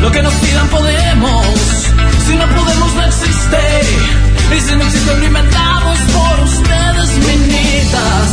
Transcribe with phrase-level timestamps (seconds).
[0.00, 1.46] lo que nos pidan podemos.
[2.26, 3.60] Si no podemos, no existe.
[4.56, 8.28] Y si no existe, lo inventamos por ustedes, minitas.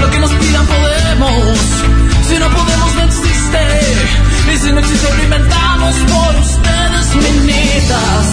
[0.00, 1.58] Lo que nos pidan podemos.
[2.28, 3.58] Si no podemos, no existe.
[4.52, 8.26] Y si no existe, lo inventamos por ustedes, minitas.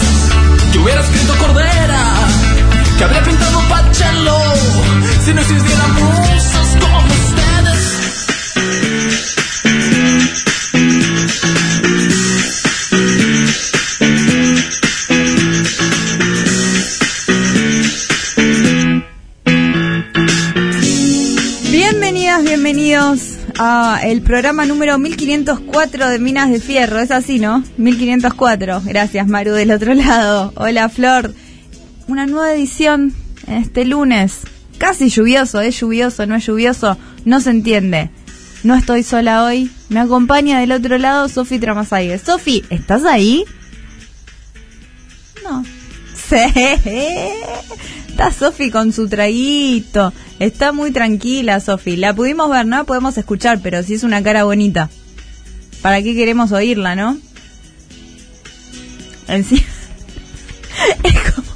[0.72, 2.04] Que hubiera escrito Cordera,
[2.98, 4.38] que habría pintado Pachelo.
[5.24, 7.00] Si no existieran musas como
[22.96, 26.98] bienvenidos a el programa número 1504 de Minas de Fierro.
[26.98, 27.62] Es así, ¿no?
[27.76, 28.80] 1504.
[28.84, 30.52] Gracias, Maru, del otro lado.
[30.56, 31.34] Hola, Flor.
[32.08, 33.12] Una nueva edición
[33.48, 34.40] este lunes.
[34.78, 36.24] Casi lluvioso, ¿es lluvioso?
[36.24, 36.96] ¿No es lluvioso?
[37.26, 38.08] No se entiende.
[38.62, 39.70] No estoy sola hoy.
[39.90, 42.18] Me acompaña del otro lado Sofi Tramasaigue.
[42.18, 43.44] Sofi, ¿estás ahí?
[45.44, 45.64] No.
[46.28, 46.38] Sí.
[48.16, 50.10] Está Sofi con su traguito.
[50.38, 51.96] Está muy tranquila, Sofi.
[51.96, 54.88] La pudimos ver, no la podemos escuchar, pero sí es una cara bonita.
[55.82, 57.18] ¿Para qué queremos oírla, no?
[59.28, 59.62] En sí-
[61.04, 61.46] Es como,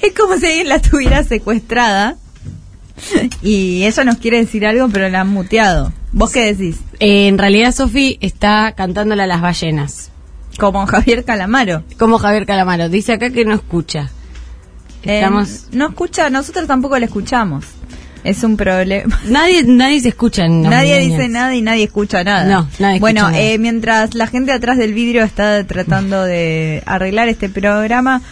[0.00, 2.16] es como si alguien la tuviera secuestrada.
[3.42, 5.92] Y eso nos quiere decir algo, pero la han muteado.
[6.12, 6.78] ¿Vos qué decís?
[6.98, 10.10] Eh, en realidad Sofi está cantándole a las ballenas.
[10.58, 11.84] Como Javier Calamaro.
[11.98, 12.88] Como Javier Calamaro.
[12.88, 14.10] Dice acá que no escucha.
[15.02, 15.48] Estamos...
[15.50, 17.64] Eh, no escucha, nosotros tampoco la escuchamos.
[18.24, 19.20] Es un problema.
[19.26, 22.44] Nadie, nadie se escucha en Nadie dice nada y nadie escucha nada.
[22.44, 23.40] No, nadie escucha Bueno, nada.
[23.40, 28.22] eh, mientras la gente atrás del vidrio está tratando de arreglar este programa.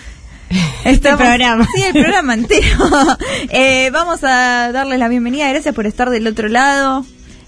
[0.85, 1.67] estamos- programa.
[1.75, 2.67] Sí, el programa entero.
[3.53, 5.49] Eh, vamos a darles la bienvenida.
[5.49, 7.05] Gracias por estar del otro lado.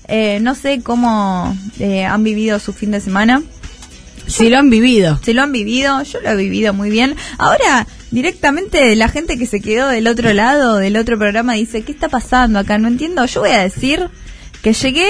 [0.09, 3.41] Eh, no sé cómo eh, han vivido su fin de semana.
[4.27, 5.21] Si lo han vivido.
[5.23, 7.15] Se lo han vivido, yo lo he vivido muy bien.
[7.39, 11.91] Ahora, directamente la gente que se quedó del otro lado, del otro programa, dice, ¿qué
[11.91, 12.79] está pasando acá?
[12.79, 13.25] No entiendo.
[13.25, 14.09] Yo voy a decir
[14.63, 15.09] que llegué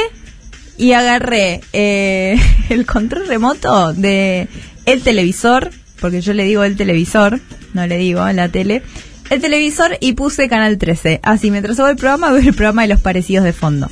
[0.78, 2.40] y agarré eh,
[2.70, 4.48] el control remoto de
[4.86, 5.70] el televisor,
[6.00, 7.40] porque yo le digo el televisor,
[7.74, 8.82] no le digo la tele,
[9.30, 11.20] el televisor y puse Canal 13.
[11.22, 13.90] Así, mientras hago el programa, veo el programa de los parecidos de fondo.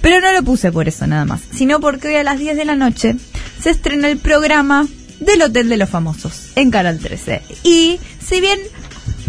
[0.00, 2.64] Pero no lo puse por eso nada más, sino porque hoy a las 10 de
[2.64, 3.16] la noche
[3.60, 4.88] se estrena el programa
[5.20, 7.42] del Hotel de los Famosos en Canal 13.
[7.62, 8.58] Y si bien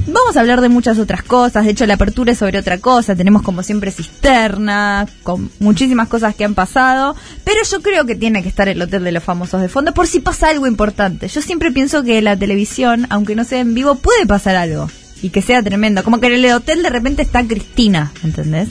[0.08, 3.16] vamos a hablar de muchas otras cosas, de hecho la apertura es sobre otra cosa,
[3.16, 8.44] tenemos como siempre cisterna, con muchísimas cosas que han pasado, pero yo creo que tiene
[8.44, 11.28] que estar el Hotel de los Famosos de fondo por si pasa algo importante.
[11.28, 14.90] Yo siempre pienso que la televisión, aunque no sea en vivo, puede pasar algo.
[15.24, 16.04] Y que sea tremendo.
[16.04, 18.70] Como que en el hotel de repente está Cristina, ¿entendés?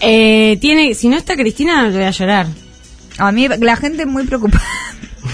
[0.00, 2.46] Eh, tiene, si no está Cristina, voy a llorar.
[3.16, 4.62] A mí la gente muy preocupada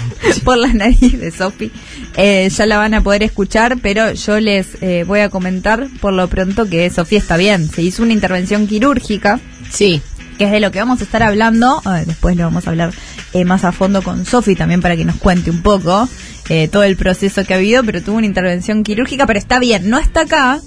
[0.43, 1.71] por la nariz de Sofi.
[2.15, 6.13] Eh, ya la van a poder escuchar, pero yo les eh, voy a comentar por
[6.13, 7.69] lo pronto que Sofía está bien.
[7.69, 9.39] Se hizo una intervención quirúrgica,
[9.69, 10.01] Sí.
[10.37, 11.81] que es de lo que vamos a estar hablando.
[11.85, 12.91] A ver, después lo vamos a hablar
[13.33, 16.07] eh, más a fondo con Sofi también para que nos cuente un poco
[16.49, 19.89] eh, todo el proceso que ha habido, pero tuvo una intervención quirúrgica, pero está bien.
[19.89, 20.59] No está acá,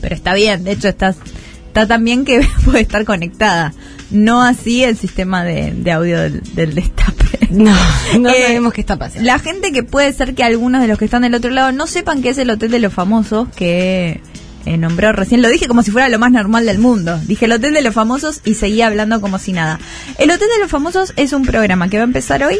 [0.00, 0.64] pero está bien.
[0.64, 1.14] De hecho, está,
[1.66, 3.72] está tan bien que puede estar conectada.
[4.10, 7.37] No así el sistema de, de audio del, del destape.
[7.58, 7.74] No,
[8.18, 9.24] no Eh, sabemos qué está pasando.
[9.24, 11.86] La gente que puede ser que algunos de los que están del otro lado no
[11.86, 14.20] sepan que es el hotel de los famosos que
[14.66, 15.40] eh, nombró recién.
[15.40, 17.18] Lo dije como si fuera lo más normal del mundo.
[17.26, 19.80] Dije el hotel de los famosos y seguía hablando como si nada.
[20.18, 22.58] El hotel de los famosos es un programa que va a empezar hoy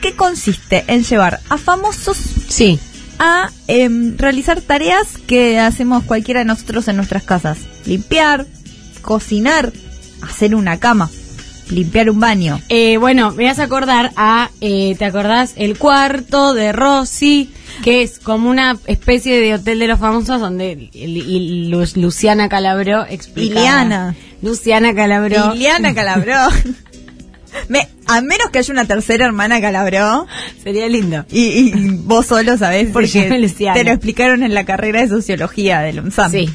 [0.00, 2.16] que consiste en llevar a famosos
[2.48, 2.78] Sí.
[3.20, 7.58] a em, realizar tareas que hacemos cualquiera de nosotros en nuestras casas.
[7.86, 8.46] Limpiar,
[9.02, 9.72] cocinar,
[10.22, 11.08] hacer una cama.
[11.70, 12.60] Limpiar un baño.
[12.68, 15.52] Eh, bueno, me vas a acordar a, eh, ¿te acordás?
[15.56, 17.50] El cuarto de Rosy,
[17.82, 23.60] que es como una especie de hotel de los famosos donde Lu- Luciana Calabró explicaba.
[23.60, 24.14] Iliana.
[24.42, 25.52] Luciana Calabró.
[25.54, 26.34] Liliana Calabró.
[27.68, 30.26] Me- a menos que haya una tercera hermana Calabró,
[30.62, 31.24] Sería lindo.
[31.30, 31.72] y, y
[32.02, 33.06] vos solo sabés porque
[33.74, 36.30] te lo explicaron en la carrera de sociología del UNSAM.
[36.32, 36.50] Sí.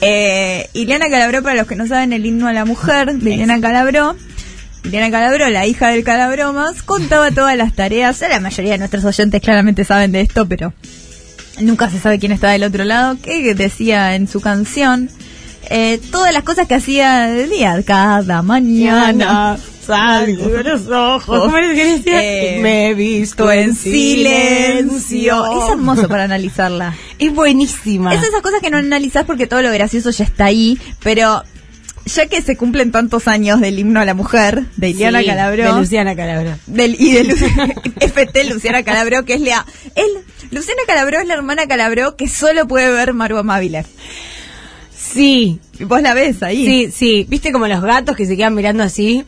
[0.00, 3.60] Eh, Ileana Calabró, para los que no saben, el himno a la mujer de Ileana
[3.60, 4.14] Calabró.
[4.86, 8.20] Ileana Calabró, la hija del Calabromas, contaba todas las tareas.
[8.20, 10.72] La mayoría de nuestros oyentes claramente saben de esto, pero
[11.60, 13.16] nunca se sabe quién está del otro lado.
[13.20, 15.10] Que decía en su canción
[15.68, 19.56] eh, todas las cosas que hacía del día, cada mañana.
[19.84, 21.40] salgo de los ojos.
[21.40, 22.22] ¿Cómo es que decía?
[22.22, 25.64] Eh, Me he visto en silencio.
[25.64, 26.94] Es hermoso para analizarla.
[27.18, 28.14] Es buenísima.
[28.14, 31.42] Es esas cosas que no analizás porque todo lo gracioso ya está ahí, pero
[32.06, 35.78] ya que se cumplen tantos años del himno a la mujer, de Sí, Calabró, De
[35.80, 36.56] Luciana Calabró.
[36.66, 37.22] del, y de
[38.00, 39.66] FT Luciana Calabró, que es la...
[39.94, 40.06] Él,
[40.50, 43.84] Luciana Calabró es la hermana Calabró que solo puede ver Maru Amabile.
[44.96, 46.64] Sí, Vos la ves ahí.
[46.66, 47.26] sí, sí.
[47.28, 49.24] ¿Viste como los gatos que se quedan mirando así?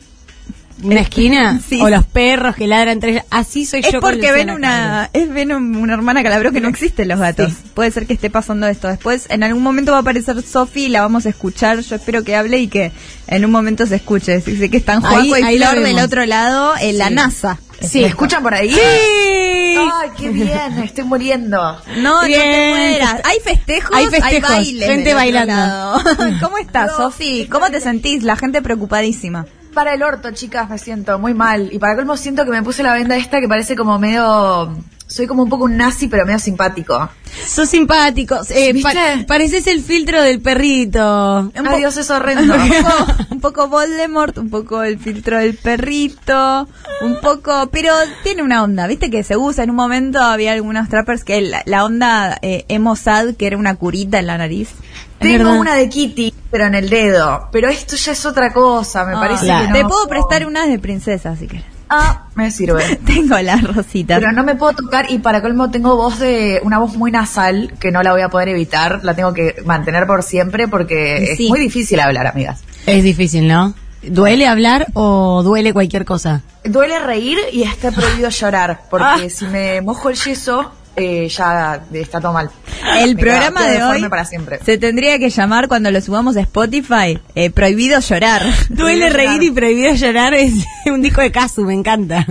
[0.83, 1.59] ¿Una esquina?
[1.69, 1.79] Sí.
[1.81, 3.23] O los perros que ladran entre ellos.
[3.29, 6.67] Así soy Es yo porque ven una, es ven un- una hermana Calabró que no
[6.69, 7.49] existen los gatos.
[7.51, 7.57] Sí.
[7.73, 8.87] Puede ser que esté pasando esto.
[8.87, 11.79] Después, en algún momento va a aparecer Sofi y la vamos a escuchar.
[11.81, 12.91] Yo espero que hable y que
[13.27, 14.39] en un momento se escuche.
[14.39, 17.09] Dice que están Ahí- Juanjo y ahí Flor del otro lado en la.
[17.09, 17.59] NASA.
[17.81, 18.01] Sí.
[18.01, 18.71] ¿Me escuchan por ahí?
[18.73, 18.79] Sí.
[18.81, 21.57] Ay, qué bien, estoy muriendo.
[21.97, 22.69] No, no te Bien.
[22.69, 23.15] mueras.
[23.23, 26.01] Hay festejos, Hay festejos, bailes gente bailando.
[26.41, 27.47] ¿Cómo estás, No, Sofi?
[27.49, 28.23] ¿Cómo te sentís?
[28.23, 29.45] La gente preocupadísima.
[29.79, 31.69] Para el orto, chicas, me siento muy mal.
[31.71, 34.75] Y para colmo siento que me puse la venda esta que parece como medio...
[35.07, 37.09] Soy como un poco un nazi, pero medio simpático.
[37.47, 38.37] Sos simpático.
[38.49, 38.83] Eh,
[39.25, 41.39] pareces el filtro del perrito.
[41.55, 42.53] Un Ay, po- Dios, es horrendo.
[42.61, 46.67] un poco, un poco Voldemort, un poco el filtro del perrito,
[46.99, 47.93] un poco, pero
[48.23, 51.63] tiene una onda, viste que se usa en un momento había algunos trappers que la,
[51.65, 54.71] la onda eh, emo sad que era una curita en la nariz.
[55.19, 57.47] Tengo una de Kitty, pero en el dedo.
[57.51, 59.63] Pero esto ya es otra cosa, me Ah, parece claro.
[59.65, 59.75] que no.
[59.75, 61.65] Te puedo prestar unas de princesa si querés.
[61.89, 62.95] Ah, me sirve.
[63.05, 64.19] Tengo las rositas.
[64.19, 67.73] Pero no me puedo tocar y para colmo tengo voz de una voz muy nasal
[67.79, 71.45] que no la voy a poder evitar, la tengo que mantener por siempre porque Sí.
[71.45, 72.61] es muy difícil hablar, amigas.
[72.85, 73.73] Es difícil, ¿no?
[74.03, 76.41] ¿Duele hablar o duele cualquier cosa?
[76.63, 79.29] Duele reír y está prohibido llorar porque Ah.
[79.29, 80.71] si me mojo el yeso
[81.03, 82.49] eh, ya está todo mal.
[82.97, 84.59] El Me programa de hoy para siempre.
[84.63, 88.43] se tendría que llamar cuando lo subamos a Spotify, eh, prohibido llorar.
[88.69, 90.53] Duele reír y prohibido llorar es
[90.85, 92.25] un disco de Casu, me encanta.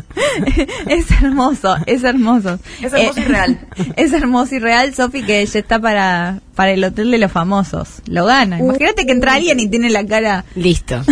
[0.88, 2.58] es hermoso, es hermoso.
[2.80, 3.60] Es hermoso y real.
[3.96, 8.02] Es hermoso y real, Sofi, que ya está para, para el Hotel de los Famosos.
[8.06, 8.58] Lo gana.
[8.58, 11.02] Imagínate que entra alguien y tiene la cara Listo.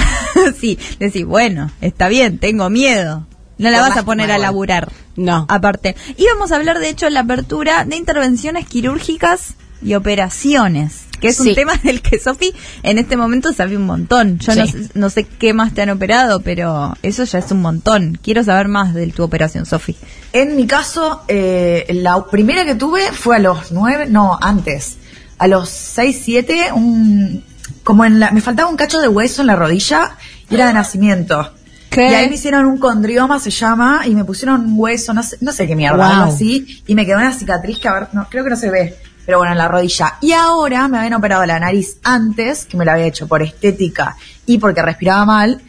[0.59, 3.27] sí, decís, bueno, está bien, tengo miedo.
[3.59, 4.89] No la Por vas a poner a laburar.
[5.17, 5.47] No.
[5.49, 5.97] Aparte.
[6.17, 11.37] Íbamos a hablar, de hecho, en la apertura de intervenciones quirúrgicas y operaciones, que es
[11.37, 11.51] Sí.
[11.51, 12.53] un tema del que Sofi
[12.83, 14.39] en este momento sabe un montón.
[14.39, 14.73] Yo no, Sí.
[14.73, 18.19] sé- no sé qué más te han operado, pero eso ya es un montón.
[18.23, 19.97] Quiero saber más de tu operación, Sofi.
[20.33, 24.97] En mi caso, eh, la primera que tuve fue a los nueve, no, antes.
[25.39, 27.45] A los seis, siete, un,
[27.85, 30.17] como en la, me faltaba un cacho de hueso en la rodilla
[30.51, 31.53] y era de nacimiento.
[31.97, 32.11] ¿Qué?
[32.11, 35.37] Y ahí me hicieron un condrioma, se llama, y me pusieron un hueso, no sé,
[35.41, 36.07] no sé qué mierda, Wow.
[36.23, 38.71] algo así, y me quedó una cicatriz que a ver, no, creo que no se
[38.71, 40.15] ve, pero bueno, en la rodilla.
[40.21, 44.17] Y ahora me habían operado la nariz antes, que me la había hecho por estética
[44.47, 45.61] y porque respiraba mal,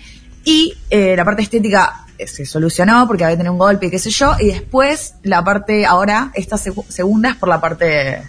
[0.44, 4.00] y eh, la parte estética eh, se solucionó porque había tenido un golpe y qué
[4.00, 8.22] sé yo, y después la parte, ahora, esta segu- segunda es por la parte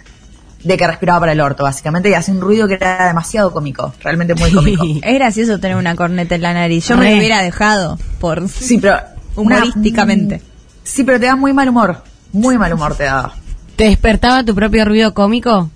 [0.63, 3.93] de que respiraba para el orto, básicamente, y hacía un ruido que era demasiado cómico,
[4.01, 4.83] realmente muy cómico.
[5.03, 6.87] Es gracioso tener una corneta en la nariz.
[6.87, 8.97] Yo me lo hubiera dejado por Sí, pero...
[9.35, 10.41] una- humorísticamente.
[10.83, 12.03] sí, pero te da muy mal humor.
[12.33, 13.31] Muy mal humor te da.
[13.75, 15.69] ¿Te despertaba tu propio ruido cómico?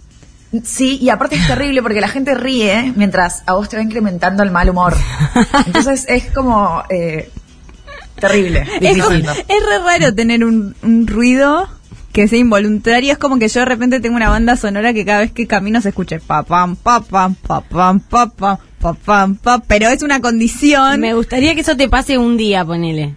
[0.63, 4.43] Sí, y aparte es terrible porque la gente ríe mientras a vos te va incrementando
[4.43, 4.93] el mal humor.
[5.65, 7.31] Entonces es como eh,
[8.19, 8.67] terrible.
[8.81, 11.67] Es, es re raro tener un, un ruido
[12.13, 13.11] que sea involuntario.
[13.11, 15.81] Es como que yo de repente tengo una banda sonora que cada vez que camino
[15.81, 20.03] se escuche pa pam pa pam pa pam pa pam pa pam pa, pero es
[20.03, 21.01] una condición.
[21.01, 23.15] Me gustaría que eso te pase un día, ponele.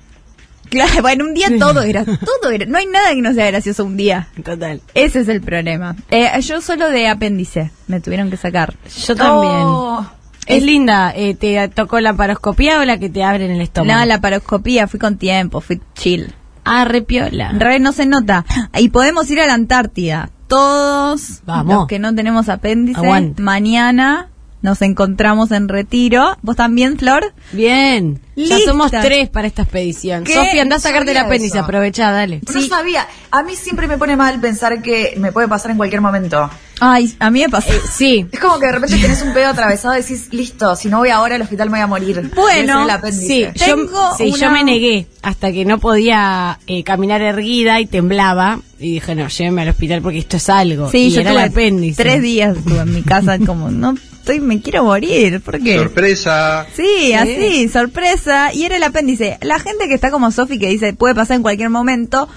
[0.71, 2.05] Claro, bueno, un día todo era,
[2.41, 4.29] todo era, no hay nada que no sea gracioso un día.
[4.43, 4.81] Total.
[4.95, 5.95] Ese es el problema.
[6.11, 8.75] Eh, yo solo de apéndice me tuvieron que sacar.
[9.07, 9.62] Yo también.
[9.62, 10.07] Oh,
[10.47, 11.12] Es linda.
[11.15, 14.00] Eh, ¿Te tocó la paroscopía o la que te abren el estómago?
[14.00, 16.35] No, la paroscopía, fui con tiempo, fui chill.
[16.66, 17.52] Ah, repiola.
[17.52, 18.44] Re no se nota.
[18.76, 20.30] Y podemos ir a la Antártida.
[20.49, 21.75] Todos Vamos.
[21.75, 23.42] los que no tenemos apéndice, Aguante.
[23.42, 24.28] mañana
[24.62, 26.37] nos encontramos en retiro.
[26.42, 27.32] ¿Vos también, Flor?
[27.52, 28.20] Bien.
[28.37, 28.70] Ya Lista.
[28.70, 30.25] somos tres para esta expedición.
[30.25, 30.35] ¿Qué?
[30.35, 32.40] Sofía, andá a sacarte el apéndice, aprovechá, dale.
[32.52, 33.06] No sabía.
[33.30, 36.50] A mí siempre me pone mal pensar que me puede pasar en cualquier momento.
[36.78, 37.73] Ay, a mí me pasó.
[37.73, 38.26] Eh, sí.
[38.30, 41.09] Es como que de repente tenés un pedo atravesado y decís, listo, si no voy
[41.09, 42.30] ahora al hospital me voy a morir.
[42.35, 42.87] Bueno.
[43.12, 47.80] Sí, yo, Tengo sí, una- yo me negué hasta que no podía eh, caminar erguida
[47.80, 48.61] y temblaba.
[48.78, 50.90] Y dije, no, lléveme al hospital porque esto es algo.
[50.90, 52.02] Sí, y yo era tuve el apéndice.
[52.02, 55.40] tres días estuve en mi casa como, no, estoy, me quiero morir.
[55.40, 55.78] ¿Por qué?
[55.78, 56.66] Sorpresa.
[56.76, 58.52] Sí, así, sorpresa.
[58.52, 59.38] Y era el apéndice.
[59.40, 62.28] La gente que está como Sofi que dice puede pasar en cualquier momento.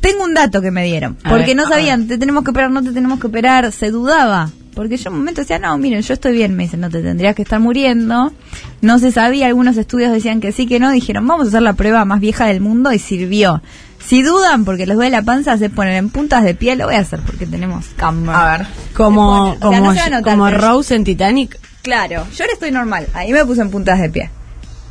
[0.00, 1.18] Tengo un dato que me dieron.
[1.24, 3.70] A Porque ver, no sabían, te tenemos que operar, no te tenemos que operar.
[3.72, 4.50] Se dudaba.
[4.74, 6.56] Porque yo en un momento decía, no, miren, yo estoy bien.
[6.56, 8.32] Me dicen, no te tendrías que estar muriendo.
[8.80, 10.90] No se sabía, algunos estudios decían que sí, que no.
[10.90, 13.62] Dijeron, vamos a hacer la prueba más vieja del mundo y sirvió.
[14.04, 16.76] Si dudan porque les duele la panza, se ponen en puntas de pie.
[16.76, 18.54] Lo voy a hacer porque tenemos cámara.
[18.54, 18.66] A ver.
[18.94, 19.68] Como, Se pone.
[19.68, 21.58] O sea, como, no se va a notar, como Rose en Titanic.
[21.82, 23.06] Claro, yo ahora estoy normal.
[23.14, 24.30] Ahí me puse en puntas de pie.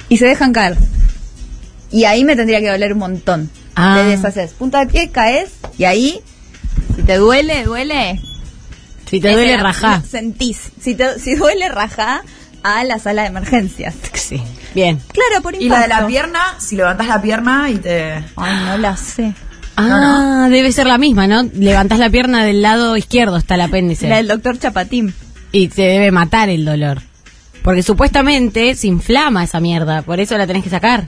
[0.09, 0.77] Y se dejan caer.
[1.91, 3.49] Y ahí me tendría que doler un montón.
[3.75, 3.95] Ah.
[4.01, 4.51] Te deshaces.
[4.51, 5.49] Punta de pie, caes.
[5.77, 6.21] Y ahí,
[6.95, 8.19] si te duele, duele.
[9.09, 10.01] Si te duele, el- rajá.
[10.07, 10.71] Sentís.
[10.79, 12.21] Si, te, si duele, rajá
[12.61, 13.95] a la sala de emergencias.
[14.13, 14.41] Sí,
[14.75, 14.99] bien.
[15.13, 16.07] Claro, por Y la de la impacto.
[16.07, 18.13] pierna, si levantás la pierna y te...
[18.35, 19.33] Ay, no la sé.
[19.75, 21.43] Ah, debe ser la misma, ¿no?
[21.53, 24.09] Levantás la pierna del lado izquierdo, está el apéndice.
[24.09, 25.13] La del doctor Chapatín.
[25.51, 27.01] Y te debe matar el dolor.
[27.63, 31.07] Porque supuestamente se inflama esa mierda, por eso la tenés que sacar.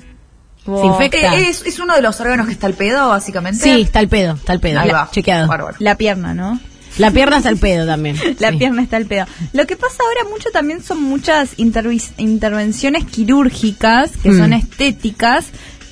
[0.66, 1.36] Se infecta.
[1.38, 3.64] Eh, Es, es uno de los órganos que está el pedo, básicamente.
[3.64, 4.80] Sí, está el pedo, está el pedo.
[4.80, 5.10] Ahí La- va.
[5.12, 5.48] Chequeado.
[5.48, 5.76] Bárbaro.
[5.80, 6.60] La pierna, ¿no?
[6.98, 8.18] La pierna está el pedo también.
[8.40, 8.58] La Sí.
[8.58, 9.26] pierna está el pedo.
[9.54, 14.38] Lo que pasa ahora mucho también son muchas intervenciones quirúrgicas que Mm.
[14.38, 15.46] son estéticas,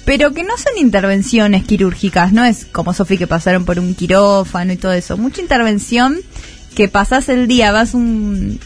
[0.06, 2.32] pero que no son intervenciones quirúrgicas.
[2.34, 5.18] No es como Sofi que pasaron por un quirófano y todo eso.
[5.18, 6.18] Mucha intervención
[6.76, 8.60] que pasas el día, vas un,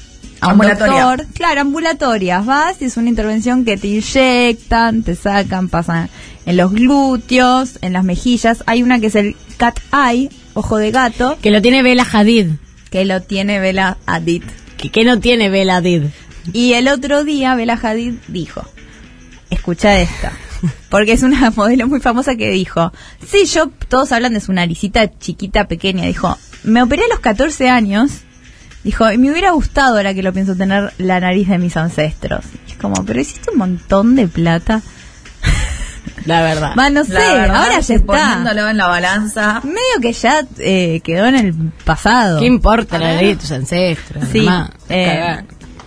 [0.44, 1.26] a un doctor.
[1.34, 2.46] Claro, ambulatorias.
[2.46, 6.10] Vas y es una intervención que te inyectan, te sacan, pasan
[6.46, 8.64] en los glúteos, en las mejillas.
[8.68, 12.48] Hay una que es el cat eye, ojo de gato, Que lo tiene Bella Hadid.
[12.90, 14.44] que lo tiene Bella Hadid.
[14.78, 16.04] Que, que no tiene Bella Hadid.
[16.52, 18.64] Y el otro día Bella Hadid dijo,
[19.50, 20.34] escucha esta,
[20.90, 22.92] porque es una modelo muy famosa que dijo,
[23.26, 27.70] sí, yo, todos hablan de su naricita chiquita, pequeña, dijo, me operé a los 14
[27.70, 28.12] años,
[28.84, 32.46] dijo, y me hubiera gustado ahora que lo pienso tener la nariz de mis ancestros.
[32.68, 34.82] Y es como, pero hiciste un montón de plata.
[36.26, 36.74] La verdad.
[36.78, 38.06] Va, no sé, verdad, ahora ya está.
[38.06, 39.62] Poniéndolo en la balanza.
[39.64, 42.40] Medio que ya eh, quedó en el pasado.
[42.40, 44.24] ¿Qué importa la ley de tus ancestros?
[44.32, 44.48] Sí,
[44.90, 45.44] eh.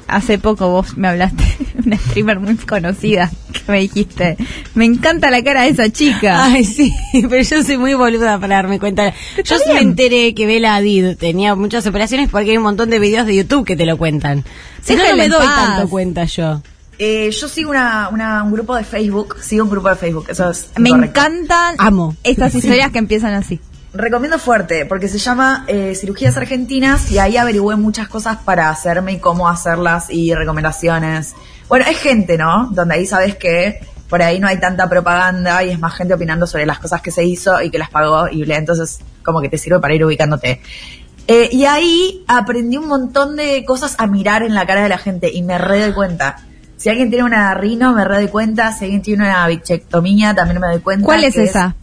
[0.08, 1.42] Hace poco vos me hablaste
[1.74, 4.36] de una streamer muy conocida que me dijiste,
[4.74, 6.44] me encanta la cara de esa chica.
[6.52, 6.92] Ay, sí,
[7.28, 9.12] pero yo soy muy boluda para darme cuenta.
[9.44, 12.98] Yo sí me enteré que Bella Hadid tenía muchas operaciones porque hay un montón de
[12.98, 14.44] videos de YouTube que te lo cuentan.
[14.82, 15.66] Si no, me doy paz.
[15.76, 16.60] tanto cuenta yo.
[16.98, 20.48] Eh, yo sigo una, una- un grupo de Facebook, sigo un grupo de Facebook, eso
[20.50, 21.20] es me correcto.
[21.20, 22.16] encantan Amo.
[22.24, 23.60] estas historias que empiezan así.
[23.96, 29.12] Recomiendo fuerte, porque se llama eh, Cirugías Argentinas y ahí averigüé muchas cosas para hacerme
[29.12, 31.34] y cómo hacerlas y recomendaciones.
[31.68, 32.68] Bueno, es gente, ¿no?
[32.72, 36.46] Donde ahí sabes que por ahí no hay tanta propaganda y es más gente opinando
[36.46, 39.48] sobre las cosas que se hizo y que las pagó y bla, entonces como que
[39.48, 40.60] te sirve para ir ubicándote.
[41.26, 44.98] Eh, y ahí aprendí un montón de cosas a mirar en la cara de la
[44.98, 46.36] gente y me re doy cuenta.
[46.76, 48.72] Si alguien tiene una rino, me re doy cuenta.
[48.72, 51.06] Si alguien tiene una bichectomía, también me doy cuenta.
[51.06, 51.74] ¿Cuál es esa?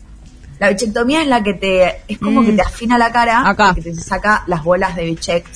[0.60, 2.46] La bichectomía es la que te, es como Mm.
[2.46, 3.74] que te afina la cara, Acá.
[3.76, 5.48] que te saca las bolas de bichect.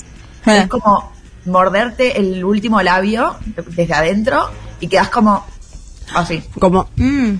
[0.46, 0.58] Eh.
[0.62, 1.12] Es como
[1.46, 3.36] morderte el último labio
[3.76, 4.50] desde adentro
[4.80, 5.44] y quedas como
[6.14, 6.42] así.
[6.58, 7.34] Como, Mm,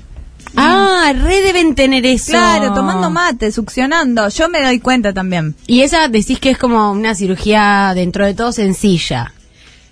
[0.57, 2.33] ah, re deben tener eso.
[2.33, 4.29] Claro, tomando mate, succionando.
[4.29, 5.55] Yo me doy cuenta también.
[5.67, 9.33] Y esa decís que es como una cirugía dentro de todo sencilla.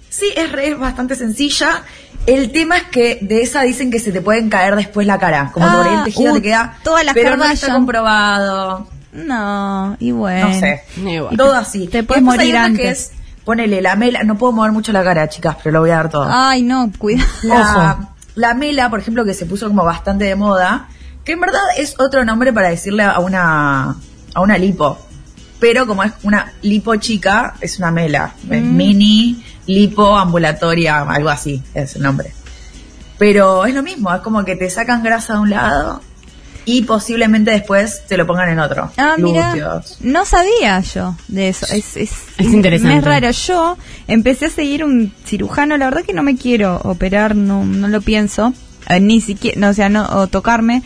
[0.08, 1.82] Sí, es, re- es bastante sencilla.
[2.26, 5.50] El tema es que de esa dicen que se te pueden caer después la cara.
[5.52, 6.76] Como Ah, por ahí el tejido uh, te queda.
[6.82, 8.88] todas las pero no está comprobado.
[9.12, 10.48] No, y bueno.
[10.48, 10.82] No sé.
[10.96, 11.36] Igual.
[11.36, 11.86] Todo así.
[11.86, 12.98] Te puedes después morir que antes.
[12.98, 13.12] es,
[13.44, 14.24] ponele la mela.
[14.24, 16.26] No puedo mover mucho la cara, chicas, pero lo voy a dar todo.
[16.28, 17.28] Ay, no, cuidado.
[17.44, 20.88] La, la mela, por ejemplo, que se puso como bastante de moda,
[21.24, 23.96] que en verdad es otro nombre para decirle a una,
[24.34, 24.98] a una lipo.
[25.60, 28.32] Pero como es una lipo chica, es una mela.
[28.50, 28.76] Es Mm.
[28.76, 32.32] Mini, lipo, ambulatoria, algo así es el nombre.
[33.18, 36.02] Pero es lo mismo, es como que te sacan grasa de un lado
[36.66, 38.90] y posiblemente después te lo pongan en otro.
[38.96, 41.66] Ah, mira, no sabía yo de eso.
[41.72, 42.92] Es, es, Es interesante.
[42.92, 43.30] me Es raro.
[43.30, 45.76] Yo empecé a seguir un cirujano.
[45.76, 48.52] La verdad que no me quiero operar, no, no lo pienso.
[48.88, 50.82] eh, ni siquiera, no, o sea, no, o tocarme.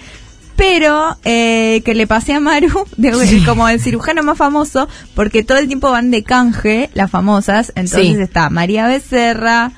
[0.61, 5.57] Pero eh, que le pasé a Maru de- como el cirujano más famoso, porque todo
[5.57, 7.73] el tiempo van de canje las famosas.
[7.77, 8.23] Entonces Sí.
[8.23, 9.73] está María Becerra,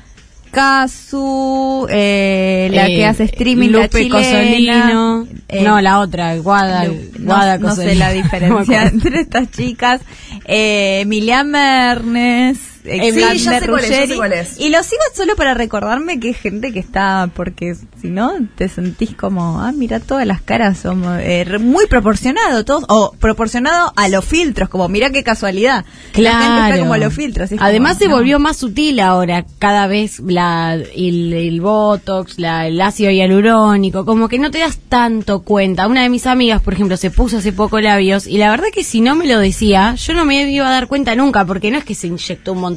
[0.51, 5.27] Casu, eh, la Eh, que hace streaming, la Lupe chilena, Cosolino.
[5.49, 10.01] eh, no, la otra, Guada, Lu- Guada no, no sé la diferencia entre estas chicas.
[10.45, 14.59] Eh, Emilia Mernes, sí, ya sé cuál es, ya sé cuál es.
[14.61, 18.69] Y lo sigo solo para recordarme que es gente que está, porque si no te
[18.69, 24.09] sentís como, ah, mira, todas las caras son eh, muy proporcionado, todos, o proporcionado a
[24.09, 25.85] los filtros, como mira qué casualidad.
[26.15, 26.65] La gente Claro.
[26.75, 27.51] está como a los filtros.
[27.59, 28.17] Además como, se no.
[28.17, 34.29] volvió más sutil ahora, cada vez la, el, el botox, la, el ácido hialurónico, como
[34.29, 35.87] que no te das tanto cuenta.
[35.87, 38.85] Una de mis amigas, por ejemplo, se puso hace poco labios y la verdad que
[38.85, 41.79] si no me lo decía, yo no me iba a dar cuenta nunca, porque no
[41.79, 42.72] es que se inyectó un montón,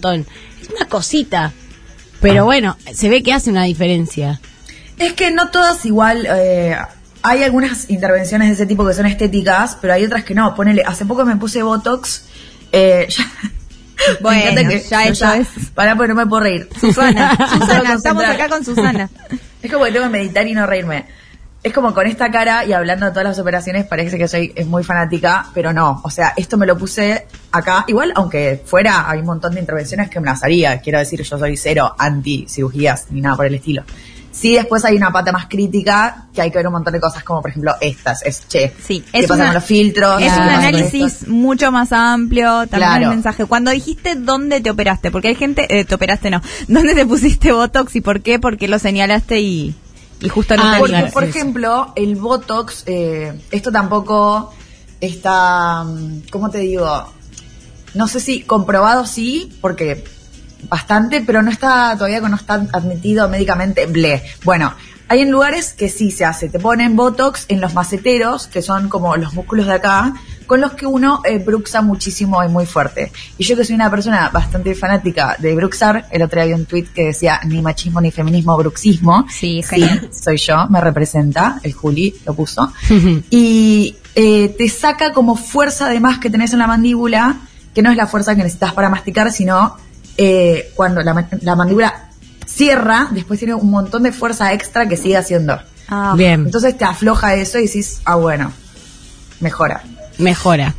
[0.62, 1.52] es una cosita.
[2.22, 4.40] Pero bueno, se ve que hace una diferencia.
[4.98, 6.26] Es que no todas igual.
[6.30, 6.76] eh,
[7.22, 10.56] hay algunas intervenciones de ese tipo que son estéticas, pero hay otras que no.
[10.56, 12.24] Ponele, hace poco me puse Botox.
[12.72, 13.32] Eh, ya-
[14.22, 16.70] Bueno, que- ya eso es- Pará, porque no me puedo reír.
[16.80, 19.10] Susana, Susana, estamos acá con Susana.
[19.62, 21.06] Es como que tengo que meditar y no reírme.
[21.66, 24.68] Es como con esta cara y hablando de todas las operaciones parece que soy es
[24.68, 26.00] muy fanática, pero no.
[26.04, 27.86] O sea, esto me lo puse acá.
[27.88, 30.80] Igual, aunque fuera, hay un montón de intervenciones que me las haría.
[30.80, 33.84] Quiero decir, yo soy cero anti cirugías ni nada por el estilo.
[34.32, 37.24] Sí, después hay una pata más crítica que hay que ver un montón de cosas
[37.24, 38.22] como, por ejemplo, estas.
[38.24, 40.22] Es, che, Sí, ¿qué es pasa una- con los filtros?
[40.22, 43.04] Es ¿Qué un análisis mucho más amplio, también Claro.
[43.06, 43.46] el mensaje.
[43.46, 47.52] Cuando dijiste dónde te operaste, porque hay gente, eh, te operaste no, dónde te pusiste
[47.54, 49.74] Botox y por qué, porque lo señalaste y,
[50.22, 51.12] y justo no Ah, te Porque, dije.
[51.12, 51.38] por sí, sí.
[51.38, 54.54] ejemplo, el Botox, eh, esto tampoco
[55.02, 57.12] está, mm, ¿cómo te digo?
[57.94, 60.04] No sé si comprobado sí, porque
[60.70, 64.24] bastante, pero no está todavía no está admitido médicamente, ble.
[64.44, 64.74] Bueno,
[65.08, 68.90] hay en lugares que sí se hace, te ponen Botox en los maceteros, que son
[68.90, 70.14] como los músculos de acá,
[70.46, 73.12] con los que uno eh, bruxa muchísimo y muy fuerte.
[73.38, 76.66] Y yo que soy una persona bastante fanática de bruxar, el otro día vi un
[76.66, 79.26] tweet que decía ni machismo ni feminismo, bruxismo.
[79.30, 80.10] Sí, genial.
[80.12, 82.72] soy yo, me representa, el Juli lo puso.
[83.30, 87.38] y eh, te saca como fuerza además que tenés en la mandíbula,
[87.74, 89.76] que no es la fuerza que necesitas para masticar, sino
[90.18, 92.10] eh, cuando la mandíbula
[92.46, 95.60] cierra, después tiene un montón de fuerza extra que sigue haciendo.
[95.88, 98.52] Ah, Bien, Entonces te afloja eso y decís, ah, bueno,
[99.40, 99.84] mejora.
[100.18, 100.76] Mejora.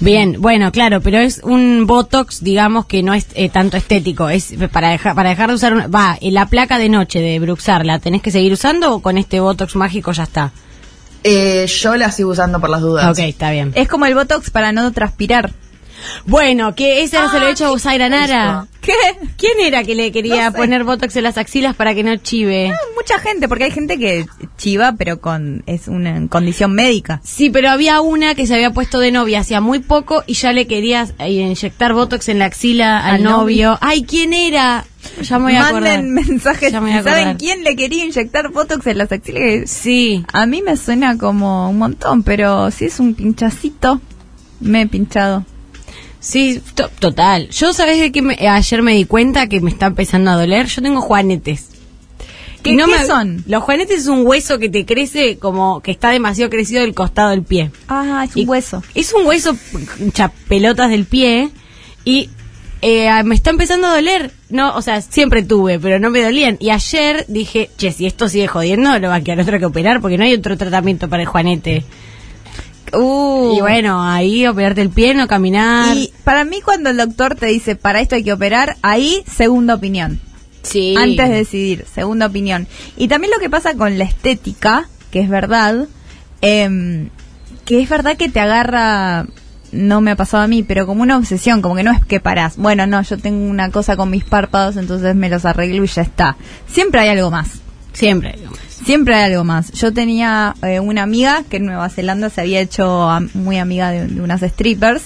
[0.00, 4.54] Bien, bueno, claro, pero es un botox, digamos que no es eh, tanto estético, es
[4.72, 7.84] para dejar para dejar de usar una- va, eh, la placa de noche de Bruxar,
[7.84, 10.52] ¿la tenés que seguir usando o con este botox mágico ya está?
[11.24, 13.10] Eh, yo la sigo usando por las dudas.
[13.10, 13.72] Ok, está bien.
[13.74, 15.50] Es como el Botox para no transpirar.
[16.26, 18.66] Bueno, que ese se lo he hecho a Usaira Nara.
[18.80, 18.92] ¿Qué?
[19.36, 20.56] ¿Quién era que le quería No sé.
[20.56, 22.72] poner botox en las axilas para que no chive?
[22.96, 27.20] Mucha gente, porque hay gente que chiva, pero con es una condición médica.
[27.22, 30.52] Sí, pero había una que se había puesto de novia hacía muy poco y ya
[30.52, 33.76] le quería eh, inyectar botox en la axila al, Al novio.
[33.80, 34.86] Ay, ¿quién era?
[35.22, 36.02] Ya me voy a acordar.
[36.02, 36.72] Manden mensajes.
[36.80, 39.70] Me a ¿Saben quién le quería inyectar Botox en las axilas?
[39.70, 40.24] Sí.
[40.32, 44.00] A mí me suena como un montón, pero si es un pinchacito,
[44.60, 45.44] me he pinchado.
[46.20, 47.48] Sí, to- total.
[47.50, 50.66] Yo, ¿sabes de qué me- ayer me di cuenta que me está empezando a doler?
[50.66, 51.68] Yo tengo juanetes.
[52.62, 53.44] ¿Qué- qué me- son?
[53.46, 57.30] Los juanetes es un hueso que te crece como que está demasiado crecido del costado
[57.30, 57.70] del pie.
[57.88, 58.82] Ah, es Y un hueso.
[58.94, 59.56] Es un hueso,
[60.48, 61.50] pelotas del pie
[62.04, 62.28] y
[62.82, 64.32] eh, me está empezando a doler.
[64.50, 66.56] No, o sea, siempre tuve, pero no me dolían.
[66.60, 70.00] Y ayer dije, che, si esto sigue jodiendo, lo va a quedar otro que operar
[70.00, 71.84] porque no hay otro tratamiento para el juanete.
[72.92, 73.54] Uh.
[73.56, 75.96] Y bueno, ahí operarte el pie, no caminar.
[75.96, 79.74] Y para mí cuando el doctor te dice, para esto hay que operar, ahí segunda
[79.74, 80.20] opinión.
[80.62, 80.94] sí.
[80.96, 82.66] Antes de decidir, segunda opinión.
[82.96, 85.86] Y también lo que pasa con la estética, que es verdad,
[86.40, 87.10] em,
[87.64, 89.26] que es verdad que te agarra,
[89.72, 92.20] no me ha pasado a mí, pero como una obsesión, como que no es que
[92.20, 92.56] parás.
[92.56, 96.02] Bueno, no, yo tengo una cosa con mis párpados, entonces me los arreglo y ya
[96.02, 96.36] está.
[96.66, 97.60] Siempre hay algo más.
[97.92, 98.34] Siempre.
[98.36, 98.67] digamos.
[98.84, 99.72] Siempre hay algo más.
[99.72, 104.06] Yo tenía eh, una amiga que en Nueva Zelanda se había hecho muy amiga de,
[104.06, 105.02] de unas strippers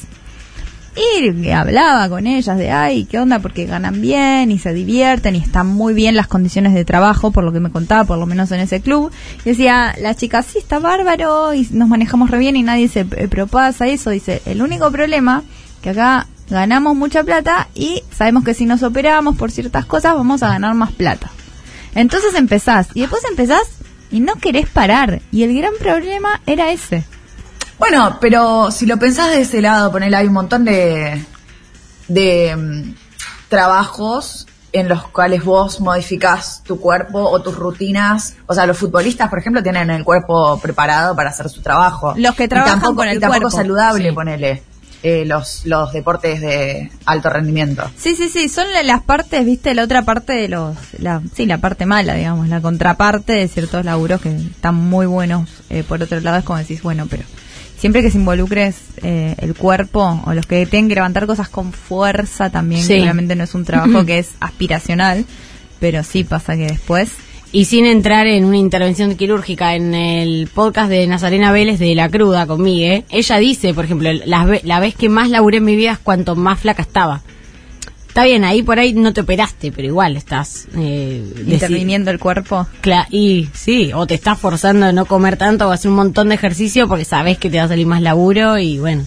[0.95, 3.39] y hablaba con ellas de, ay, ¿qué onda?
[3.39, 7.45] Porque ganan bien y se divierten y están muy bien las condiciones de trabajo, por
[7.45, 9.11] lo que me contaba, por lo menos en ese club.
[9.45, 13.01] Y decía, la chica, sí, está bárbaro y nos manejamos re bien y nadie se
[13.01, 14.11] eh, pero pasa eso.
[14.11, 15.43] Dice, el único problema
[15.81, 20.43] que acá ganamos mucha plata y sabemos que si nos operamos por ciertas cosas vamos
[20.43, 21.31] a ganar más plata.
[21.95, 23.63] Entonces empezás y después empezás
[24.11, 25.21] y no querés parar.
[25.31, 27.05] Y el gran problema era ese.
[27.79, 31.25] Bueno, pero si lo pensás de ese lado, ponele, hay un montón de,
[32.09, 32.95] de mm,
[33.49, 38.35] trabajos en los cuales vos modificás tu cuerpo o tus rutinas.
[38.47, 42.15] O sea, los futbolistas, por ejemplo, tienen el cuerpo preparado para hacer su trabajo.
[42.17, 43.57] Los que Y trabajan tampoco, con el y tampoco cuerpo.
[43.57, 44.15] saludable, Sí.
[44.15, 44.63] ponele,
[45.03, 47.91] eh, los, los deportes de alto rendimiento.
[47.97, 51.47] Sí, sí, sí, son la- las partes, viste, la otra parte de los, la, sí,
[51.47, 55.49] la parte mala, digamos, la contraparte de ciertos laburos que están muy buenos.
[55.71, 57.25] eh, por otro lado es como decís, bueno, pero
[57.79, 61.73] siempre que se involucres eh, el cuerpo o los que tienen que levantar cosas con
[61.73, 63.01] fuerza también, Sí.
[63.01, 65.25] que no es un trabajo que es aspiracional,
[65.81, 67.11] pero sí pasa que después...
[67.55, 72.09] Y sin entrar en una intervención quirúrgica, en el podcast de Nazarena Vélez de La
[72.09, 75.77] Cruda con Migue, ella dice, por ejemplo, la, la vez que más laburé en mi
[75.77, 77.21] vida es cuanto más flaca estaba.
[78.09, 80.67] Está bien, ahí por ahí no te operaste, pero igual estás...
[80.77, 82.67] Eh, interviniendo el cuerpo.
[82.83, 86.29] Cla- y sí, o te estás forzando a no comer tanto o hacer un montón
[86.31, 89.05] de ejercicio porque sabes que te va a salir más laburo y bueno.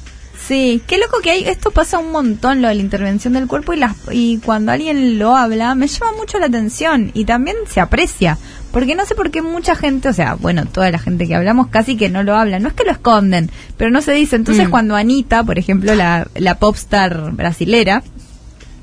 [0.47, 3.73] Sí, qué loco que hay, esto pasa un montón lo de la intervención del cuerpo
[3.73, 7.79] y las y cuando alguien lo habla me llama mucho la atención y también se
[7.79, 8.37] aprecia,
[8.71, 11.67] porque no sé por qué mucha gente, o sea, bueno, toda la gente que hablamos
[11.67, 14.35] casi que no lo habla, no es que lo esconden, pero no se dice.
[14.35, 14.71] Entonces Mm.
[14.71, 18.03] cuando Anita, por ejemplo, la la popstar brasilera,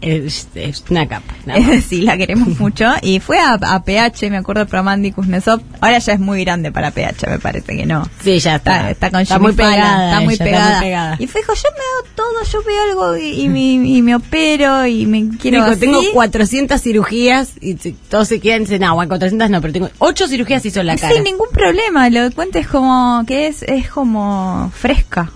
[0.03, 1.35] Es, es una capa.
[1.89, 2.91] sí, la queremos mucho.
[3.03, 5.61] Y fue a, a PH, me acuerdo, para Mandy Kuznetsov.
[5.81, 8.09] Ahora ya es muy grande para PH, me parece que no.
[8.23, 8.91] Sí, ya está.
[8.91, 10.77] Está, está con Está muy Fallon, pegada está muy ella, está pegada.
[10.81, 11.17] muy pegada.
[11.21, 14.15] Y fue dijo, yo me hago todo, yo veo algo y, y me, y me
[14.17, 19.09] opero y me quiero Dijo, tengo 400 cirugías y todos se quedan dicen, no, bueno,
[19.09, 21.15] 400 no, pero tengo 8 cirugías hizo en la cara.
[21.15, 25.31] Sin ningún problema, lo que cuenta es como que es, es como fresca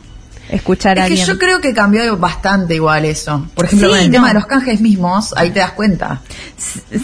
[0.51, 1.27] escuchar a Es que alguien.
[1.27, 3.47] yo creo que cambió bastante igual eso.
[3.55, 4.13] Por ejemplo, Sí, con el no.
[4.13, 6.21] tema de los canjes mismos, ahí te das cuenta.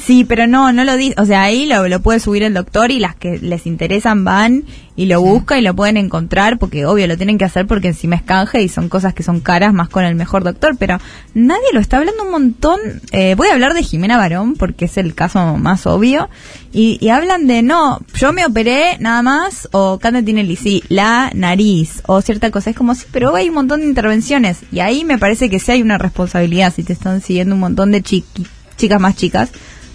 [0.04, 1.14] Sí, pero no, no lo dice.
[1.18, 4.64] O sea, ahí lo, lo puede subir el doctor y las que les interesan van
[4.94, 8.16] y lo buscan y lo pueden encontrar porque obvio lo tienen que hacer porque encima
[8.16, 10.76] es canje y son cosas que son caras más con el mejor doctor.
[10.78, 10.98] Pero
[11.34, 12.78] nadie lo está hablando un montón.
[13.10, 16.28] Eh, voy a hablar de Jimena Barón porque es el caso más obvio.
[16.74, 21.30] Y, y hablan de no, yo me operé nada más o Cande Tinelli, sí, la
[21.34, 22.70] nariz o cierta cosa.
[22.70, 25.72] Es como sí, pero hay un montón de intervenciones y ahí me parece que sí
[25.72, 29.50] hay una responsabilidad si te están siguiendo un montón de chiqui- chicas más chicas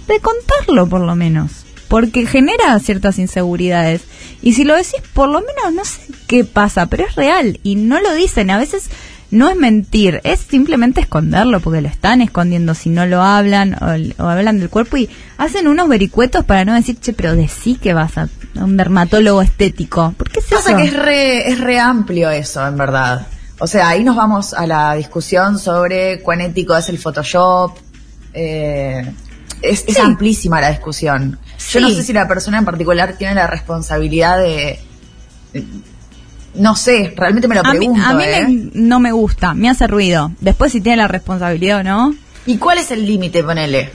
[0.07, 1.51] de contarlo por lo menos
[1.87, 4.01] porque genera ciertas inseguridades
[4.41, 7.75] y si lo decís por lo menos no sé qué pasa pero es real y
[7.75, 8.89] no lo dicen a veces
[9.29, 14.23] no es mentir es simplemente esconderlo porque lo están escondiendo si no lo hablan o,
[14.23, 17.93] o hablan del cuerpo y hacen unos vericuetos para no decir che pero decí que
[17.93, 20.77] vas a, a un dermatólogo estético ¿por qué es Pasa eso?
[20.77, 23.27] que es re, es re amplio eso, en verdad.
[23.59, 27.75] O sea, ahí nos vamos a la discusión sobre cuán ético es el Photoshop.
[28.33, 29.03] Eh,
[29.61, 30.01] es, es Sí.
[30.01, 31.39] amplísima la discusión.
[31.71, 34.79] Yo no sé si la persona en particular tiene la responsabilidad de...
[35.53, 35.65] de-
[36.55, 38.03] no sé, realmente me lo a mí, pregunto.
[38.03, 38.45] a mí ¿eh?
[38.47, 40.31] me- no me gusta, me hace ruido.
[40.41, 42.15] Después si tiene la responsabilidad o no,
[42.47, 43.91] ¿Y cuál es el límite, ponele?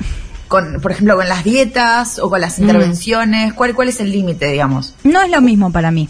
[0.47, 2.63] Con, por ejemplo, con las dietas o con las Mm.
[2.63, 3.53] intervenciones.
[3.55, 4.95] ¿Cuál, cuál es el límite, digamos?
[5.05, 6.09] No es lo mismo para mí.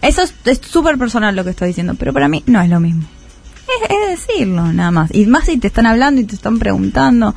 [0.00, 2.80] Eso es es súper personal lo que estoy diciendo, pero para mí no es lo
[2.80, 3.02] mismo.
[3.68, 5.10] Es, es decirlo, nada más.
[5.14, 7.34] Y más si te están hablando y te están preguntando.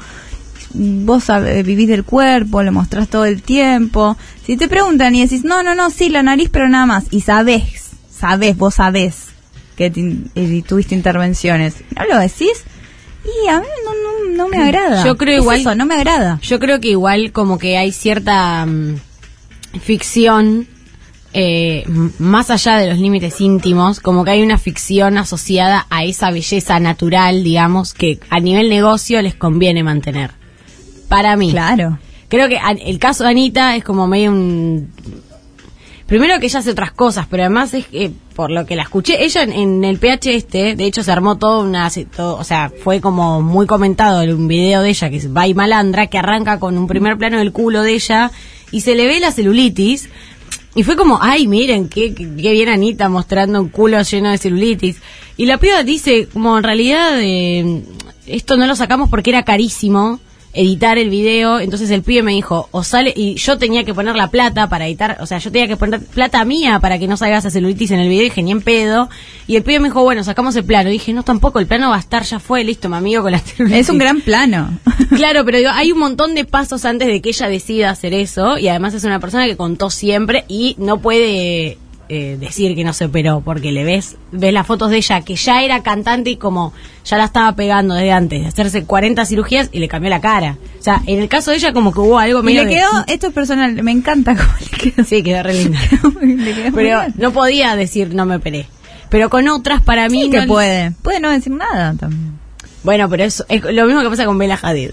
[0.77, 1.25] Vos
[1.63, 4.17] vivís del cuerpo, lo mostrás todo el tiempo.
[4.45, 7.05] Si te preguntan y decís, no, no, no, sí, la nariz, pero nada más.
[7.11, 9.27] Y sabés, sabés, vos sabés
[9.77, 11.75] que te tuviste intervenciones.
[11.97, 12.63] ¿No lo decís?
[13.43, 13.91] Y a mí no,
[14.31, 15.03] no, no me agrada.
[15.03, 16.39] Yo creo Es igual- eso, no me agrada.
[16.41, 18.95] Yo creo que igual como que hay cierta mm,
[19.81, 20.67] ficción
[21.33, 21.83] eh,
[22.17, 26.79] más allá de los límites íntimos, como que hay una ficción asociada a esa belleza
[26.79, 30.31] natural, digamos, que a nivel negocio les conviene mantener.
[31.07, 31.51] Para mí.
[31.51, 31.99] Claro.
[32.27, 34.89] Creo que el caso de Anita es como medio un...
[36.07, 39.23] Primero que ella hace otras cosas, pero además es que, por lo que la escuché,
[39.25, 42.71] ella en, en el PH este, de hecho se armó todo una, todo- o sea,
[42.83, 46.19] fue como muy comentado en un video de ella que es Va y Malandra, que
[46.19, 48.29] arranca con un primer plano del culo de ella
[48.71, 50.09] y se le ve la celulitis.
[50.75, 54.37] Y fue como, ay, miren, qué, qué, qué bien Anita mostrando un culo lleno de
[54.37, 54.97] celulitis.
[55.37, 57.81] Y la piba dice, como en realidad, eh,
[58.27, 60.19] esto no lo sacamos porque era carísimo
[60.55, 64.15] editar el video, entonces el pibe me dijo, o sale, y yo tenía que poner
[64.15, 67.17] la plata para editar, o sea, yo tenía que poner plata mía para que no
[67.17, 69.09] salga esa celulitis en el video, y dije, ni en pedo,
[69.47, 71.89] y el pibe me dijo, bueno, sacamos el plano, y dije, no, tampoco, el plano
[71.89, 73.81] va a estar, ya fue, listo, mi amigo con la celulitis.
[73.81, 74.79] Es un gran plano.
[75.15, 78.57] Claro, pero digo, hay un montón de pasos antes de que ella decida hacer eso
[78.57, 81.77] y además es una persona que contó siempre y no puede
[82.09, 85.35] eh, decir que no se operó porque le ves ves las fotos de ella que
[85.35, 89.69] ya era cantante y como ya la estaba pegando desde antes de hacerse 40 cirugías
[89.71, 90.57] y le cambió la cara.
[90.79, 92.75] O sea, en el caso de ella como que hubo algo Y medio le de-
[92.75, 95.03] quedó, esto es personal, me encanta cómo le quedó.
[95.03, 95.79] Sí, quedó re linda.
[96.21, 98.67] Le Pero no podía decir no me operé.
[99.09, 100.91] Pero con otras para mí Sí que no- puede.
[101.01, 102.33] Puede no decir nada también.
[102.83, 104.91] Bueno, pero eso es lo mismo que pasa con Bella Hadid.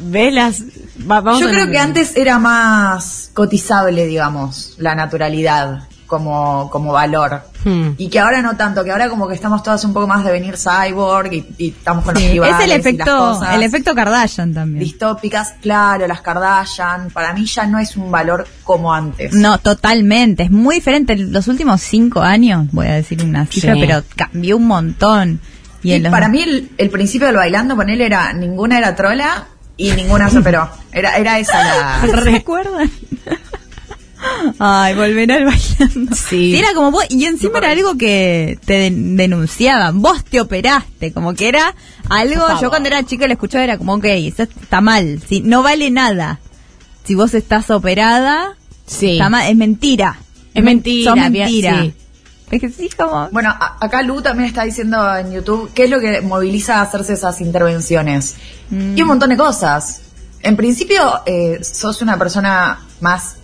[0.00, 0.62] velas.
[1.10, 7.42] Va- vamos Yo creo que antes era más cotizable, digamos, la naturalidad como, como valor.
[7.64, 7.90] Hmm.
[7.98, 10.32] Y que ahora no tanto, que ahora como que estamos todas un poco más de
[10.32, 14.82] venir cyborg y, y estamos con los Sí, es el efecto, el efecto Kardashian también.
[14.82, 15.54] distópicas.
[15.60, 19.32] Claro, las Kardashian, para mí ya no es un valor como antes.
[19.34, 20.44] No, totalmente.
[20.44, 21.12] Es muy diferente.
[21.12, 23.80] En Los últimos cinco años, voy a decir una cifra, Sí.
[23.86, 25.40] pero cambió un montón.
[25.82, 29.92] Y, para mí el, el principio del bailando con él era ninguna era trola y
[29.92, 30.68] ninguna se operó.
[30.90, 32.22] Era, era esa la...
[32.24, 32.90] ¿Se acuerdan?
[34.58, 36.14] Ay, volver al bailando.
[36.16, 36.56] Sí.
[36.56, 40.00] era como vos, y encima era algo que te den- denunciaban.
[40.02, 41.74] Vos te operaste, como que era
[42.08, 42.44] algo.
[42.60, 45.20] Yo cuando era chica lo escuchaba, era como, ok, eso está mal.
[45.28, 46.40] Si, no vale nada.
[47.04, 49.12] Si vos estás operada, Sí.
[49.12, 50.18] está mal, es mentira.
[50.54, 51.82] Es mentira, Son mentira.
[51.82, 51.94] sí.
[52.50, 53.28] Es que sí, como.
[53.30, 56.82] Bueno, a- acá Lu también está diciendo en YouTube qué es lo que moviliza a
[56.82, 58.36] hacerse esas intervenciones.
[58.70, 58.96] Mm.
[58.96, 60.00] Y un montón de cosas.
[60.42, 63.36] En principio, eh, sos una persona más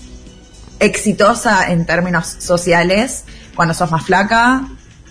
[0.84, 4.62] exitosa en términos sociales cuando sos más flaca,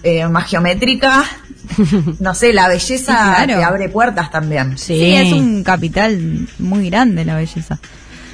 [0.04, 1.24] eh, más geométrica.
[2.20, 3.60] No sé, la belleza Sí, claro.
[3.60, 4.78] te abre puertas también.
[4.78, 4.96] Sí.
[4.96, 7.80] Sí, es un capital muy grande la belleza.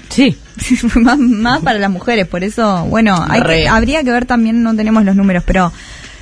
[0.09, 0.35] Sí.
[0.95, 4.75] más, más para las mujeres, por eso, bueno, hay que- habría que ver también, no
[4.75, 5.71] tenemos los números, pero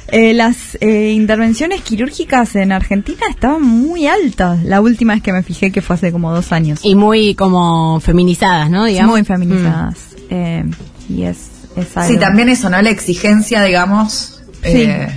[0.09, 4.63] eh, las eh, intervenciones quirúrgicas en Argentina estaban muy altas.
[4.63, 6.79] La última vez que me fijé, que fue hace como dos años.
[6.83, 8.83] Y muy como feminizadas, ¿no?
[8.85, 9.11] Digamos.
[9.11, 9.95] muy feminizadas.
[10.29, 10.65] Eh,
[11.09, 11.37] y es,
[11.75, 12.13] es algo.
[12.13, 12.81] Sí, también eso, ¿no?
[12.81, 15.07] La exigencia, digamos, eh,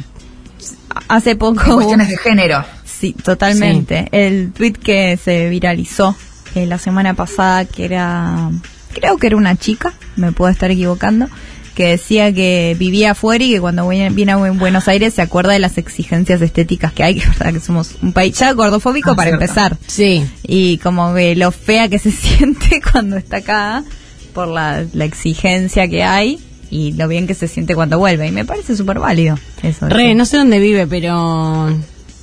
[1.09, 1.75] Hace en poco...
[1.75, 2.65] cuestiones de género.
[2.85, 4.09] Sí, totalmente.
[4.13, 6.17] El tweet que se viralizó
[6.55, 8.51] eh, la semana pasada, que era,
[8.93, 11.29] creo que era una chica, me puedo estar equivocando,
[11.75, 15.53] que decía que vivía afuera y que cuando viene, a Bu- Buenos Aires se acuerda
[15.53, 19.13] de las exigencias estéticas que hay, que es verdad que somos un país ya gordofóbico
[19.13, 19.45] Ah, para cierto.
[19.45, 19.77] empezar.
[19.87, 20.29] Sí.
[20.43, 23.85] Y como que lo fea que se siente cuando está acá
[24.31, 26.41] por la, la exigencia que hay
[26.71, 28.29] y lo bien que se siente cuando vuelve.
[28.29, 29.89] Y me parece súper válido eso.
[29.89, 31.69] Re, no sé dónde vive, pero.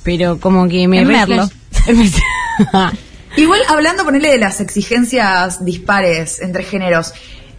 [0.02, 1.00] Pero como que me.
[1.00, 1.48] En Merlo.
[3.36, 7.12] Igual hablando, ponerle de las exigencias dispares entre géneros,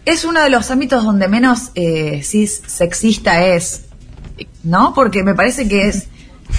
[0.03, 3.83] es uno de los ámbitos donde menos eh, cis sexista es,
[4.63, 4.93] ¿no?
[4.93, 6.07] Porque me parece que es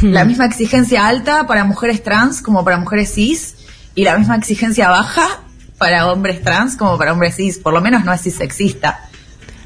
[0.03, 3.57] la misma exigencia alta para mujeres trans como para mujeres cis
[3.94, 5.42] y la misma exigencia baja
[5.81, 7.57] para hombres trans como para hombres cis.
[7.57, 9.09] Por lo menos no es cis sexista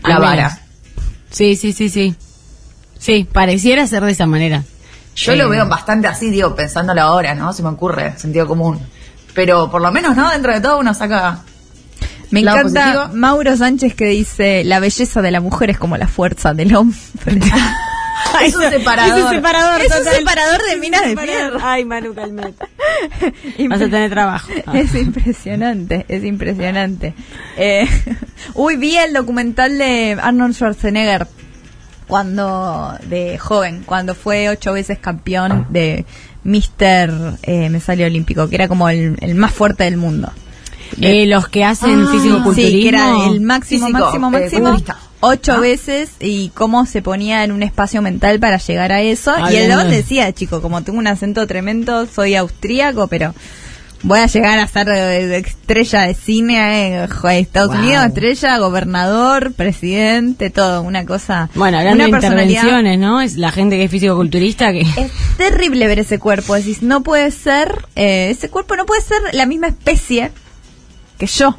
[0.04, 0.60] la vara.
[1.28, 2.14] Sí, sí, sí, sí.
[3.00, 4.62] Sí, pareciera ser de esa manera.
[5.16, 7.52] Yo Eh, lo veo bastante así, digo, pensándolo ahora, ¿no?
[7.52, 8.78] Se me ocurre, sentido común.
[9.34, 10.30] Pero por lo menos, ¿no?
[10.30, 11.40] Dentro de todo uno saca
[12.30, 13.08] Me encanta positivo.
[13.18, 16.96] Mauro Sánchez que dice la belleza de la mujer es como la fuerza del hombre.
[18.42, 19.18] Es un separador.
[19.18, 20.14] Es un separador, Es un total.
[20.16, 21.58] separador de minas de fierro.
[21.62, 22.14] Ay, Manu.
[23.68, 24.48] Vas a tener trabajo.
[24.66, 24.72] Ah.
[24.78, 27.14] Es impresionante, es impresionante.
[27.56, 27.86] Eh,
[28.54, 31.26] uy, vi el documental de Arnold Schwarzenegger
[32.06, 36.04] cuando de joven, cuando fue ocho veces campeón de
[36.42, 37.10] Mister,
[37.42, 40.30] eh, me salió olímpico, que era como el, el más fuerte del mundo.
[41.00, 42.54] Eh, los que hacen Ah, físico-culturismo.
[42.76, 44.30] Sí, que era el máximo, Físico, máximo, eh,
[44.60, 44.78] máximo.
[45.20, 45.60] Ocho Ah.
[45.60, 49.32] veces y cómo se ponía en un espacio mental para llegar a eso.
[49.34, 53.34] Ah, y el don decía, chico, como tengo un acento tremendo, soy austríaco, pero
[54.02, 57.78] voy a llegar a ser eh, estrella de cine en Estados Wow.
[57.78, 61.48] Unidos, estrella, gobernador, presidente, todo, una cosa.
[61.54, 63.22] Bueno, hablando una de intervenciones, ¿no?
[63.22, 64.80] Es la gente que es físico-culturista que...
[64.82, 66.54] Es terrible ver ese cuerpo.
[66.54, 70.32] Decís, no puede ser, eh, ese cuerpo no puede ser la misma especie
[71.18, 71.56] que yo.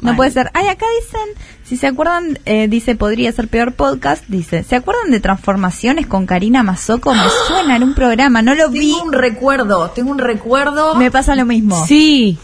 [0.00, 0.50] No puede ser.
[0.52, 5.12] Ay, acá dicen, si se acuerdan, eh, dice, podría ser peor podcast, dice, ¿se acuerdan
[5.12, 7.14] de Transformaciones con Karina Mazoco?
[7.14, 8.94] Me suena en un programa, no lo vi.
[8.94, 10.96] Tengo un recuerdo, tengo un recuerdo.
[10.96, 11.86] Me pasa lo mismo.
[11.86, 12.36] Sí.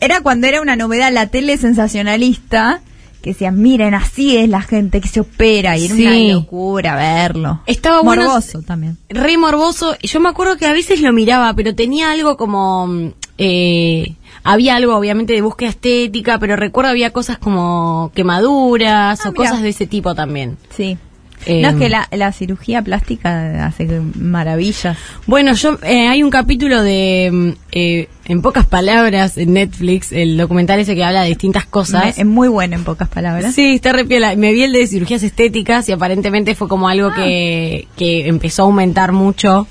[0.00, 2.80] Era cuando era una novedad la tele sensacionalista,
[3.22, 6.04] que decían, miren, así es la gente que se opera, y era Sí.
[6.04, 7.62] una locura verlo.
[7.66, 8.98] Estaba bueno- Morboso también.
[9.08, 9.96] Re morboso.
[10.02, 12.88] Yo me acuerdo que a veces lo miraba, pero tenía algo como...
[12.88, 19.28] mm, Eh, había algo obviamente de búsqueda estética, pero recuerdo había cosas como quemaduras Ah,
[19.28, 20.56] o cosas de ese tipo también.
[20.76, 20.98] Sí.
[21.46, 24.96] Eh, no es que la, la cirugía plástica hace maravillas.
[25.26, 30.36] Bueno, yo eh, hay un capítulo de, mm, eh, en pocas palabras, en Netflix, el
[30.36, 32.16] documental ese que habla de distintas cosas.
[32.16, 33.54] Es muy buena en pocas palabras.
[33.54, 34.36] Sí, está re piola.
[34.36, 38.66] Me vi el de cirugías estéticas y aparentemente fue como algo que, que empezó a
[38.66, 39.66] aumentar mucho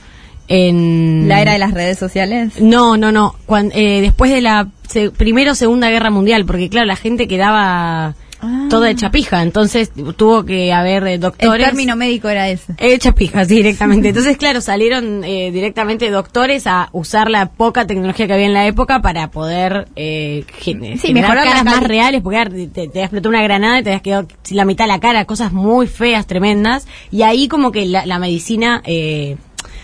[0.52, 1.28] en...
[1.28, 2.60] La era de las redes sociales.
[2.60, 3.36] No, no, no.
[3.46, 7.28] Cuan- eh, después de la se- primero o segunda guerra mundial, porque claro, la gente
[7.28, 8.66] quedaba Ah.
[8.72, 9.44] toda hecha pija.
[9.44, 11.64] Entonces tuvo que haber eh, El doctores.
[11.64, 12.74] término médico era ese.
[12.80, 14.08] Hechas pijas, sí, directamente.
[14.10, 18.66] Entonces, claro, salieron eh, directamente doctores a usar la poca tecnología que había en la
[18.66, 23.30] época para poder eh, gen- Sí, generar mejorar caras más reales, porque te, te explotó
[23.30, 26.88] una granada y te habías quedado la mitad de la cara, cosas muy feas, tremendas.
[27.12, 29.38] Y ahí como que la, la medicina eh,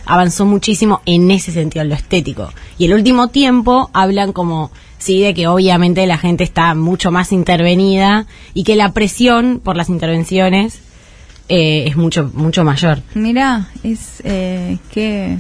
[0.08, 2.52] avanzó muchísimo en ese sentido, en lo estético.
[2.78, 7.32] Y el último tiempo hablan como, sí, de que obviamente la gente está mucho más
[7.32, 10.82] intervenida y que la presión por las intervenciones
[11.50, 13.02] eh, es mucho mucho mayor.
[13.14, 15.38] Mira, es eh, qué,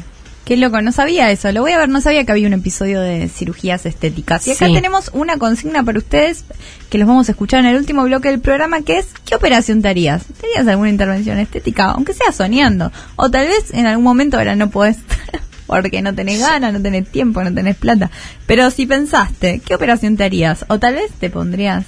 [0.48, 1.52] qué loco, no sabía eso.
[1.52, 4.48] Lo voy a ver, no sabía que había un episodio de cirugías estéticas.
[4.48, 4.74] Y acá Sí.
[4.74, 6.46] tenemos una consigna para ustedes
[6.90, 9.82] que los vamos a escuchar en el último bloque del programa, que es ¿qué operación
[9.82, 10.24] te harías?
[10.40, 11.92] ¿Te harías alguna intervención estética?
[11.92, 12.94] Aunque sea soñando.
[13.18, 14.98] O tal vez en algún momento ahora no podés
[15.68, 18.10] porque no tenés ganas, no tenés tiempo, no tenés plata.
[18.46, 20.64] Pero si pensaste, ¿qué operación te harías?
[20.70, 21.84] O tal vez te pondrías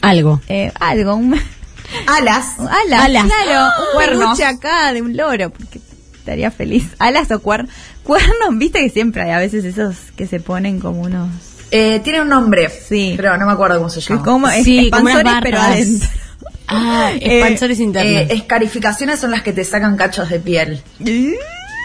[0.00, 0.40] Algo.
[0.48, 1.34] eh, algo, un...
[2.06, 2.54] Alas.
[2.58, 3.24] Alas, Alas.
[3.26, 5.80] claro, un peluche acá de un loro, porque
[6.30, 6.84] estaría feliz.
[6.98, 7.72] Alas o cuernos.
[8.04, 11.28] Cuernos, viste que siempre hay a veces esos que se ponen como unos...
[11.72, 12.68] Eh, tiene un nombre.
[12.68, 13.14] Sí.
[13.16, 14.22] Pero no me acuerdo cómo se llama.
[14.22, 16.08] como es- Sí, como unas expansores, pero adentro.
[16.68, 18.12] Ah, Eh, expansores internos.
[18.12, 20.80] Eh, escarificaciones son las que te sacan cachos de piel.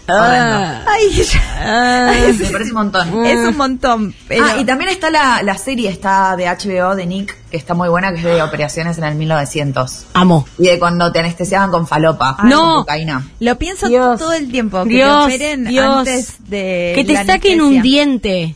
[0.07, 0.81] Ah.
[0.87, 2.11] Ay, ya- Ah.
[2.37, 3.25] Me parece un montón.
[3.25, 4.13] es un montón.
[4.27, 7.73] Pero Ah, y también está la, la serie está de HBO de Nick, que está
[7.73, 10.05] muy buena, que es de operaciones en el 1900.
[10.13, 10.47] Amo.
[10.59, 12.37] Y de cuando te anestesiaban con falopa.
[12.43, 12.59] No.
[12.59, 13.27] Con cocaína.
[13.39, 14.19] lo pienso Dios.
[14.19, 14.83] todo el tiempo.
[14.83, 15.85] Que Dios, te operen Dios.
[15.99, 17.81] antes de que te la saquen un anestesia.
[17.81, 18.55] diente.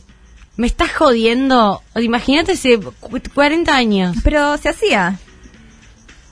[0.56, 1.82] Me estás jodiendo.
[1.96, 4.14] Imagínate hace cu- 40 años.
[4.22, 5.18] Pero se hacía.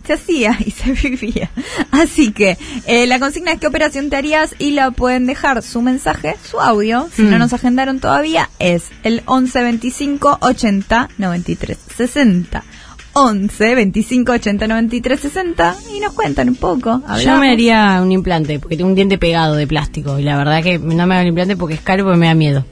[0.08, 1.50] Se hacía y se vivía.
[1.90, 5.82] Así que eh, la consigna es qué operación te harías y la pueden dejar su
[5.82, 7.38] mensaje, su audio, si no Mm.
[7.40, 12.64] nos agendaron todavía, es el 11 25 80 93 60.
[13.12, 17.00] 11 25 80 93 60 y nos cuentan un poco.
[17.00, 17.40] Yo hablamos.
[17.40, 20.18] me haría un implante, porque tengo un diente pegado de plástico.
[20.18, 22.34] Y la verdad que no me hago el implante porque es caro porque me da
[22.34, 22.64] miedo.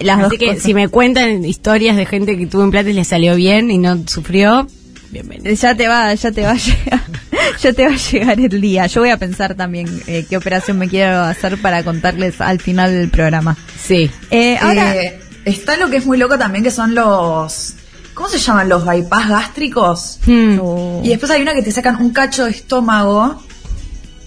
[0.00, 0.62] las dos Así que cosas.
[0.62, 3.98] si me cuentan historias de gente que tuvo implantes y le salió bien y no
[4.06, 4.66] sufrió,
[5.10, 5.52] bienvenido.
[5.54, 7.00] Ya te va, ya te va a llegar,
[7.60, 8.86] ya te va a llegar el día.
[8.86, 12.92] Yo voy a pensar también eh, qué operación me quiero hacer para contarles al final
[12.92, 13.56] del programa.
[13.80, 14.10] Sí.
[14.30, 17.74] Eh, ahora, Eh, está lo que es muy loco también, que son los...
[18.14, 18.68] ¿Cómo se llaman?
[18.68, 20.18] Los bypass gástricos.
[20.26, 20.58] Hmm.
[20.60, 21.00] Oh.
[21.04, 23.42] Y después hay una que te sacan un cacho de estómago.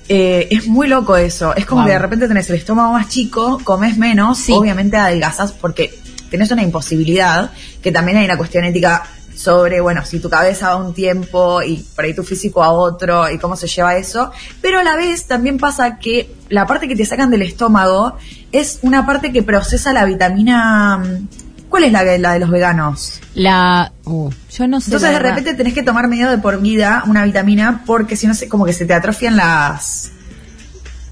[0.07, 1.53] Eh, es muy loco eso.
[1.55, 1.87] Es como Wow.
[1.87, 4.53] que de repente tenés el estómago más chico, comes menos, Sí.
[4.53, 5.93] obviamente adelgazas porque
[6.29, 9.03] tenés una imposibilidad, que también hay una cuestión ética
[9.41, 13.29] sobre, bueno, si tu cabeza va un tiempo y por ahí tu físico a otro
[13.29, 16.95] y cómo se lleva eso, pero a la vez también pasa que la parte que
[16.95, 18.17] te sacan del estómago
[18.51, 20.97] es una parte que procesa la vitamina...
[20.97, 21.27] mm,
[21.69, 23.21] ¿Cuál es la, la de los veganos?
[23.33, 23.93] La.
[24.03, 24.87] uh, yo no sé.
[24.87, 28.33] Entonces de repente tenés que tomar medio de por vida una vitamina porque si no
[28.33, 30.11] se, como que se te atrofian las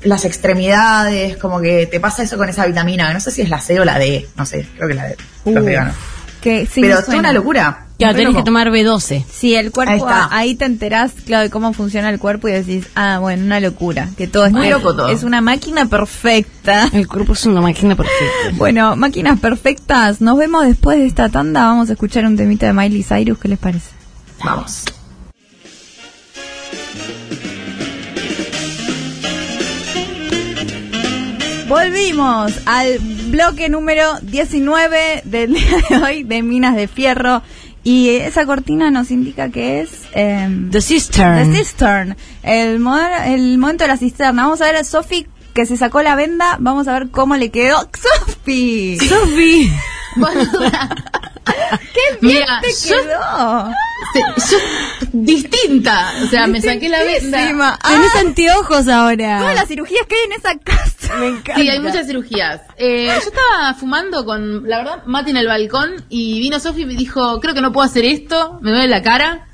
[0.04, 3.62] las extremidades, como que te pasa eso con esa vitamina, no sé si es la
[3.62, 5.15] C o la D, no sé, creo que la de
[5.46, 5.96] los Uh, veganos.
[6.42, 7.86] que sí, Pero es una locura.
[8.00, 9.26] Claro, tenés que tomar B12.
[9.30, 10.30] Sí, el cuerpo, Ahí está.
[10.32, 14.08] ahí, te enterás, claro, de cómo funciona el cuerpo y decís, ah, bueno, una locura,
[14.18, 15.10] que todo es Muy loco todo.
[15.10, 16.90] Es una máquina perfecta.
[16.94, 18.26] El cuerpo es una máquina perfecta.
[18.54, 22.74] Bueno, máquinas perfectas, nos vemos después de esta tanda, vamos a escuchar un temita de
[22.74, 23.90] Miley Cyrus, ¿qué les parece?
[24.46, 24.86] Vamos.
[31.68, 32.98] Volvimos al
[33.30, 37.44] bloque número 19 del día de hoy de Minas de Fierro
[37.84, 41.52] y esa cortina nos indica que es em, The Cistern.
[41.52, 42.82] The Cistern, el,
[43.26, 44.44] el momento de la cisterna.
[44.44, 47.50] Vamos a ver a Sofi que se sacó la venda, vamos a ver cómo le
[47.52, 47.80] quedó.
[48.26, 48.98] ¡Sofi!
[49.00, 49.72] Sofi.
[51.94, 53.72] ¡Qué bien Mira, te yo- quedó!
[54.38, 56.13] Yo- distinta.
[56.24, 57.38] O sea, me saqué la venda.
[57.48, 59.39] Tenés Ah, anteojos ahora.
[59.39, 60.99] todas las cirugías que hay en esa casa.
[61.19, 61.56] Me encanta.
[61.56, 62.62] Sí, hay muchas cirugías.
[62.78, 66.86] Eh, yo estaba fumando con, la verdad, Mati en el balcón y vino Sofi y
[66.86, 69.45] me dijo, creo que no puedo hacer esto, me duele la cara.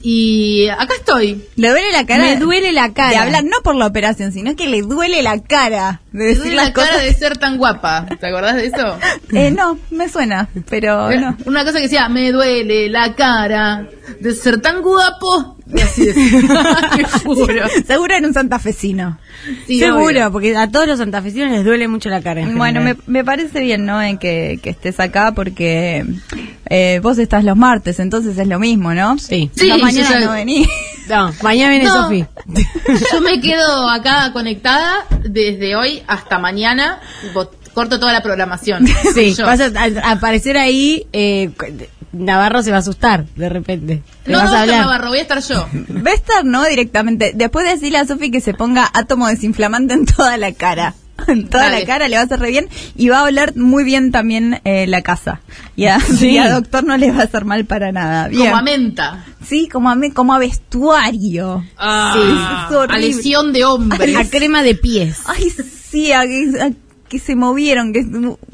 [0.00, 1.46] Y acá estoy.
[1.56, 2.24] Le duele la cara.
[2.24, 3.10] Me duele la cara.
[3.10, 6.66] De hablar no por la operación, sino que le duele la cara de decir las
[6.68, 8.06] la cara de ser tan guapa.
[8.20, 8.98] ¿Te acordás de eso?
[9.32, 11.36] Eh, no, me suena, pero no.
[11.44, 13.88] Una cosa que decía, me duele la cara
[14.20, 15.56] de ser tan guapo.
[15.74, 16.08] Y así
[17.24, 17.64] juro.
[17.86, 19.18] Seguro en un santafesino.
[19.66, 20.30] Sí, Seguro, obvio.
[20.32, 22.42] porque a todos los santafesinos les duele mucho la cara.
[22.42, 24.00] en Bueno, me, parece bien, ¿no?
[24.00, 26.04] En que, que estés acá porque
[26.70, 29.18] eh, vos estás los martes, entonces es lo mismo, ¿no?
[29.18, 29.50] Sí.
[29.56, 30.68] Sí, yo mañana ya- no venís.
[31.08, 32.04] No, mañana viene No.
[32.04, 32.24] Sofi.
[33.12, 37.00] Yo me quedo acá conectada desde hoy hasta mañana.
[37.74, 38.86] Corto toda la programación.
[39.14, 39.44] Sí, Yo.
[39.46, 41.50] vas a, a- a aparecer ahí eh,
[42.12, 44.02] Navarro se va a asustar de repente.
[44.26, 44.80] No, vas no, a está hablar.
[44.82, 45.66] Navarro, voy a estar yo.
[45.72, 47.32] Vestar no directamente.
[47.34, 50.94] Después decirle a Sofi que se ponga átomo desinflamante en toda la cara.
[51.28, 51.80] En toda Dale.
[51.80, 54.60] la cara le va a hacer re bien y va a oler muy bien también
[54.64, 55.40] eh, la casa.
[55.76, 56.30] Y a, Sí.
[56.32, 58.28] y a doctor no le va a hacer mal para nada.
[58.28, 58.44] Bien.
[58.46, 59.24] Como a menta.
[59.46, 61.64] Sí, como a, me- como a vestuario.
[61.78, 64.16] Ah, es a lesión de hombre.
[64.16, 65.20] A crema de pies.
[65.26, 65.50] Ay,
[65.90, 66.70] sí, a, a
[67.08, 68.04] que se movieron, que,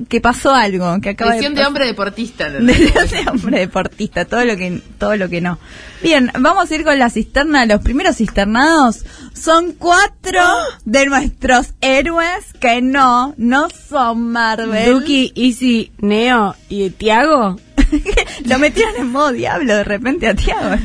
[0.08, 2.50] que pasó algo, que acaba Lesión de hombre deportista.
[2.50, 5.58] De, de hombre deportista, todo lo que todo lo que no.
[6.02, 7.66] Bien, vamos a ir con la cisterna.
[7.66, 10.42] Los primeros cisternados son cuatro
[10.84, 14.92] de nuestros héroes que no, no son Marvel.
[14.92, 17.56] Duki, Easy, Neo y Tiago.
[18.46, 20.76] lo metieron en modo diablo de repente a Tiago.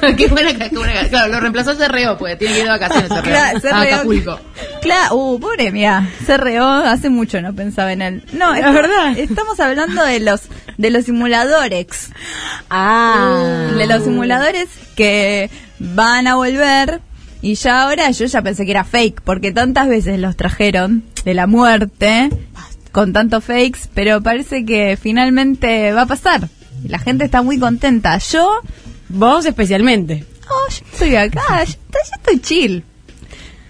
[0.16, 1.08] qué buena, qué buena.
[1.08, 3.22] Claro, lo reemplazó CRO, pues tiene que ir de vacaciones CRO.
[3.22, 3.58] Claro.
[3.72, 4.40] Acapulco.
[4.82, 6.64] Claro, uh, pobre mía, se reó,
[7.00, 8.22] hace mucho no pensaba en él.
[8.32, 9.18] No, Es verdad.
[9.18, 10.42] Estamos hablando de los
[10.76, 12.10] de los simuladores.
[12.68, 13.70] Ah.
[13.76, 17.00] de los simuladores que van a volver
[17.42, 21.34] y ya ahora yo ya pensé que era fake porque tantas veces los trajeron de
[21.34, 22.28] la muerte
[22.92, 26.48] con tantos fakes, pero parece que finalmente va a pasar.
[26.86, 28.18] La gente está muy contenta.
[28.18, 28.60] Yo,
[29.08, 30.24] Vos especialmente.
[30.48, 32.84] oh, yo estoy acá, yo, yo estoy chill.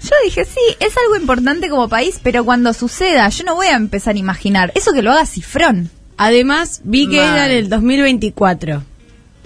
[0.03, 3.76] Yo dije, sí, es algo importante como país, pero cuando suceda, yo no voy a
[3.76, 4.72] empezar a imaginar.
[4.74, 5.90] Eso que lo haga Cifrón.
[6.16, 7.34] Además, vi que Mal.
[7.34, 8.82] era en el 2024.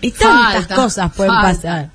[0.00, 1.48] Y tantas Falta, cosas pueden falta.
[1.54, 1.90] pasar.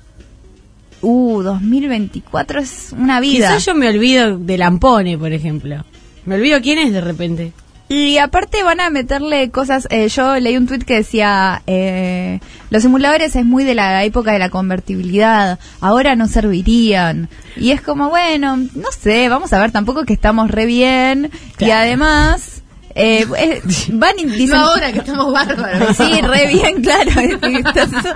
[1.02, 3.48] Uh, 2024 es una vida.
[3.48, 5.84] Quizás yo me olvido de Lampone, por ejemplo.
[6.26, 7.52] Me olvido quién es de repente.
[7.92, 12.38] Y aparte van a meterle cosas, eh, yo leí un tuit que decía, eh,
[12.70, 17.28] los simuladores es muy de la época de la convertibilidad, ahora no servirían.
[17.56, 21.32] Y es como, bueno, no sé, vamos a ver, tampoco que estamos re bien.
[21.58, 22.62] Y además,
[22.94, 24.50] eh, eh, van y dicen...
[24.50, 25.96] No ahora que estamos bárbaros.
[25.96, 27.10] Sí, re bien, claro.
[27.58, 28.14] Está todo-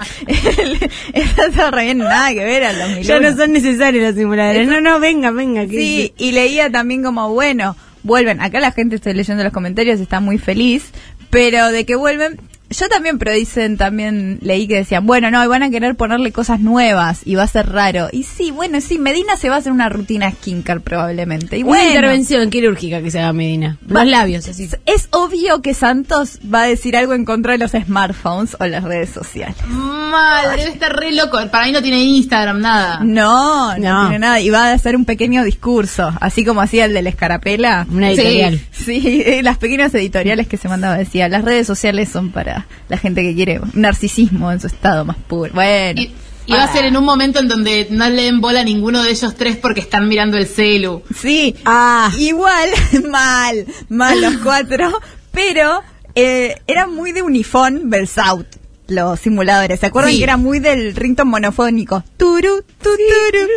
[1.14, 3.36] está todo re bien, nada que ver a los Ya no 2001.
[3.36, 4.68] son necesarios los simuladores.
[4.68, 5.62] No, no, venga, venga.
[5.66, 8.40] que- Sí, y leía también como, bueno, vuelven.
[8.40, 10.92] Acá la gente, estoy leyendo los comentarios, está muy feliz,
[11.30, 12.38] pero de que vuelven.
[12.70, 16.32] Yo también, pero dicen también, leí que decían, bueno, no, y van a querer ponerle
[16.32, 18.08] cosas nuevas y va a ser raro.
[18.10, 21.56] Y sí, bueno, sí, Medina se va a hacer una rutina skincare probablemente.
[21.58, 23.76] Y Una bueno, intervención quirúrgica que se haga Medina.
[23.86, 24.64] Los labios, así.
[24.64, 28.66] es, es obvio que Santos va a decir algo en contra de los smartphones o
[28.66, 29.56] las redes sociales.
[29.68, 31.38] Mal, debe estar re loco.
[31.50, 33.00] Para mí no tiene Instagram, nada.
[33.04, 34.00] No, no, No.
[34.08, 34.40] tiene nada.
[34.40, 37.86] Y va a hacer un pequeño discurso, así como hacía el de la escarapela.
[37.90, 38.14] Una Sí.
[38.14, 38.60] editorial.
[38.72, 42.53] Sí, eh, las pequeñas editoriales que se mandaba decía, las redes sociales son para
[42.88, 45.52] la gente que quiere narcisismo en su estado más puro.
[45.54, 46.00] Bueno.
[46.00, 46.12] Y,
[46.46, 49.02] y va a ser en un momento en donde no le den bola a ninguno
[49.02, 51.02] de ellos tres porque están mirando el celu.
[51.18, 52.10] Sí, Ah.
[52.18, 52.68] igual,
[53.10, 55.00] mal, mal los cuatro,
[55.32, 55.82] pero
[56.14, 58.46] eh, eran muy de Unifón Belsaut
[58.86, 59.80] los simuladores.
[59.80, 60.18] ¿Se acuerdan Sí.
[60.18, 62.04] que era muy del rington monofónico?
[62.18, 63.48] Turu, tu, turu,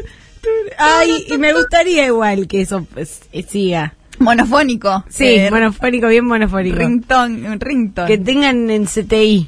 [0.42, 3.94] turu, Ay, y me gustaría igual que eso pues, eh, siga.
[4.20, 5.04] Monofónico.
[5.10, 6.78] Sí, Eh, monofónico, bien monofónico.
[6.78, 8.08] rington, un rington.
[8.08, 9.48] Que tengan en CTI.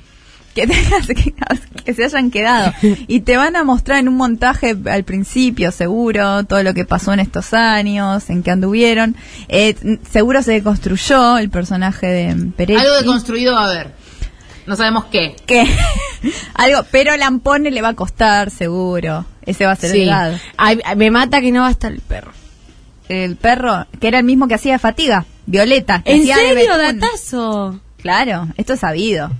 [0.55, 1.33] que, tengas que,
[1.85, 2.73] que se hayan quedado.
[3.07, 7.13] Y te van a mostrar en un montaje al principio, seguro, todo lo que pasó
[7.13, 9.15] en estos años, en que anduvieron.
[9.47, 12.81] Eh, seguro se deconstruyó el personaje de Peretti.
[12.81, 13.93] Algo de construido va a haber.
[14.67, 15.35] No sabemos qué.
[15.47, 15.65] que
[16.53, 19.25] algo, pero Lampone le va a costar, seguro.
[19.45, 20.01] Ese va a ser Sí.
[20.01, 20.37] el dado.
[20.57, 22.31] Ay, ay, me mata que no va a estar el perro.
[23.09, 26.01] El perro, que era el mismo que hacía Fatiga, Violeta.
[26.05, 27.79] ¿En serio, datazo?
[27.97, 29.31] Claro, esto es sabido.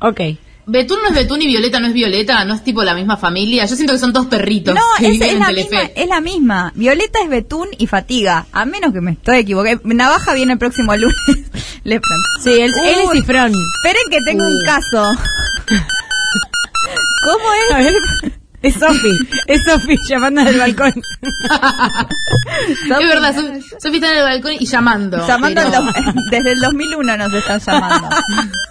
[0.00, 0.20] Ok.
[0.66, 3.64] Betún no es Betún y Violeta no es Violeta, no es tipo la misma familia.
[3.64, 6.08] Yo siento que son dos perritos No, que es, viven es en la misma, es
[6.08, 6.72] la misma.
[6.74, 8.46] Violeta es Betún y Fatiga.
[8.52, 9.82] A menos que me estoy equivocando.
[9.84, 11.16] Navaja viene el próximo lunes.
[11.84, 12.28] Le pregunto.
[12.42, 13.52] Sí, él, él es cifrón.
[13.76, 15.12] Esperen que tengo un caso.
[17.24, 17.74] ¿Cómo es?
[17.74, 18.37] A ver.
[18.62, 19.10] Es Sofi.
[19.46, 20.92] Es Sofi llamando del balcón.
[22.70, 23.34] Es verdad,
[23.80, 25.26] Sofi está en el balcón y llamando.
[25.26, 28.08] Llamando pero- desde el 2001 nos están llamando.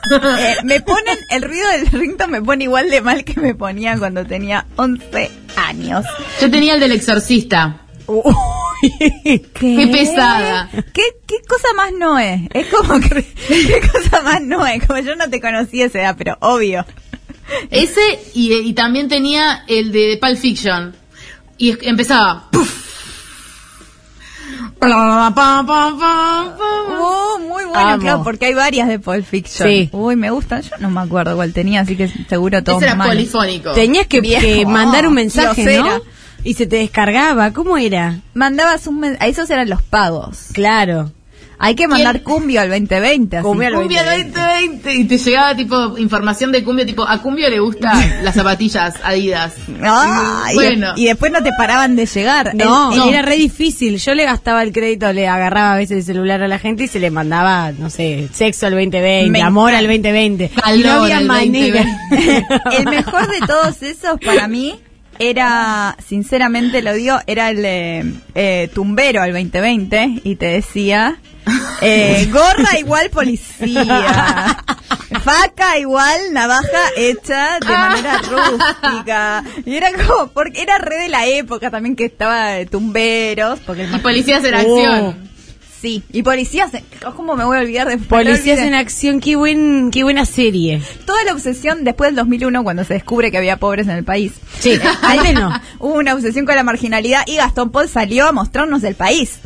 [0.10, 3.98] Eh, me ponen, el ruido del ringtone me pone igual de mal que me ponía
[3.98, 6.06] cuando tenía 11 años.
[6.40, 7.82] Yo tenía el del exorcista.
[8.06, 9.42] ¿Qué?
[9.54, 10.70] Qué pesada.
[10.94, 12.40] ¿Qué, qué cosa más no es?
[12.54, 14.86] Es como que, ¿qué cosa más no es?
[14.88, 16.86] Como yo no te conocí a esa edad, pero obvio.
[17.72, 18.02] Ese
[18.34, 20.96] y, y también tenía el de Pulp Fiction.
[21.58, 22.50] Y es- empezaba.
[22.52, 22.86] ¡puf!
[24.80, 26.66] Pa, pa, pa, pa, pa.
[27.00, 28.02] Oh, muy bueno, Amo.
[28.02, 29.68] claro, porque hay varias de Pulp Fiction.
[29.68, 29.90] Sí.
[29.92, 30.62] Uy, me gustan.
[30.62, 33.10] Yo no me acuerdo cuál tenía, así que seguro todo Ese era mal.
[33.10, 33.72] polifónico.
[33.72, 35.78] Tenías que, que mandar un mensaje.
[35.80, 36.02] ¿no?
[36.44, 37.52] Y se te descargaba.
[37.54, 38.20] ¿Cómo era?
[38.36, 40.50] Mandabas un men- a esos eran los pagos.
[40.54, 41.12] Claro.
[41.60, 43.38] Hay que mandar cumbio al 2020.
[43.38, 43.44] así.
[43.44, 47.60] Cumbio al Cumbia 2020 y te llegaba tipo información de Cumbia, tipo a Cumbia le
[47.60, 49.56] gustan las zapatillas Adidas.
[49.82, 50.94] Ah, y- Bueno.
[50.96, 52.54] y, después no te paraban de llegar.
[52.54, 53.98] No, El- el- era re difícil.
[53.98, 56.88] Yo le gastaba el crédito, le agarraba a veces el celular a la gente y
[56.88, 60.46] se le mandaba, no sé, sexo al 2020, Me amor al 2020.
[60.46, 61.86] Y no Calor había al manera.
[62.12, 62.46] 2020.
[62.78, 64.80] el mejor de todos esos para mí
[65.20, 68.04] era, sinceramente lo digo, era el eh,
[68.36, 71.20] eh, tumbero al 2020 y te decía,
[71.82, 74.64] eh, gorra igual policía,
[75.24, 79.44] faca igual navaja hecha de manera rústica.
[79.66, 83.84] Y era como, porque era re de la época también que estaba de tumberos, porque
[83.84, 85.14] el Y policías en Oh.
[85.82, 86.84] Sí, y policías, en-
[87.16, 90.82] ¿cómo me voy a olvidar de Policías en acción, qué buen, qué buena serie.
[91.06, 94.34] Toda la obsesión después del 2001 cuando se descubre que había pobres en el país.
[94.60, 95.54] Sí, antes no.
[95.80, 99.40] Hubo una obsesión con la marginalidad y Gastón Paul salió a mostrarnos el país.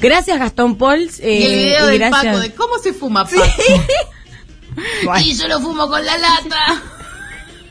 [0.00, 1.10] Gracias Gastón Paul.
[1.20, 3.42] eh, y el video y del gracias- Paco, de cómo se fuma Paco.
[5.24, 6.82] Y yo lo fumo con la lata.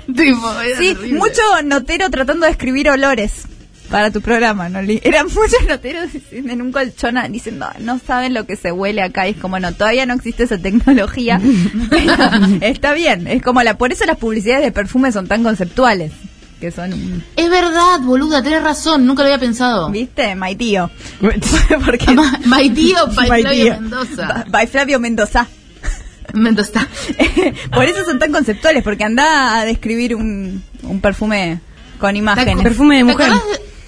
[0.08, 1.20] tipo, Sí, terrible.
[1.20, 3.44] mucho notero tratando de escribir olores
[3.94, 4.82] para tu programa, ¿no?
[4.82, 5.00] Li?
[5.04, 9.28] Eran muchos noteros en un colchón diciendo, no saben lo que se huele acá.
[9.28, 11.40] Y es como, no, todavía no existe esa tecnología.
[11.92, 12.16] Pero
[12.62, 16.12] está bien, es como la, por eso las publicidades de perfume son tan conceptuales.
[16.60, 16.92] Que son,
[17.36, 19.92] Es verdad, boluda, tenés razón, nunca lo había pensado.
[19.92, 20.34] ¿viste?
[20.34, 20.90] My tío.
[21.86, 22.16] Porque,
[22.48, 23.80] My tío, by My Flavio tío.
[23.80, 24.46] Mendoza.
[24.50, 25.48] by Flavio Mendoza.
[26.34, 26.88] Mendoza.
[27.72, 31.60] Por eso son tan conceptuales, porque anda a describir un, un perfume
[32.00, 32.64] con imágenes.
[32.64, 33.32] Perfume de ¿Te mujer.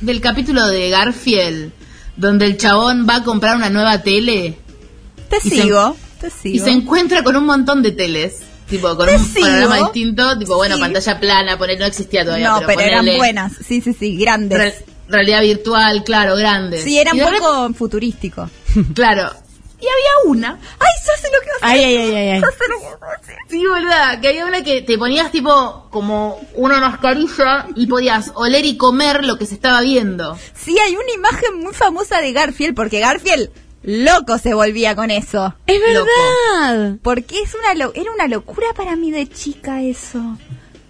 [0.05, 1.71] Del capítulo de Garfield
[2.15, 4.57] donde el chabón va a comprar una nueva tele
[5.29, 6.65] Te y se- sigo, te y sigo.
[6.65, 8.41] se encuentra con un montón de teles?
[8.69, 9.45] Tipo, con Te un sigo.
[9.45, 10.81] panorama distinto, tipo, bueno, Sí.
[10.81, 12.49] pantalla plana, poner, no existía todavía.
[12.49, 13.53] no, pero, eran buenas.
[13.67, 14.57] Sí, sí, sí, grandes.
[14.57, 16.81] re- realidad virtual, claro, grande.
[16.81, 18.49] sí, era Y un poco futurístico.
[18.95, 19.31] Claro.
[19.86, 20.59] Y había una.
[20.79, 22.55] ¡Ay, ya sé lo que a Ay, ay, ay, ay, lo que
[23.21, 23.36] hacer!
[23.49, 28.65] Sí, boluda, que había una que te ponías tipo como una mascarilla y podías oler
[28.65, 30.38] y comer lo que se estaba viendo.
[30.55, 33.49] Sí, hay una imagen muy famosa de Garfield, porque Garfield
[33.83, 35.53] loco se volvía con eso.
[35.67, 36.07] Es Loco.
[36.57, 36.95] verdad.
[37.03, 40.38] Porque es una lo- era una locura para mí de chica eso.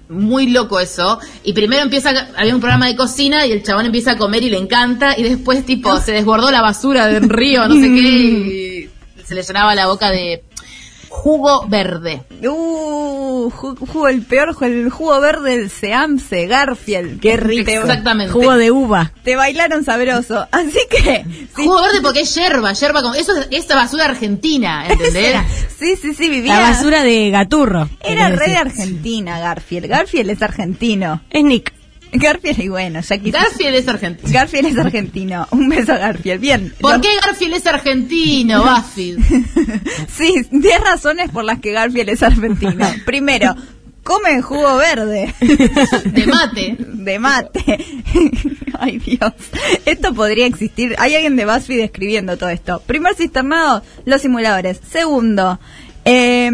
[0.08, 1.20] Muy loco eso.
[1.44, 4.52] Y primero empieza, había un programa de cocina y el chabón empieza a comer y
[4.52, 5.18] le encanta.
[5.18, 7.88] Y después, tipo, se desbordó la basura del río, no sé qué.
[7.88, 8.75] Y
[9.26, 10.44] se le llenaba la boca de
[11.10, 12.24] jugo verde.
[12.44, 17.22] Uh, ju- jugo el peor, el jugo verde del Seamse, Garfield.
[17.22, 17.72] Qué rico.
[17.72, 18.34] Exactamente.
[18.34, 19.12] Jugo de uva.
[19.24, 20.48] Te bailaron sabroso.
[20.52, 21.26] Así que.
[21.54, 25.38] Jugo verde porque es yerba, yerba como, eso es esta basura argentina, ¿entendés?
[25.80, 26.56] sí, sí, sí, vivía.
[26.60, 27.90] La basura de gaturro.
[28.02, 28.58] Era re de.
[28.58, 29.88] Argentina, Garfield.
[29.88, 31.22] Garfield es argentino.
[31.30, 31.74] Es Nick.
[32.20, 33.32] Garfield, y bueno, ya quise.
[33.32, 34.30] Garfield es argentino.
[34.32, 35.48] Garfield es argentino.
[35.52, 36.42] Un beso a Garfield.
[36.42, 36.74] Bien.
[36.80, 39.16] ¿Por qué Garfield es argentino, Buffy?
[40.16, 42.86] Sí, 10 razones por las que Garfield es argentino.
[43.06, 43.56] Primero,
[44.04, 45.34] come jugo verde.
[45.42, 46.76] De mate.
[46.80, 47.86] De mate.
[48.80, 49.34] Ay, Dios.
[49.86, 50.96] Esto podría existir.
[51.00, 52.82] Hay alguien de BuzzFeed escribiendo todo esto.
[52.86, 54.80] Primer cisternado, los simuladores.
[54.90, 55.60] Segundo,
[56.06, 56.52] eh,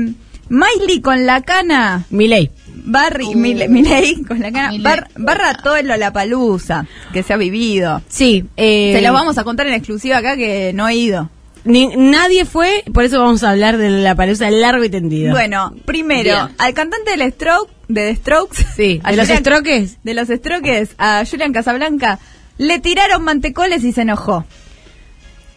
[0.49, 2.05] Miley con la cana.
[2.09, 2.51] Miley.
[2.83, 3.33] Barry, Uh.
[3.35, 8.01] Mile- Miley con la bar- barra todo el Lollapalooza que se ha vivido.
[8.09, 8.45] Sí.
[8.57, 11.29] Eh, Se lo vamos a contar en exclusiva acá que no he ido.
[11.63, 15.31] ni- nadie fue, por eso vamos a hablar de la palusa largo y tendido.
[15.31, 16.55] Bueno, primero, Bien.
[16.57, 19.89] al cantante del Stroke, de The Strokes, Sí, a de los Strokes.
[20.03, 22.17] de los Strokes, a Julian Casablanca,
[22.57, 24.43] le tiraron mantecoles y se enojó.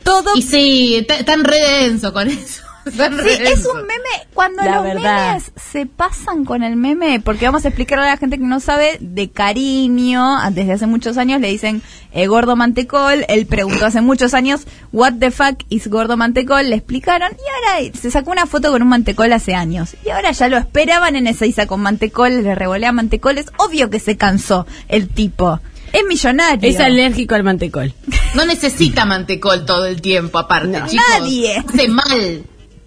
[0.03, 2.64] Todo Y sí, ta- tan re denso con eso.
[2.85, 3.01] Sí,
[3.41, 4.27] es un meme.
[4.35, 5.27] Cuando La los verdad.
[5.29, 8.61] memes se pasan con el meme, porque vamos a explicarle a la gente que no
[8.61, 11.83] sabe, de cariño, desde hace muchos años le dicen
[12.13, 13.25] eh, gordo mantecol.
[13.29, 16.69] Él preguntó hace muchos años, ¿What the fuck is gordo mantecol?
[16.69, 19.97] Le explicaron y ahora se sacó una foto con un mantecol hace años.
[20.05, 23.47] Y ahora ya lo esperaban en Ezeiza con mantecol, le revolea mantecoles.
[23.59, 25.61] Obvio que se cansó el tipo.
[25.93, 26.69] Es millonario.
[26.69, 27.95] Es alérgico al mantecol.
[28.35, 30.87] No necesita mantecol todo el tiempo, aparte, No.
[30.89, 31.07] chicos.
[31.21, 31.57] Nadie.
[31.69, 32.45] Hace mal.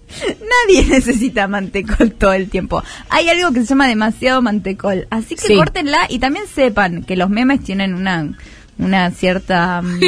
[0.09, 2.83] Nadie necesita mantecol todo el tiempo.
[3.09, 5.07] Hay algo que se llama demasiado mantecol.
[5.09, 5.55] Así que Sí.
[5.55, 8.37] córtenla y también sepan que los memes tienen una
[8.79, 9.99] una cierta mm,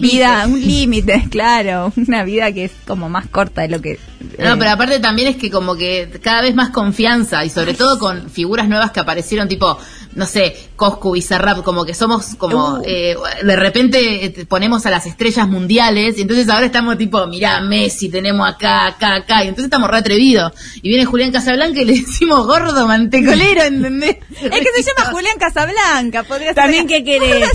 [0.00, 3.98] vida, un límite, claro, una vida que es como más corta de lo que...
[4.38, 7.74] No, eh, pero aparte también es que como que cada vez más confianza y sobre
[7.74, 9.78] todo con figuras nuevas que aparecieron tipo,
[10.14, 12.82] no sé, Coscu, Bizarrap, como que somos como, Uh.
[12.84, 17.60] eh, de repente eh, ponemos a las estrellas mundiales y entonces ahora estamos tipo, mirá,
[17.60, 20.52] Messi, tenemos acá, acá, acá, y entonces estamos re atrevidos.
[20.82, 24.16] Y viene Julián Casablanca y le decimos gordo mantecolero, ¿entendés?
[24.30, 26.56] Es que se llama Julián Casablanca, podría ser.
[26.56, 27.48] También que querés.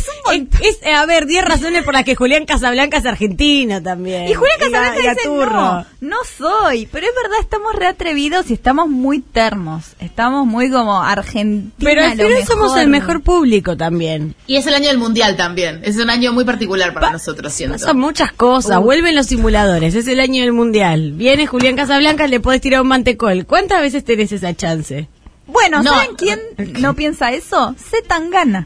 [0.63, 4.29] Es eh, a ver, 10 razones por las que Julián Casablanca es argentino también.
[4.29, 5.51] Y Julián Casablanca dice, Gaturro.
[5.61, 6.87] no, no soy.
[6.89, 9.95] Pero es verdad, estamos reatrevidos y estamos muy termos.
[9.99, 11.69] Estamos muy como Argentina.
[11.79, 14.35] Pero al final somos el mejor público también.
[14.47, 15.81] Y es el año del mundial también.
[15.83, 17.77] Es un año muy particular para nosotros, siento.
[17.77, 18.79] Pasan muchas cosas.
[18.79, 19.95] Vuelven los simuladores.
[19.95, 21.11] Es el año del mundial.
[21.11, 23.45] Viene Julián Casablanca, le podés tirar un mantecol.
[23.45, 25.09] ¿Cuántas veces tenés esa chance?
[25.45, 25.91] Bueno, No.
[25.91, 26.39] ¿saben quién
[26.79, 27.75] no piensa eso?
[27.91, 28.65] Se tan gana.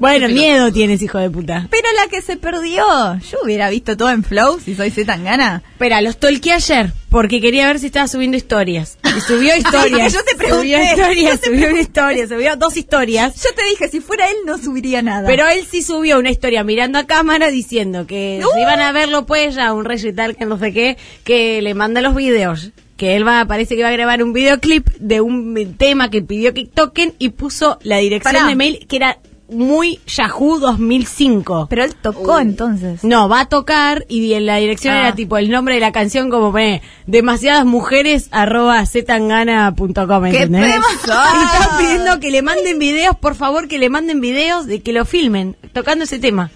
[0.00, 1.68] Bueno, miedo tienes, hijo de puta.
[1.70, 2.84] Pero la que se perdió,
[3.20, 5.62] yo hubiera visto todo en Flow si soy Z Tangana.
[5.72, 8.96] Espera, los tolqué ayer porque quería ver si estaba subiendo historias.
[9.16, 10.12] Y subió historias.
[10.12, 13.34] yo te pregunté, Subió historias, subió una historia, subió dos historias.
[13.36, 15.26] Yo te dije, si fuera él no subiría nada.
[15.26, 19.26] Pero él sí subió una historia mirando a cámara diciendo que si iban a verlo
[19.26, 22.70] pues ya un recital que no sé qué, que le manda los videos.
[22.96, 26.52] Que él va, parece que va a grabar un videoclip de un tema que pidió
[26.54, 28.46] que toquen y puso la dirección Pará.
[28.46, 29.18] de mail que era
[29.50, 31.66] muy Yahoo 2005.
[31.68, 33.02] Pero él tocó entonces.
[33.04, 35.00] No, va a tocar y en la dirección Ah.
[35.00, 40.76] era tipo el nombre de la canción como pone demasiadas mujeres arroba zetangana.com, ¡Qué ¿entendés?
[41.04, 44.92] Y está pidiendo que le manden videos, por favor, que le manden videos de que
[44.92, 46.50] lo filmen tocando ese tema.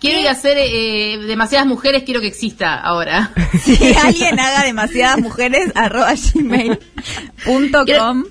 [0.00, 3.30] Quiero ir a hacer eh, demasiadas mujeres, quiero que exista ahora.
[3.62, 6.12] Si alguien haga demasiadas mujeres, arroba
[7.46, 8.24] gmail.com.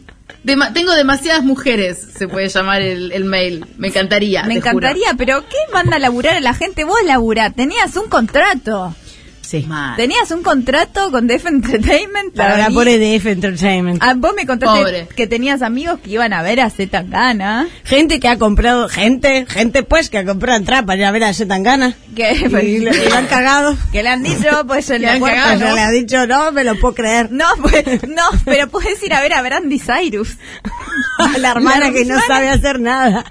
[0.44, 3.64] Dema- tengo demasiadas mujeres, se puede llamar el, el mail.
[3.78, 4.42] Me encantaría.
[4.44, 4.70] Me juro.
[4.88, 6.84] encantaría, pero ¿qué manda a laburar a la gente?
[6.84, 8.96] Vos laburá, tenías un contrato.
[9.42, 9.64] Sí.
[9.68, 9.96] Mal.
[9.98, 12.36] Tenías un contrato con Def Entertainment.
[12.36, 14.02] La para verdad, pone DF Entertainment.
[14.02, 15.08] Ah, vos me contaste Pobre.
[15.16, 17.68] que tenías amigos que iban a ver a Z Tangana.
[17.84, 21.24] Gente que ha comprado, gente, gente pues que ha comprado entrada para ir a ver
[21.26, 21.96] a Zetangana.
[22.16, 22.32] Que,
[22.64, 23.76] Y le, han cagado.
[23.92, 25.76] que le han dicho, pues en Le la han puerta, cagado, ¿no?
[25.76, 27.32] Le ha dicho, no, me lo puedo creer.
[27.32, 30.38] No, pues, no, pero puedes ir a ver a Brandy Cyrus.
[31.40, 33.26] la hermana La que no sabe hacer nada.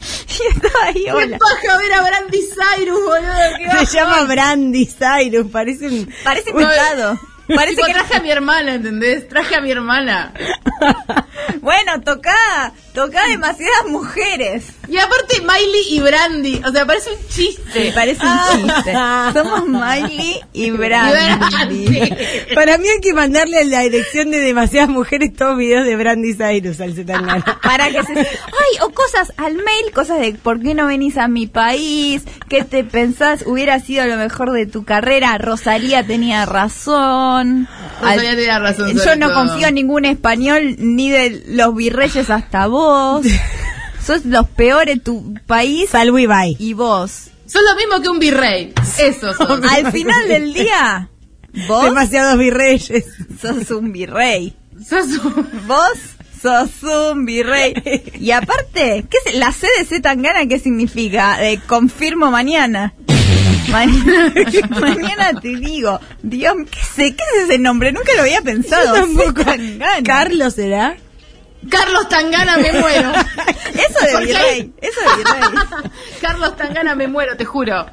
[0.40, 1.38] Y estaba ahí, ¡Qué hola.
[1.38, 3.78] paja ver a Brandy Cyrus, boludo!
[3.80, 6.12] ¡Qué Se llama Brandy Cyrus, parece un...
[6.24, 7.18] Parece Bueno, pintado.
[7.48, 9.26] Parece Tipo, que traje a mi hermana, ¿entendés?
[9.26, 10.32] Traje a mi hermana.
[11.62, 12.34] Bueno, toca,
[12.98, 14.64] toca demasiadas mujeres.
[14.88, 17.84] Y aparte Miley y Brandy, o sea, parece un chiste.
[17.84, 18.92] Me parece un chiste.
[19.34, 21.46] Somos Miley y Brandy.
[21.46, 22.10] Brandy.
[22.56, 26.34] Para mí hay que mandarle a la dirección de demasiadas mujeres todos videos de Brandy
[26.34, 27.60] Cyrus al Zetangana.
[27.62, 28.18] Para que se...
[28.18, 32.22] Ay, o cosas al mail, cosas de ¿por qué no venís a mi país?
[32.48, 33.44] ¿Qué te pensás?
[33.46, 35.38] Hubiera sido lo mejor de tu carrera.
[35.38, 37.68] Rosalía tenía razón.
[38.00, 39.46] Rosalía tenía razón Yo no todo.
[39.46, 42.87] confío en ningún español, ni de los virreyes hasta vos.
[44.04, 46.56] Sos los peores tu país Salvo y bye.
[46.58, 47.28] y vos.
[47.46, 48.72] Son lo mismo que un virrey.
[48.98, 49.64] Eso son.
[49.68, 51.08] Al final del día,
[51.66, 53.04] vos Demasiados virreyes.
[53.40, 54.54] sos un virrey.
[54.86, 55.98] Sos un- Vos
[56.40, 57.74] sos un virrey.
[58.20, 61.42] Y aparte, ¿qué es la C de Z Tangana qué significa?
[61.46, 62.94] Eh, confirmo mañana.
[63.70, 64.32] Mañana,
[64.80, 67.92] mañana te digo, Dios, ¿qué, sé, ¿qué es ese nombre?
[67.92, 68.94] Nunca lo había pensado.
[68.96, 69.42] Yo tampoco.
[70.04, 70.96] Carlos será.
[71.68, 73.12] Carlos Tangana, me muero.
[73.74, 75.90] Eso de virrey, eso de virrey.
[76.20, 77.86] Carlos Tangana, me muero, te juro.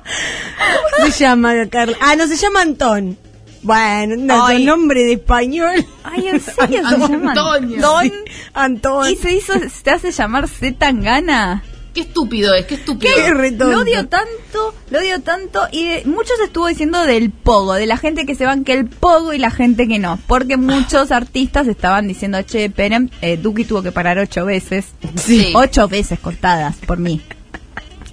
[0.98, 1.98] ¿Cómo se llama Carlos?
[2.02, 3.18] Ah, no, se llama Antón.
[3.62, 4.64] Bueno, no, Ay.
[4.64, 5.86] nombre de español.
[6.04, 7.82] Ay, ¿en serio se llama Antonio.
[7.82, 8.12] Don?
[8.54, 9.10] Antón.
[9.10, 11.64] ¿Y se hizo, se hace llamar Z Tangana?
[11.96, 13.14] Qué estúpido es, qué estúpido.
[13.16, 13.32] Qué.
[13.66, 17.96] Lo odio tanto, lo odio tanto y de- muchos estuvo diciendo del pogo, de la
[17.98, 21.68] gente que se van que el pogo y la gente que no, porque muchos artistas
[21.68, 25.54] estaban diciendo, che, esperen, eh, Duki tuvo que parar ocho veces, Sí.
[25.56, 27.22] ocho veces contadas por mí.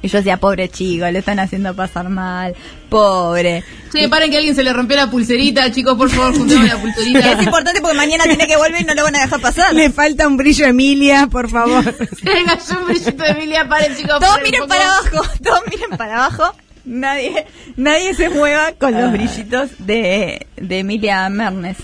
[0.03, 2.55] Y yo decía, pobre chico, le están haciendo pasar mal,
[2.89, 3.63] pobre.
[3.93, 6.77] Sí, paren que a alguien se le rompió la pulserita, chicos, por favor, juntemos la
[6.77, 7.33] pulserita.
[7.33, 9.73] Es importante porque mañana tiene que volver y no lo van a dejar pasar.
[9.73, 11.85] Le falta un brillo a Emilia, por favor.
[12.23, 14.19] Venga, yo un brillito de Emilia, paren, chicos.
[14.19, 16.55] Todos paren miren para abajo, todos miren para abajo.
[16.85, 17.47] Nadie,
[17.77, 21.77] nadie se mueva con los brillitos de, de Emilia Mernes.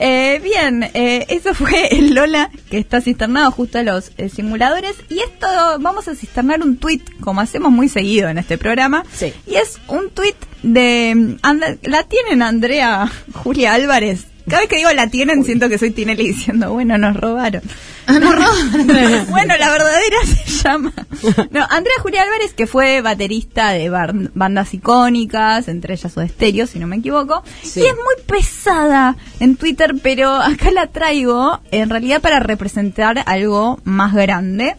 [0.00, 4.94] Eh, bien, eh, eso fue el Lola que está cisternado justo a los eh, simuladores.
[5.08, 5.46] Y esto
[5.80, 9.04] vamos a cisternar un tweet, como hacemos muy seguido en este programa.
[9.12, 9.32] Sí.
[9.46, 11.14] Y es un tweet de.
[11.14, 14.26] mm, And- la tienen Andrea Julia Álvarez.
[14.48, 17.62] Cada vez que digo la tienen, siento que soy Tinelli diciendo, bueno, nos robaron.
[19.30, 20.92] bueno, la verdadera se llama.
[21.50, 26.78] No, Andrea Julia Álvarez, que fue baterista de bandas icónicas, entre ellas Soda Stereo, si
[26.78, 27.42] no me equivoco.
[27.62, 27.80] Sí.
[27.80, 33.80] Y es muy pesada en Twitter, pero acá la traigo en realidad para representar algo
[33.84, 34.76] más grande.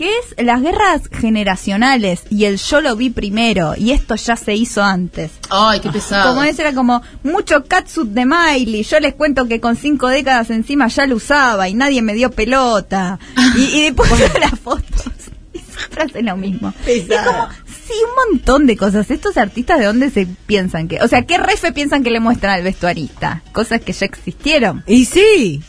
[0.00, 4.54] Que es las guerras generacionales y el yo lo vi primero y esto ya se
[4.54, 5.30] hizo antes.
[5.50, 6.30] Ay, qué pesado.
[6.30, 8.82] Como ese era como mucho catsup de Miley.
[8.82, 12.30] Yo les cuento que con cinco décadas encima ya lo usaba y nadie me dio
[12.30, 13.18] pelota.
[13.58, 15.04] Y, y después de las fotos.
[15.52, 16.72] Esa frase hacen lo mismo.
[16.86, 19.10] Es como, sí, un montón de cosas.
[19.10, 21.02] Estos artistas, ¿de dónde se piensan que?
[21.02, 23.42] O sea, ¿qué refe piensan que le muestran al vestuarista?
[23.52, 24.82] Cosas que ya existieron.
[24.86, 25.62] Y sí.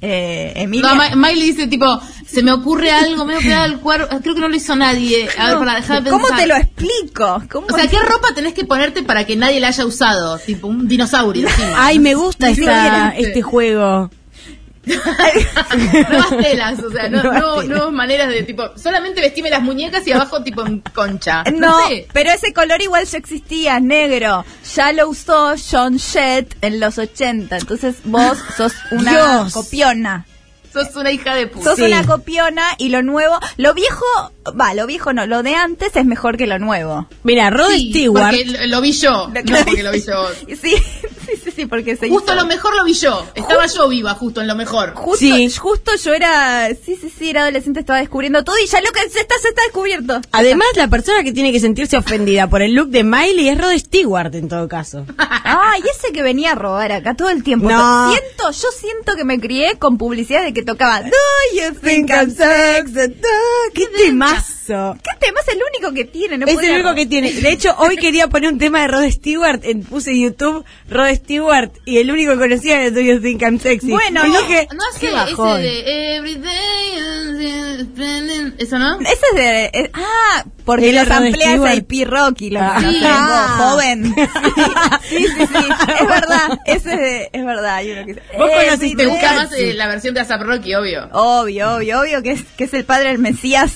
[0.00, 0.94] Eh, Emilia.
[0.94, 1.86] No, Miley dice tipo,
[2.26, 5.28] se me ocurre algo, me voy a el cuerpo, creo que no lo hizo nadie.
[5.36, 6.40] A ver, para dejar de ¿Cómo pensar.
[6.42, 7.42] te lo explico?
[7.50, 10.38] ¿Cómo O sea, ¿qué ropa tenés que ponerte para que nadie la haya usado?
[10.38, 11.72] Tipo un dinosaurio encima.
[11.86, 14.10] Ay, me gusta esta, siquiera- este juego.
[16.08, 20.12] nuevas telas, o sea, no, no, nuevas maneras de tipo, solamente vestime las muñecas y
[20.12, 21.44] abajo tipo en concha.
[21.52, 22.06] No, sé.
[22.12, 24.44] pero ese color igual ya existía, negro.
[24.74, 27.56] Ya lo usó John Jett en los 80.
[27.58, 29.52] Entonces vos sos una Dios.
[29.52, 30.26] copiona.
[30.72, 31.64] Sos una hija de puta.
[31.70, 31.82] Sos Sí.
[31.82, 34.04] una copiona y lo nuevo, lo viejo,
[34.58, 37.08] va, lo viejo no, lo de antes es mejor que lo nuevo.
[37.24, 38.24] Mira, Rod Sí, Stewart.
[38.36, 40.28] Porque lo, lo vi yo, no porque lo vi yo.
[40.46, 43.24] Sí, sí, sí, sí, porque se Justo hizo- lo mejor lo vi yo.
[43.34, 44.94] Estaba yo viva justo en lo mejor.
[44.94, 45.50] Justo, Sí.
[45.50, 49.00] justo yo era, sí, sí, sí, era adolescente, estaba descubriendo todo y ya lo que
[49.10, 50.20] se está, se está descubierto.
[50.32, 53.76] Además, la persona que tiene que sentirse ofendida por el look de Miley es Rod
[53.78, 55.04] Stewart, en todo caso.
[55.44, 57.68] Ay, ese que venía a robar acá todo el tiempo.
[57.70, 58.10] No.
[58.10, 62.30] Siento, yo siento que me crié con publicidad de que tocaba Do you think I'm
[62.30, 63.14] sexy?
[63.74, 63.86] ¡Qué
[64.68, 66.36] ¿Qué tema es el único que tiene?
[66.38, 67.32] No Es el único que tiene.
[67.32, 69.60] De hecho, hoy quería poner un tema de Rod Stewart.
[69.64, 73.42] En, puse en YouTube Rod Stewart y el único que conocía era Do You Think
[73.42, 73.90] I'm Sexy.
[73.90, 75.62] Bueno, no, dije, No hace qué ese bajón.
[75.62, 76.58] de Everyday
[78.58, 78.98] ¿Eso no?
[79.00, 79.90] Ese es de...
[79.94, 81.78] ah, porque los amplía Stewart.
[81.78, 82.76] AP Rocky, lo Ah.
[82.80, 83.00] Sí.
[83.04, 83.56] Ah.
[83.58, 84.14] joven.
[85.08, 85.64] Sí, sí, sí,
[86.00, 87.76] es verdad, ese es, de- es verdad.
[87.76, 91.08] Hay uno que dice, Vos conociste gusta más eh, la versión de ASAP Rocky, obvio.
[91.12, 93.72] Obvio, obvio, obvio que es, que es el padre del Mesías.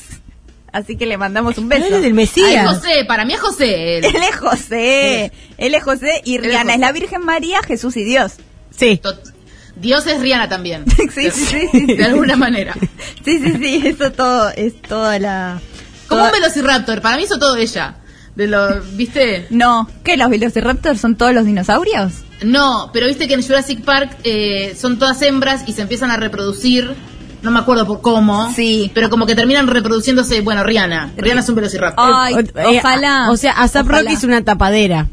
[0.73, 1.83] Así que le mandamos un beso.
[1.83, 2.67] Padre del Ay, Mesías.
[2.67, 3.99] José, para mí es José.
[3.99, 4.05] él.
[4.07, 6.75] Él es José, él es José y es Rihanna José.
[6.75, 8.33] es la Virgen María, Jesús y Dios.
[8.75, 8.99] Sí.
[9.03, 9.33] Tot-
[9.77, 10.85] Dios es Rihanna también.
[10.97, 12.75] Sí, sí, sí, sí, De alguna manera.
[13.25, 15.61] Sí, sí, sí, eso todo es toda la...
[16.09, 17.97] Como toda- un Velociraptor, para mí hizo todo ella.
[18.35, 19.47] De lo, ¿viste?
[19.51, 20.17] No, ¿qué?
[20.17, 22.13] ¿Los Velociraptors son todos los dinosaurios?
[22.43, 26.17] No, pero viste que en Jurassic Park eh, son todas hembras y se empiezan a
[26.17, 26.95] reproducir.
[27.43, 28.53] No me acuerdo por cómo.
[28.55, 28.91] Sí.
[28.95, 30.41] Pero como que terminan reproduciéndose.
[30.43, 31.13] Bueno, Rihanna.
[31.17, 32.13] Rihanna es un Velociraptor.
[32.17, 33.31] Ay, Eh, ojalá.
[33.31, 33.87] O sea, ASAP.
[33.89, 35.09] Rocky es una tapadera.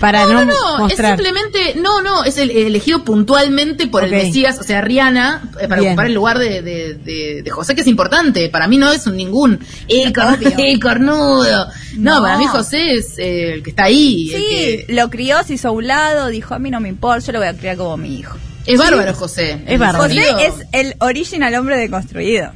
[0.00, 1.16] Para no, no, no, no, es mostrar.
[1.16, 5.80] simplemente, no, no, es el, elegido puntualmente por el Mesías, o sea, Rihanna, eh, para
[5.80, 5.92] Bien.
[5.92, 8.48] ocupar el lugar de, de, de- de José, que es importante.
[8.48, 11.68] Para mí no es un ningún, el, cor- el cornudo.
[11.96, 12.22] No, No.
[12.22, 14.32] para mí José es eh, el que está ahí.
[14.34, 16.88] el Sí, que- lo crió, se hizo a un lado, dijo, a mí no me
[16.88, 18.36] importa, yo lo voy a criar como mi hijo.
[18.66, 19.62] Es bárbaro José.
[19.66, 20.04] Es bárbaro.
[20.04, 22.52] José es el original hombre deconstruido.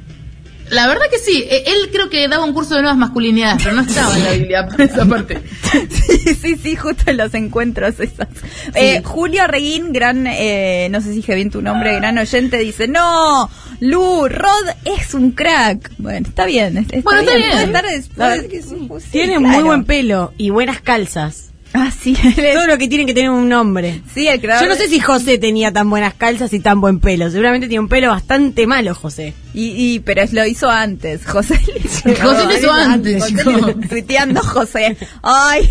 [0.71, 3.75] La verdad que sí, eh, él creo que daba un curso de nuevas masculinidades, pero
[3.75, 5.41] no estaba en la Biblia por esa parte.
[5.73, 8.27] sí, sí, sí, justo en los encuentros esos.
[8.75, 12.87] Eh, Julio Reguín, gran, eh, no sé si dije bien tu nombre, gran oyente, dice,
[12.87, 13.49] no,
[13.81, 15.91] Lu, Rod es un crack.
[15.99, 16.77] Bueno, está bien.
[16.77, 18.49] Está Bueno, está bien.
[18.49, 19.55] Que sí, Tiene claro.
[19.55, 21.51] muy buen pelo y buenas calzas.
[21.75, 22.17] Ah, sí,
[22.55, 24.03] Todo lo que tiene que tener un nombre.
[24.15, 24.65] sí, el creador.
[24.67, 27.31] Yo no sé si José tenía tan buenas calzas y tan buen pelo.
[27.31, 29.35] Seguramente tiene un pelo bastante malo, José.
[29.55, 33.25] Y, y, pero lo hizo antes, José lo hizo, José lo hizo antes,
[33.89, 34.97] Tuiteando José.
[35.23, 35.71] Ay,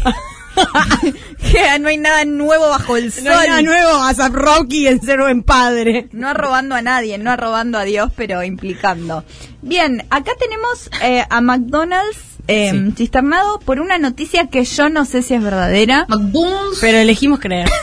[1.80, 3.26] no hay nada nuevo bajo el sol.
[3.26, 6.10] No hay nada nuevo a Rocky en ser buen padre.
[6.12, 9.24] No robando a nadie, no robando a Dios, pero implicando.
[9.62, 15.22] Bien, acá tenemos eh, a McDonald's eh, cisternado por una noticia que yo no sé
[15.22, 16.06] si es verdadera.
[16.08, 16.78] McBoons.
[16.82, 17.70] Pero elegimos creer.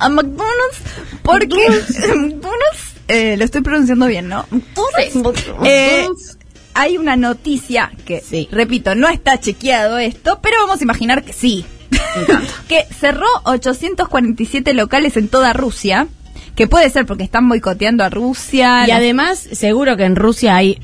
[0.00, 0.78] A McDonald's
[1.22, 1.56] porque
[2.16, 4.46] McDonald's, eh, lo estoy pronunciando bien, ¿no?
[4.50, 6.38] McDonald's, eh, McDonald's.
[6.74, 8.48] hay una noticia que, Sí.
[8.50, 11.64] repito, no está chequeado esto, pero vamos a imaginar que sí.
[12.68, 16.06] que cerró 847 locales en toda Rusia,
[16.54, 18.84] que puede ser porque están boicoteando a Rusia.
[18.86, 20.80] Y además, seguro que en Rusia hay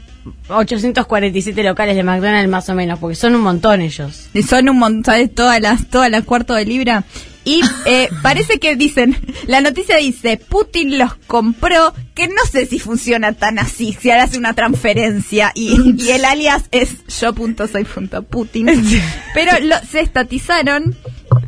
[0.48, 4.28] 847 locales de McDonald's más o menos, porque son un montón ellos.
[4.34, 5.34] Y son un montón, ¿sabes?
[5.34, 7.04] Todas las, todas las cuartos de libra.
[7.44, 9.16] Y eh, parece que dicen,
[9.46, 14.24] la noticia dice, Putin los compró, que no sé si funciona tan así, si ahora
[14.24, 18.66] hace una transferencia y, y el alias es yo.soy.putin.
[19.34, 20.96] Pero lo, se estatizaron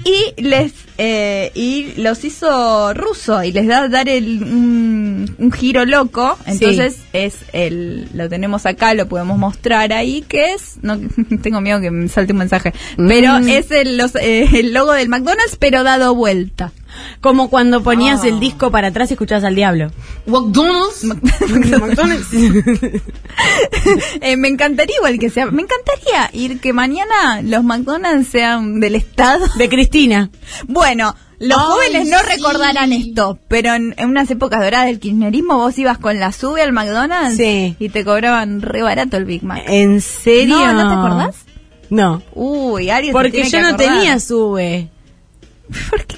[0.04, 5.84] y les eh, y los hizo ruso y les da dar el, un, un giro
[5.84, 6.38] loco.
[6.46, 10.98] Entonces es el lo tenemos acá, lo podemos mostrar ahí, que es, no
[11.42, 13.48] tengo miedo que me salte un mensaje, pero Mm.
[13.48, 16.72] es el, los, eh, el logo del McDonald's, pero dado vuelta.
[17.20, 19.90] Como cuando ponías el disco para atrás y escuchabas al diablo.
[20.26, 21.05] McDonald's.
[24.20, 28.94] Eh, me encantaría igual que sea, me encantaría ir que mañana los McDonald's sean del
[28.94, 29.47] Estado.
[29.57, 30.30] De Cristina.
[30.66, 32.24] Bueno, Los Ay, jóvenes no sí.
[32.28, 36.62] recordarán esto, pero en, en unas épocas doradas del kirchnerismo vos ibas con la sube
[36.62, 37.76] al McDonald's Sí.
[37.78, 39.62] y te cobraban re barato el Big Mac.
[39.66, 40.57] ¿En serio?
[40.57, 41.36] No, ¿no te acordás?
[41.90, 42.22] No.
[42.34, 44.88] Uy, Aries se Porque yo no tenía sube.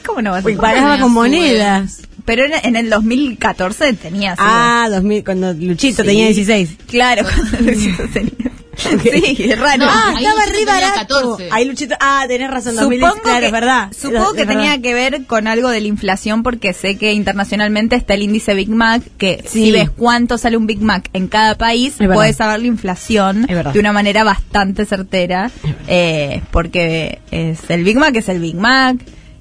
[0.09, 2.01] ¿Cómo no vas a pagaba con monedas.
[2.25, 4.45] Pero en, en el 2014 tenía sube.
[4.47, 6.09] Ah, 2000, cuando Luchito Sí.
[6.09, 6.77] tenía 16.
[6.89, 8.33] Claro, cuando Luisito tenía.
[8.79, 9.85] Sí, es raro.
[9.87, 11.19] No, Ah, ahí estaba Luchito tenía barato.
[11.37, 11.49] 14.
[11.51, 13.89] Ahí Luchito, ah, tenés razón, 2010, Supongo claro, que, es verdad.
[13.99, 14.53] Supongo Es que verdad.
[14.53, 18.55] tenía que ver con algo de la inflación porque sé que internacionalmente está el índice
[18.55, 19.65] Big Mac, que Sí.
[19.67, 23.81] si ves cuánto sale un Big Mac en cada país, puedes saber la inflación de
[23.81, 25.51] una manera bastante certera,
[25.89, 28.97] eh, porque es el Big Mac es el Big Mac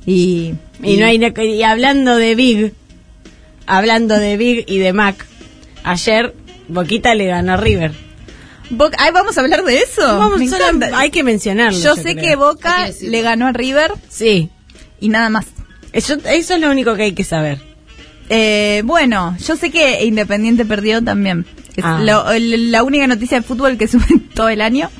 [0.07, 0.55] y...
[0.81, 2.73] Y no hay y hablando de Big,
[3.65, 5.25] hablando de Big y de Mac,
[5.83, 6.33] ayer
[6.67, 7.91] Boquita le ganó a River.
[8.97, 10.01] Ay, vamos a hablar de eso.
[10.19, 10.99] Vamos, Me solo- encanta.
[10.99, 11.79] hay que mencionarlo.
[11.79, 12.17] Yo sé creo.
[12.17, 14.49] que Boca le ganó a River Sí,
[14.99, 15.45] y nada más.
[15.93, 17.59] eso, eso es lo único que hay que saber.
[18.29, 21.45] Eh, bueno, yo sé que Independiente perdió también.
[21.75, 21.99] Es Ah.
[22.03, 24.91] lo- el- la única noticia de fútbol que suben todo el año.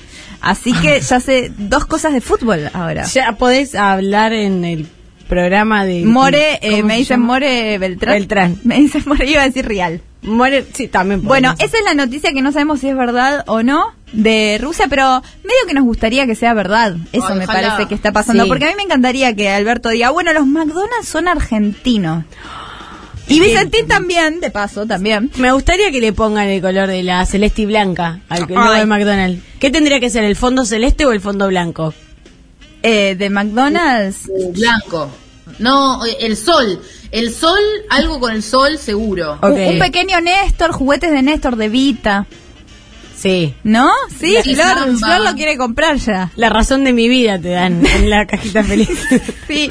[0.41, 3.03] Así que ya sé dos cosas de fútbol ahora.
[3.05, 4.87] Ya podés hablar en el
[5.27, 6.05] programa de...
[6.05, 7.21] More, eh, ¿cómo me dicen?
[7.21, 8.13] More Beltrán.
[8.13, 8.59] Beltrán.
[8.63, 10.01] Me dicen More, iba a decir Real.
[10.23, 13.63] More, sí, también Bueno, esa es la noticia que no sabemos si es verdad o
[13.63, 16.95] no de Rusia, pero medio que nos gustaría que sea verdad.
[17.11, 17.69] Eso Ay, me ojalá.
[17.69, 18.43] parece que está pasando.
[18.43, 18.49] Sí.
[18.49, 22.23] Porque a mí me encantaría que Alberto diga, bueno, los McDonald's son argentinos.
[23.29, 25.29] Y Vicentín también, de paso, también.
[25.35, 28.85] Me gustaría que le pongan el color de la celeste y blanca al logo de
[28.85, 29.43] McDonald's.
[29.59, 31.93] ¿Qué tendría que ser, el fondo celeste o el fondo blanco?
[32.83, 34.29] Eh, de McDonald's.
[34.53, 35.09] Blanco.
[35.59, 36.81] No, el sol.
[37.11, 37.59] El sol,
[37.89, 39.39] algo con el sol seguro.
[39.41, 42.25] Un, un pequeño Néstor, juguetes de Néstor de Vita.
[43.17, 43.55] Sí.
[43.63, 43.89] ¿No?
[44.19, 46.29] Sí, Sí, Flor, lo quiere comprar ya.
[46.35, 48.89] La razón de mi vida te dan en la cajita feliz.
[49.47, 49.69] Sí.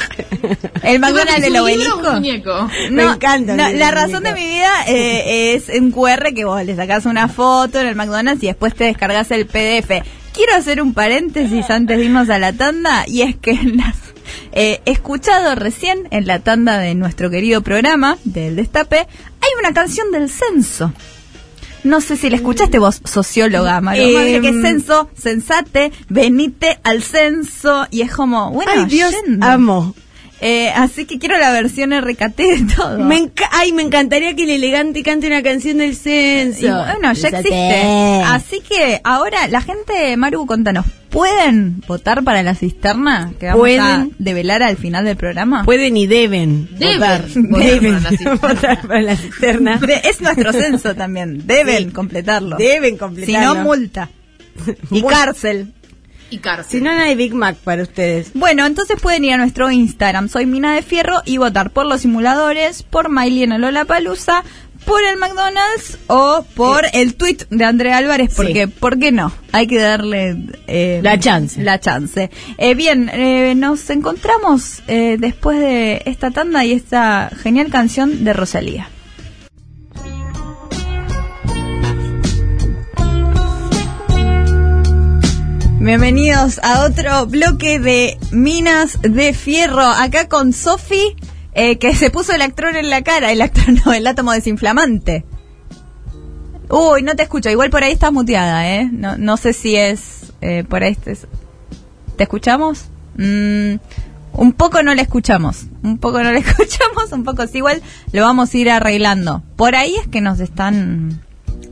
[0.82, 2.12] El McDonald's ¿Es del obelisco.
[2.12, 2.68] muñeco?
[2.90, 6.74] Me encanta no, la razón de mi vida eh, es un QR que vos le
[6.74, 10.02] sacás una foto en el McDonald's y después te descargas el PDF.
[10.36, 13.96] Quiero hacer un paréntesis antes de irnos a la tanda y es que las,
[14.52, 19.72] eh, he escuchado recién en la tanda de nuestro querido programa del Destape hay una
[19.72, 20.92] canción del censo.
[21.84, 24.02] No sé si la escuchaste vos, socióloga, Maru.
[24.02, 27.86] Em, que censo, sensate, venite al censo.
[27.90, 29.46] Y es como, bueno, Ay, Dios, yendo.
[29.46, 29.94] amo.
[30.40, 32.98] Eh, así que quiero la versión RKT de todo.
[32.98, 36.66] Me enca- Ay, me encantaría que el elegante cante una canción del censo.
[36.66, 38.22] Y bueno, ya existe.
[38.26, 43.60] Así que ahora, la gente, Maru, contanos, ¿pueden votar para la cisterna que vamos a
[43.60, 44.12] Pueden.
[44.18, 45.64] develar al final del programa?
[45.64, 47.24] Pueden y deben Deben votar.
[47.34, 48.34] votar Deben para la cisterna.
[48.42, 49.76] votar para la cisterna.
[49.78, 51.90] De- es nuestro censo también, deben Sí.
[51.92, 52.56] completarlo.
[52.58, 53.54] Deben si completarlo.
[53.54, 54.10] no, multa.
[54.90, 55.72] Y cárcel.
[56.30, 56.80] Y cárcel.
[56.80, 58.32] Si no, no hay Big Mac para ustedes.
[58.34, 62.00] Bueno, entonces pueden ir a nuestro Instagram, soy Mina de Fierro, y votar por los
[62.00, 64.42] simuladores, por Miley en el Lollapalooza,
[64.86, 69.32] por el McDonald's o por el tweet de Andrea Álvarez, porque, ¿por qué no?
[69.52, 71.62] Hay que darle eh, La chance.
[71.62, 72.30] La chance.
[72.56, 78.32] Eh, bien, eh, nos encontramos eh, después de esta tanda y esta genial canción de
[78.32, 78.88] Rosalía.
[85.86, 89.84] Bienvenidos a otro bloque de Minas de Fierro.
[89.84, 91.14] Acá con Sofi,
[91.52, 93.30] eh, que se puso el actrón en la cara.
[93.30, 95.24] El actrón, no, el átomo desinflamante.
[96.68, 97.50] Uy, no te escucho.
[97.50, 98.90] Igual por ahí estás muteada, ¿eh?
[98.90, 100.96] No, no sé si es eh, por ahí.
[100.96, 102.86] ¿Te escuchamos?
[103.16, 103.76] Mm,
[104.32, 105.66] un poco no le escuchamos.
[105.84, 107.58] Un poco no le escuchamos, un poco sí.
[107.58, 107.80] Igual
[108.10, 109.44] lo vamos a ir arreglando.
[109.54, 111.22] Por ahí es que nos están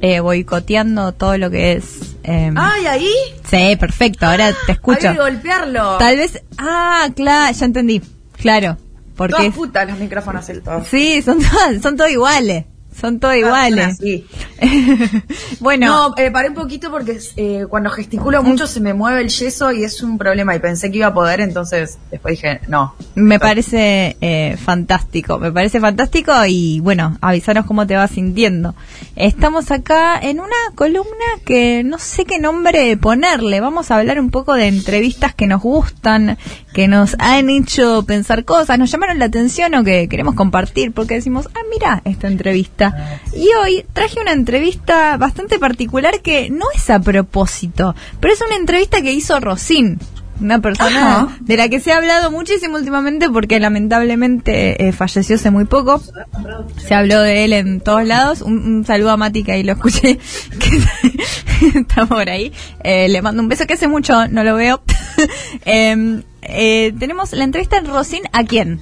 [0.07, 2.16] eh, boicoteando todo lo que es.
[2.24, 3.11] eh, Ay, ahí.
[3.48, 5.09] Sí, perfecto, ahora te escucho.
[5.09, 5.96] Hay que golpearlo.
[5.96, 6.42] Tal vez.
[6.59, 8.02] Ah, claro, ya entendí.
[8.36, 8.76] Claro.
[9.16, 9.34] Porque.
[9.36, 10.84] Todas putas los micrófonos el todo.
[10.84, 12.66] Sí, son todas, son todos iguales.
[12.99, 13.99] Son todos iguales.
[13.99, 14.26] Sí.
[15.61, 19.28] bueno, No, eh, paré un poquito porque eh, cuando gesticulo mucho se me mueve el
[19.28, 22.95] yeso y es un problema y pensé que iba a poder, entonces después dije, no.
[23.14, 25.38] me parece eh, fantástico.
[25.38, 28.74] Me parece fantástico y bueno, avisanos cómo te vas sintiendo.
[29.16, 31.09] Estamos acá en una columna
[31.45, 33.61] que no sé qué nombre ponerle.
[33.61, 36.38] Vamos a hablar un poco de entrevistas que nos gustan,
[36.72, 41.14] que nos han hecho pensar cosas, nos llamaron la atención o que queremos compartir porque
[41.14, 42.84] decimos, ah, mira esta entrevista.
[43.35, 48.57] Y hoy traje una entrevista bastante particular que no es a propósito, pero es una
[48.57, 49.99] entrevista que hizo Rosín.
[50.41, 51.39] Una persona Ajá.
[51.41, 56.03] de la que se ha hablado muchísimo últimamente porque lamentablemente eh, falleció hace muy poco.
[56.76, 58.43] Se habló de él en todos lados.
[58.43, 60.18] Un, un saludo a Mati que ahí lo escuché,
[60.59, 62.53] que está por ahí.
[62.82, 64.82] Eh, le mando un beso que hace mucho no lo veo.
[65.64, 68.80] Em, eh, tenemos la entrevista en Rosín a quién?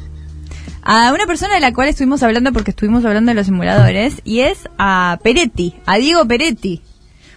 [0.82, 4.40] A una persona de la cual estuvimos hablando porque estuvimos hablando de los simuladores y
[4.40, 6.82] es a Peretti, a Diego Peretti.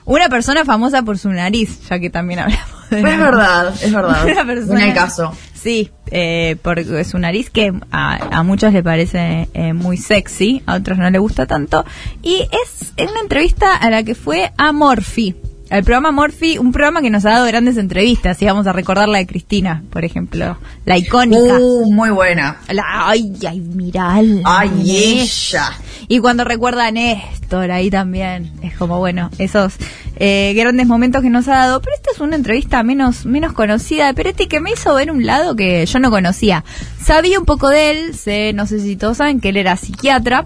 [0.05, 4.25] Una persona famosa por su nariz, ya que también hablamos de Es verdad, es verdad.
[4.25, 5.31] Una persona- En el caso.
[5.53, 10.75] Sí, eh, por su nariz que a, a muchos le parece eh, muy sexy, a
[10.75, 11.83] otros no le gusta tanto.
[12.21, 15.35] Y es en una entrevista a la que fue a Morphy.
[15.78, 19.09] El programa Morphy, un programa que nos ha dado grandes entrevistas, y vamos a recordar
[19.09, 21.57] la de Cristina, por ejemplo, la icónica.
[21.59, 22.57] Uh, muy buena.
[22.69, 24.41] La- ay, ay, mirala.
[24.45, 25.71] Ay, ella.
[26.07, 28.53] Y cuando recuerda a Néstor, ahí también.
[28.61, 29.73] Es como, bueno, esos
[30.17, 31.82] eh, grandes momentos que nos ha dado.
[31.82, 35.26] Pero esta es una entrevista menos, menos conocida de Peretti que me hizo ver un
[35.26, 36.63] lado que yo no conocía.
[37.03, 40.45] Sabía un poco de él, sé, no sé si todos saben que él era psiquiatra.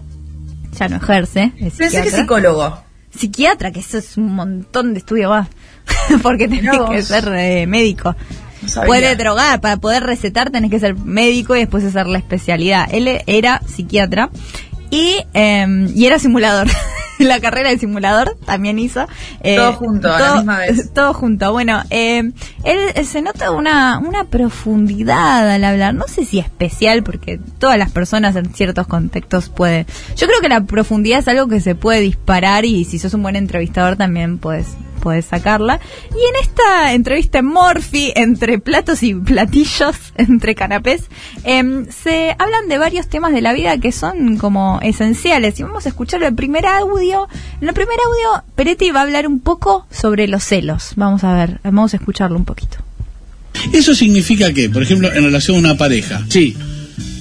[0.79, 1.51] Ya no ejerce.
[1.59, 2.88] es Pensé que psicólogo.
[3.19, 5.49] Psiquiatra, que eso es un montón de estudio más.
[6.23, 7.05] Porque Mirá tenés que vos.
[7.05, 8.15] ser eh, médico.
[8.75, 8.83] No.
[8.83, 12.87] Puede drogar, para poder recetar tenés que ser médico y después hacer la especialidad.
[12.91, 14.29] Él era psiquiatra
[14.89, 16.67] y, eh, y era simulador.
[17.19, 19.07] la carrera de simulador también hizo.
[19.41, 20.91] Eh, Todo junto, a la misma vez.
[20.93, 21.51] Todo junto.
[21.51, 22.31] Bueno, eh,
[22.63, 25.93] él se nota una, una profundidad al hablar.
[25.93, 29.85] No sé si especial, porque todas las personas en ciertos contextos pueden.
[30.15, 33.21] Yo creo que la profundidad es algo que se puede disparar y si sos un
[33.21, 34.67] buen entrevistador también puedes
[34.99, 35.79] puedes sacarla.
[36.11, 41.03] Y en esta entrevista en Morphy, entre platos y platillos, entre canapés,
[41.43, 45.59] em, se hablan de varios temas de la vida que son como esenciales.
[45.59, 47.27] Y vamos a escuchar el primer audio.
[47.61, 50.91] En el primer audio, Peretti va a hablar un poco sobre los celos.
[50.95, 52.77] Vamos a ver, vamos a escucharlo un poquito.
[53.73, 56.55] Eso significa que, por ejemplo, en relación a una pareja, Sí.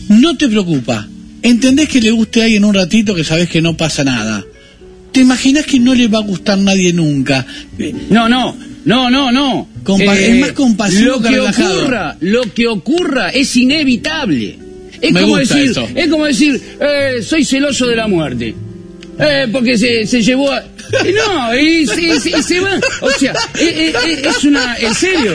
[0.08, 1.06] no te preocupa.
[1.42, 4.44] Entendés que le guste a alguien un ratito que sabes que no pasa nada.
[5.18, 7.44] ¿Te imaginas que no le va a gustar nadie nunca?
[7.76, 9.68] Eh, No, no, no, no, no.
[9.98, 14.56] Eh, es más compasivo Lo que ocurra, lo que ocurra es inevitable.
[15.00, 15.88] Es Me como gusta decir, eso.
[15.92, 18.54] es como decir, eh, soy celoso de la muerte.
[19.18, 20.60] Eh, porque se, se llevó a...
[20.60, 22.78] Eh, no, y, se- y se- y se va.
[23.00, 24.76] O sea, eh, eh, eh, es una...
[24.76, 25.32] En serio.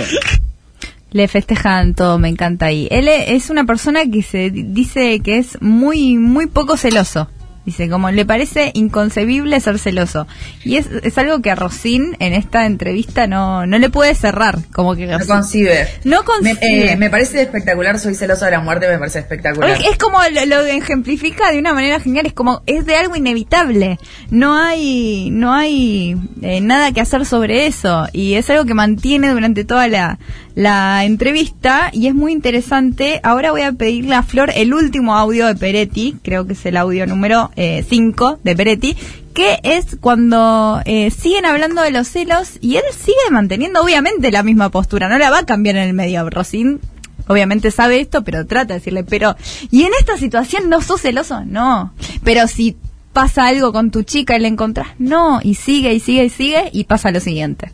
[1.12, 2.88] Le festejan todo, me encanta ahí.
[2.90, 7.30] Él e- es una persona que se di- dice que es muy, muy poco celoso.
[7.66, 10.28] Dice, como le parece inconcebible ser celoso.
[10.66, 14.60] Y es, es algo que a Rosín en esta entrevista no, no le puede cerrar.
[14.74, 15.88] Como que No concibe.
[16.04, 16.92] No Me, concibe.
[16.92, 19.70] eh, me parece espectacular, soy celoso de la muerte, me parece espectacular.
[19.82, 23.16] Es, es como lo, lo ejemplifica de una manera genial, es como es de algo
[23.16, 23.98] inevitable.
[24.30, 29.30] No hay no hay eh, nada que hacer sobre eso y es algo que mantiene
[29.30, 30.20] durante toda la
[30.56, 33.20] la entrevista y es muy interesante.
[33.24, 36.78] Ahora voy a pedirle a Flor el último audio de Peretti, creo que es el
[36.78, 38.96] audio número 5 de Peretti,
[39.34, 44.44] que es cuando eh, siguen hablando de los celos y él sigue manteniendo obviamente la
[44.44, 46.30] misma postura, no la va a cambiar en el medio.
[46.30, 46.80] Rosín
[47.28, 49.36] obviamente sabe esto, pero trata de decirle, pero,
[49.72, 51.44] ¿y en esta situación no sos celoso?
[51.46, 51.94] No.
[52.24, 52.78] Pero si
[53.12, 55.40] pasa algo con tu chica y la encontrás, no.
[55.42, 57.72] Y sigue y sigue y sigue y pasa lo siguiente.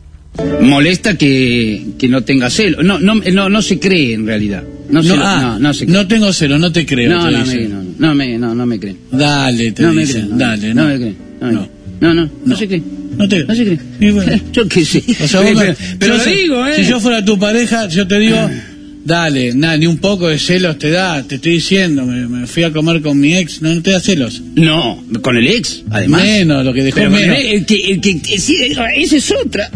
[0.62, 2.82] Molesta que, que no tenga celo.
[2.82, 4.62] No, no, no, no se cree en realidad.
[4.88, 5.96] No, no, ah, no, no se cree.
[5.96, 7.10] no tengo cero, no te creo.
[7.10, 8.96] no, te no, me, no, no, me, no, no me creen.
[9.10, 10.38] Dale, te no me dicen, creen.
[10.38, 10.88] No, dale, no no.
[10.88, 11.16] me creen.
[11.40, 11.58] No, me No.
[11.60, 11.70] creen.
[12.00, 12.82] no, no, no, se cree.
[13.16, 13.64] No te- No se
[13.98, 14.12] cree.
[14.12, 14.42] Bueno.
[14.52, 15.02] Yo qué sé.
[15.22, 16.74] O sea, pero, pero, pero yo lo digo, ¿eh?
[16.76, 18.36] Si yo fuera tu pareja, yo te digo,
[19.10, 22.62] dale, nada, ni un poco de celos te da, te estoy diciendo, me, me fui
[22.62, 24.40] a comer con mi ex, no, no te da celos.
[24.54, 26.22] No, con el ex, además.
[26.22, 27.36] Menos, lo que dejó Pero el, menos.
[27.40, 28.54] el que, el que, que- sí,
[28.96, 29.68] esa es otra.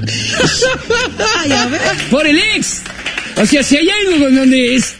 [2.10, 2.82] Por el ex.
[3.36, 4.94] O sea, si hay algo con donde es.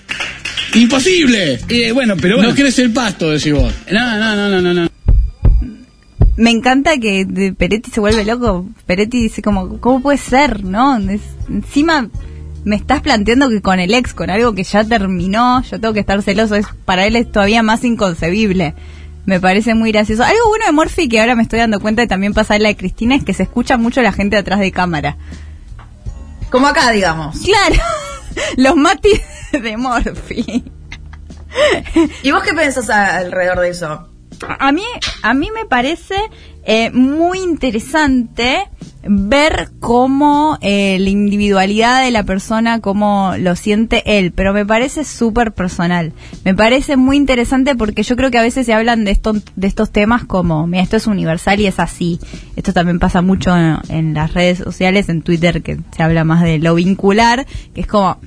[0.75, 1.61] ¡Imposible!
[1.69, 2.51] eh, bueno, pero bueno.
[2.51, 3.73] No crece el pasto, decís vos.
[3.93, 4.89] No, no, no, no, no, no.
[6.37, 8.69] Me encanta que Peretti se vuelve loco.
[8.87, 10.99] Peretti dice como, ¿cómo puede ser, no?
[10.99, 12.11] Es- encima
[12.65, 16.01] me estás planteando que con el ex, con algo que ya terminó, yo tengo que
[16.01, 16.55] estar celoso.
[16.55, 18.75] Es, para él es todavía más inconcebible.
[19.27, 20.23] Me parece muy gracioso.
[20.23, 22.69] Algo bueno de Morphy que ahora me estoy dando cuenta y también pasa en la
[22.69, 25.17] de Cristina es que se escucha mucho la gente atrás de cámara.
[26.51, 27.39] Como acá, digamos.
[27.41, 27.83] Claro,
[28.57, 29.21] los matis
[29.53, 30.65] de Morphy.
[32.23, 34.09] ¿Y vos qué pensás alrededor de eso?
[34.59, 34.85] A mí,
[35.23, 36.17] a mí me parece
[36.65, 38.69] eh, muy interesante
[39.07, 45.05] ver cómo eh, la individualidad de la persona, cómo lo siente él, pero me parece
[45.05, 46.13] súper personal.
[46.45, 49.67] Me parece muy interesante porque yo creo que a veces se hablan de, esto, de
[49.67, 52.19] estos temas como, mira, esto es universal y es así.
[52.57, 56.59] Esto también pasa mucho en, las redes sociales, en Twitter, que se habla más de
[56.59, 58.19] lo vincular, que es como,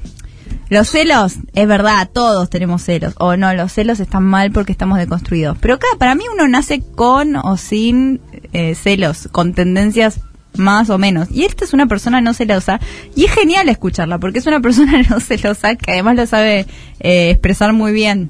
[0.69, 3.13] los celos, es verdad, todos tenemos celos.
[3.19, 5.57] O no, los celos están mal porque estamos deconstruidos.
[5.59, 8.19] Pero acá, para mí uno nace con o sin
[8.53, 10.19] eh, celos, con tendencias
[10.57, 11.29] más o menos.
[11.31, 12.79] Y esta es una persona no celosa.
[13.15, 16.65] Y es genial escucharla, porque es una persona no celosa que además lo sabe
[16.99, 18.29] eh, expresar muy bien.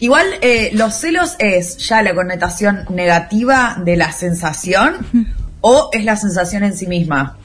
[0.00, 4.96] Igual eh, los celos es ya la connotación negativa de la sensación
[5.60, 7.36] o es la sensación en sí misma.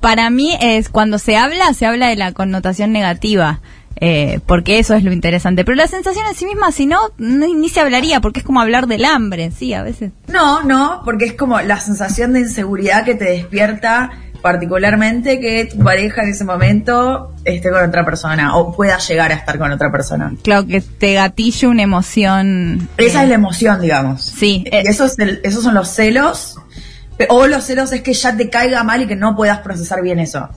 [0.00, 3.60] Para mí es cuando se habla, se habla de la connotación negativa.
[3.96, 5.64] Eh, porque eso es lo interesante.
[5.64, 8.60] Pero la sensación en sí misma, si no, ni, ni se hablaría, porque es como
[8.60, 10.12] hablar del hambre sí, a veces.
[10.28, 14.10] No, no, porque es como la sensación de inseguridad que te despierta
[14.42, 19.34] particularmente que tu pareja en ese momento esté con otra persona o pueda llegar a
[19.34, 20.32] estar con otra persona.
[20.42, 22.88] Claro, que te gatille una emoción.
[22.96, 24.22] Esa eh, es la emoción, digamos.
[24.24, 24.84] Sí, eh.
[24.86, 26.56] eso es el- esos son los celos.
[27.28, 30.18] O los celos es que ya te caiga mal y que no puedas procesar bien
[30.18, 30.48] eso.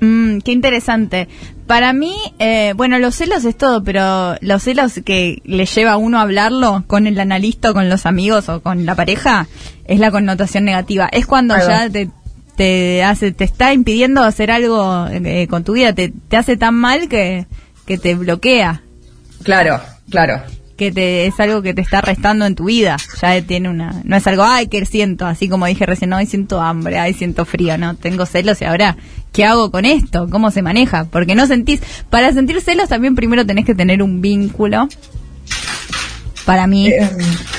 [0.00, 1.28] Mm, qué interesante.
[1.72, 5.96] Para mí, eh, bueno, los celos es todo, pero los celos que le lleva a
[5.96, 9.48] uno a hablarlo con el analista, o con los amigos o con la pareja,
[9.86, 11.08] es la connotación negativa.
[11.10, 12.10] Es cuando Ahí ya te,
[12.56, 16.74] te hace, te está impidiendo hacer algo eh, con tu vida, te, te hace tan
[16.74, 17.46] mal que,
[17.86, 18.82] que te bloquea,
[19.42, 20.42] Claro, claro.
[20.76, 22.98] que te, es algo que te está restando en tu vida.
[23.22, 26.26] Ya tiene una, no es algo, ay, que siento, así como dije recién, no, ay,
[26.26, 28.98] siento hambre, ay, siento frío, no, tengo celos y ahora,
[29.32, 30.28] ¿qué hago con esto?
[30.30, 31.06] ¿Cómo se maneja?
[31.10, 31.80] Porque no sentís,
[32.10, 34.88] para sentir celos también primero tenés que tener un vínculo,
[36.44, 37.08] para mí, Eh,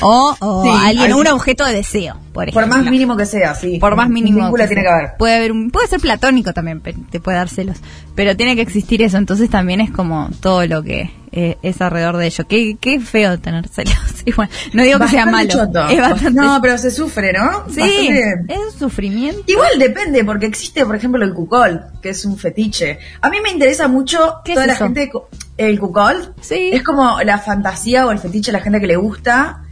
[0.02, 2.68] o, o sí, alguien, hay- un objeto de deseo, por ejemplo.
[2.68, 3.78] Por más mínimo que sea, sí.
[3.80, 5.12] Por más mínimo vínculo tiene que haber.
[5.18, 7.78] Puede haber un, puede ser platónico también, te puede dar celos.
[8.16, 12.18] Pero tiene que existir eso, entonces también es como todo lo que eh, es alrededor
[12.18, 12.46] de ello.
[12.48, 13.96] Qué, qué feo tener celos.
[14.26, 15.50] Igual, no digo que sea malo.
[15.50, 15.88] Choto.
[15.88, 16.40] Es bastante.
[16.40, 17.64] No, pero se sufre, ¿no?
[17.70, 19.42] sí, Bastante- es un sufrimiento.
[19.48, 23.00] Igual depende, porque existe, por ejemplo, el cucol, que es un fetiche.
[23.22, 25.12] A mí me interesa mucho ¿Qué es toda la gente.
[25.58, 26.70] El cucol Sí.
[26.74, 29.63] es como la fantasía o el fetiche de la gente que le gusta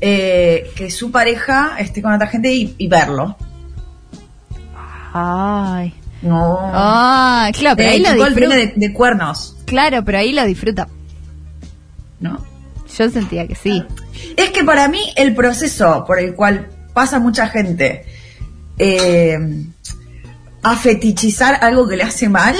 [0.00, 3.36] eh, que su pareja esté con otra gente y, y verlo.
[5.12, 5.94] Ay.
[6.22, 6.58] No.
[6.60, 8.56] Ah, claro, pero ahí el lo disfruta.
[8.74, 10.88] de cuernos, Claro, pero ahí lo disfruta.
[12.20, 12.44] ¿no?
[12.96, 13.84] Yo sentía que sí.
[14.36, 18.06] Es que para mí el proceso por el cual pasa mucha gente
[18.78, 19.38] eh,
[20.62, 22.56] a fetichizar algo que le hace mal,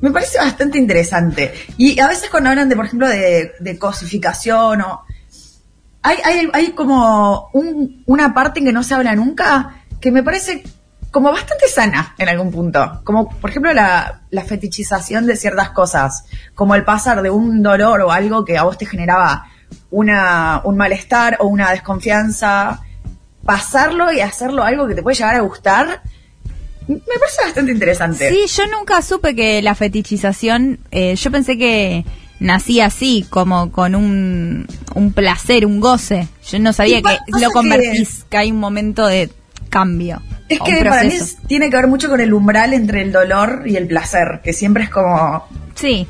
[0.00, 1.52] me parece bastante interesante.
[1.76, 5.02] Y a veces cuando hablan de, por ejemplo, de, de cosificación o...
[6.02, 10.64] Hay, hay, hay como un- una parte que no se habla nunca que me parece
[11.12, 13.00] como bastante sana en algún punto.
[13.04, 16.24] Como, por ejemplo, la, la fetichización de ciertas cosas.
[16.54, 19.46] Como el pasar de un dolor o algo que a vos te generaba
[19.90, 22.80] una, un malestar o una desconfianza,
[23.44, 26.02] pasarlo y hacerlo algo que te puede llegar a gustar,
[26.88, 28.30] me parece bastante interesante.
[28.30, 32.04] Sí, yo nunca supe que la fetichización, eh, yo pensé que
[32.42, 36.28] nacía así, como con un, un placer, un goce.
[36.50, 38.36] Yo no sabía que lo convertís, que...
[38.36, 39.30] hay un momento de
[39.68, 40.20] cambio.
[40.48, 43.62] Es que para mí es- tiene que ver mucho con el umbral entre el dolor
[43.66, 46.06] y el placer, que siempre es como, Sí,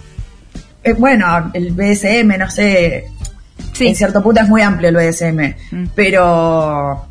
[0.83, 3.05] eh, bueno, el BSM, no sé,
[3.73, 3.87] sí.
[3.87, 5.85] en cierto punto es muy amplio el BSM, Mm.
[5.95, 7.07] pero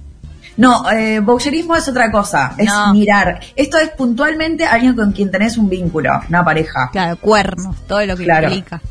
[0.57, 2.93] no, eh, voyeurismo es otra cosa, es No.
[2.93, 3.39] mirar.
[3.55, 6.89] Esto es puntualmente alguien con quien tenés un vínculo, una pareja.
[6.91, 8.47] Claro, cuernos, todo lo que Claro.
[8.47, 8.81] implica.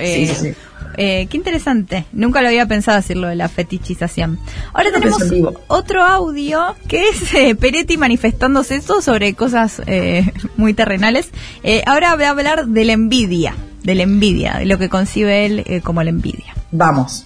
[0.00, 0.48] Sí, sí.
[0.96, 2.04] eh, qué interesante.
[2.12, 4.38] Nunca lo había pensado decirlo de la fetichización.
[4.72, 5.22] Ahora tenemos
[5.68, 11.30] otro audio que es eh, Peretti manifestándose eso sobre cosas eh, muy terrenales.
[11.62, 15.46] Eh, ahora voy a hablar de la envidia, de la envidia, de lo que concibe
[15.46, 16.54] él eh, como la envidia.
[16.70, 17.24] Vamos.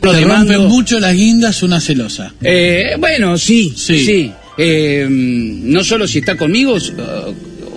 [0.00, 2.32] Demando- rompen mucho las guindas una celosa.
[2.40, 4.04] Eh, bueno, sí, Sí.
[4.04, 4.32] sí.
[4.56, 6.76] Eh, no solo si está conmigo,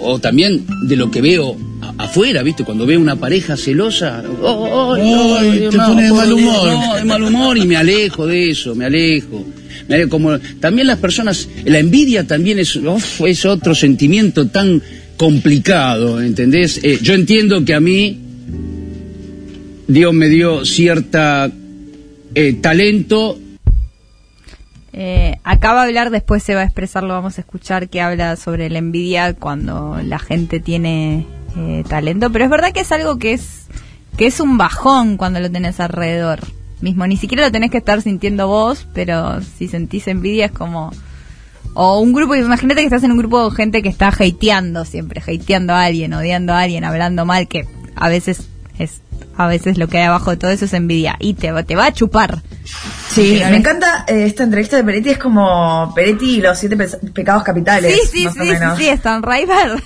[0.04, 1.58] o también de lo que veo
[1.98, 2.64] afuera, ¿viste?
[2.64, 6.68] Cuando veo una pareja celosa, oh, oh, oh, te no, pone de mal humor.
[6.68, 9.46] No, de mal humor y me alejo de eso, me alejo.
[9.88, 14.82] Me alejo, como también las personas, la envidia también es otro sentimiento tan
[15.18, 16.80] complicado, ¿entendés?
[16.84, 18.18] Eh, yo entiendo que a mí
[19.88, 21.52] Dios me dio cierta
[22.36, 23.40] eh, talento
[24.96, 28.36] Eh, acaba de hablar, después se va a expresar, lo vamos a escuchar, que habla
[28.36, 31.26] sobre la envidia cuando la gente tiene
[31.58, 33.68] eh, talento, pero es verdad que es algo que es
[34.18, 36.42] que es un bajón cuando lo tenés alrededor
[36.82, 40.92] mismo, ni siquiera lo tenés que estar sintiendo vos, pero si sentís envidia es como
[41.74, 45.22] o un grupo, imagínate que estás en un grupo de gente que está hateando siempre,
[45.22, 47.66] hateando a alguien, odiando a alguien, hablando mal, que
[47.96, 48.48] a veces
[48.78, 49.02] es
[49.38, 51.76] a veces lo que hay abajo de todo eso es envidia y te, va- te
[51.76, 52.42] va a chupar.
[53.10, 56.88] Sí, me encanta eh, esta entrevista de Peretti, es como Peretti y los siete pe-
[57.14, 57.94] pecados capitales.
[58.12, 58.78] Sí, sí, más sí, o sí, menos.
[58.78, 59.84] sí, Stan River.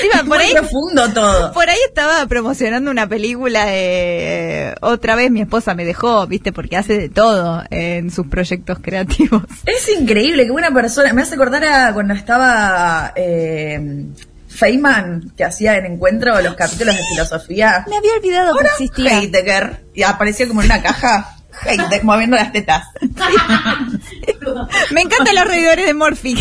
[0.00, 1.52] Sí, va, por Muy ahí, profundo todo.
[1.52, 6.52] por ahí estaba promocionando una película de eh, otra vez mi esposa me dejó, viste,
[6.52, 9.42] porque hace de todo en sus proyectos creativos.
[9.64, 11.12] Es increíble, qué buena persona.
[11.14, 14.06] Me hace acordar a cuando estaba eh,
[14.50, 17.84] Feynman que hacía en Encuentro los capítulos de filosofía.
[17.88, 19.20] Me había olvidado que existía.
[19.20, 19.84] Heidegger.
[19.94, 21.36] Y apareció como en una caja.
[21.64, 22.84] Heidegger, moviendo las tetas.
[24.92, 26.36] Me encantan los reidores de Morphy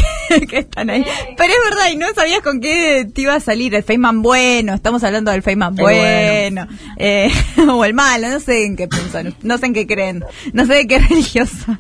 [0.48, 1.06] que están ahí.
[1.38, 3.76] Pero es verdad, y no sabías con qué te iba a salir.
[3.76, 6.68] El Feynman bueno, estamos hablando del Feynman El bueno.
[6.98, 7.32] Eh,
[7.70, 10.24] o el malo, no sé en qué piensan, no sé en qué creen,
[10.54, 11.78] no sé de qué religioso.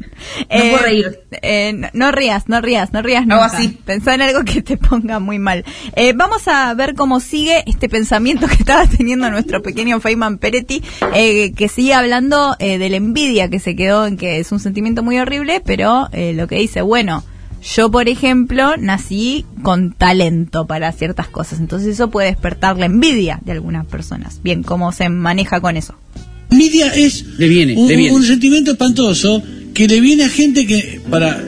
[0.49, 1.19] puedo reír.
[1.41, 3.45] Eh, no, no rías, no rías, no rías nunca.
[3.45, 3.77] así.
[3.85, 5.63] Pensá en algo que te ponga muy mal.
[5.95, 10.81] Eh, vamos a ver cómo sigue este pensamiento que estaba teniendo nuestro pequeño Feynman Peretti,
[11.13, 14.59] eh, que sigue hablando eh, de la envidia que se quedó en que es un
[14.59, 17.23] sentimiento muy horrible, pero eh, lo que dice, bueno,
[17.61, 23.39] yo por ejemplo nací con talento para ciertas cosas, entonces eso puede despertar la envidia
[23.43, 24.41] de algunas personas.
[24.41, 25.95] Bien, ¿cómo se maneja con eso?
[26.51, 28.15] Envidia es Le viene, un, le viene.
[28.15, 29.43] un sentimiento espantoso
[29.73, 31.41] que le viene a gente que, para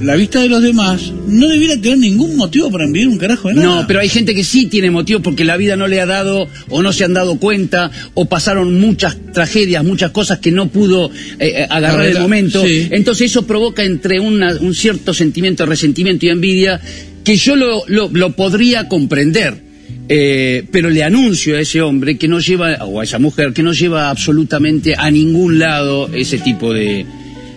[0.00, 3.54] la vista de los demás, no debiera tener ningún motivo para envidiar un carajo de
[3.54, 3.66] nada.
[3.80, 6.48] No, pero hay gente que sí tiene motivo porque la vida no le ha dado
[6.68, 11.10] o no se han dado cuenta o pasaron muchas tragedias, muchas cosas que no pudo
[11.40, 12.62] eh, eh, agarrar el momento.
[12.64, 12.88] sí.
[12.92, 16.80] Entonces eso provoca entre una- un cierto sentimiento de resentimiento y envidia
[17.24, 19.66] que yo lo, lo- lo podría comprender.
[20.10, 23.62] Eh, pero le anuncio a ese hombre que no lleva, o a esa mujer, que
[23.62, 27.04] no lleva absolutamente a ningún lado ese tipo de,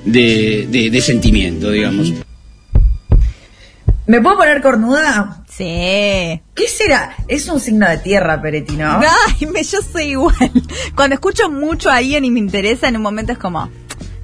[0.06, 2.14] de, de- de sentimiento, digamos.
[4.08, 5.44] ¿Me puedo poner cornuda?
[5.48, 5.64] Sí.
[6.56, 7.16] ¿Qué será?
[7.28, 9.00] Es un signo de tierra, Peretti, ¿no?
[9.00, 10.52] Ay, me, yo soy igual.
[10.96, 13.70] Cuando escucho mucho a alguien y me interesa, en un momento es como,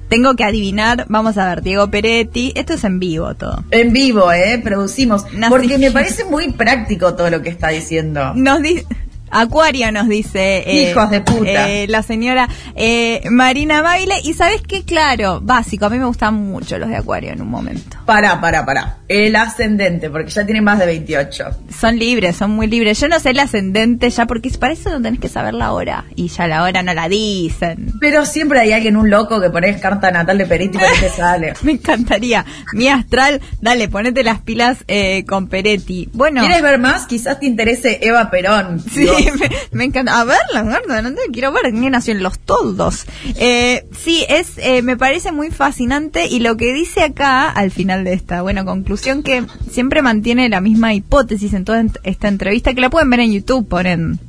[0.08, 3.64] tengo que adivinar, vamos a ver, Diego Peretti, esto es en vivo todo.
[3.70, 4.60] En vivo, ¿eh?
[4.62, 5.24] Producimos.
[5.48, 8.32] Porque me parece muy práctico todo lo que está diciendo.
[8.34, 8.84] Nos dice...
[9.30, 11.68] Acuario nos dice eh, Hijos de puta.
[11.68, 16.34] eh, la señora eh, Marina Baile y sabes qué claro básico a mí me gustan
[16.34, 18.98] mucho los de Acuario en un momento Pará, pará, pará.
[19.08, 21.44] El ascendente, porque ya tiene más de 28.
[21.78, 25.00] son libres son muy libres yo no sé el ascendente ya porque para eso no
[25.02, 28.72] tenés que saber la hora y ya la hora no la dicen Pero siempre hay
[28.72, 31.52] alguien, un loco, que pones carta natal de Peretti para que sale.
[31.62, 32.44] Me encantaría.
[32.72, 36.08] Mi astral, dale, ponete las pilas eh, con Peretti.
[36.12, 37.06] Bueno, ¿Quieres ver más?
[37.06, 38.80] Quizás te interese Eva Perón.
[38.80, 39.06] sí,
[39.72, 40.20] me, encanta.
[40.20, 43.06] A verla, verla, no te quiero ver quién nació en los toldos.
[43.36, 48.04] Eh, sí, es, eh, me parece muy fascinante y lo que dice acá al final
[48.04, 52.80] de esta buena conclusión que siempre mantiene la misma hipótesis en toda esta entrevista que
[52.80, 54.20] la pueden ver en YouTube, ponen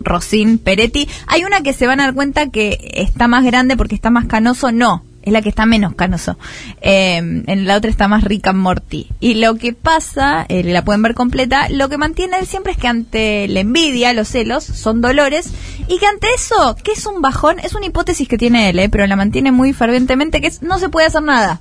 [0.00, 1.08] Rosín Peretti.
[1.26, 4.26] Hay una que se van a dar cuenta que está más grande porque está más
[4.26, 5.04] canoso, no.
[5.28, 6.38] Es la que está menos canoso.
[6.80, 9.08] Eh, en la otra está más rica Morty.
[9.20, 12.78] Y lo que pasa, eh, la pueden ver completa, lo que mantiene él siempre es
[12.78, 15.50] que ante la envidia, los celos, son dolores.
[15.86, 18.88] Y que ante eso, que es un bajón, es una hipótesis que tiene él, eh,
[18.88, 21.60] pero la mantiene muy fervientemente, que es no se puede hacer nada.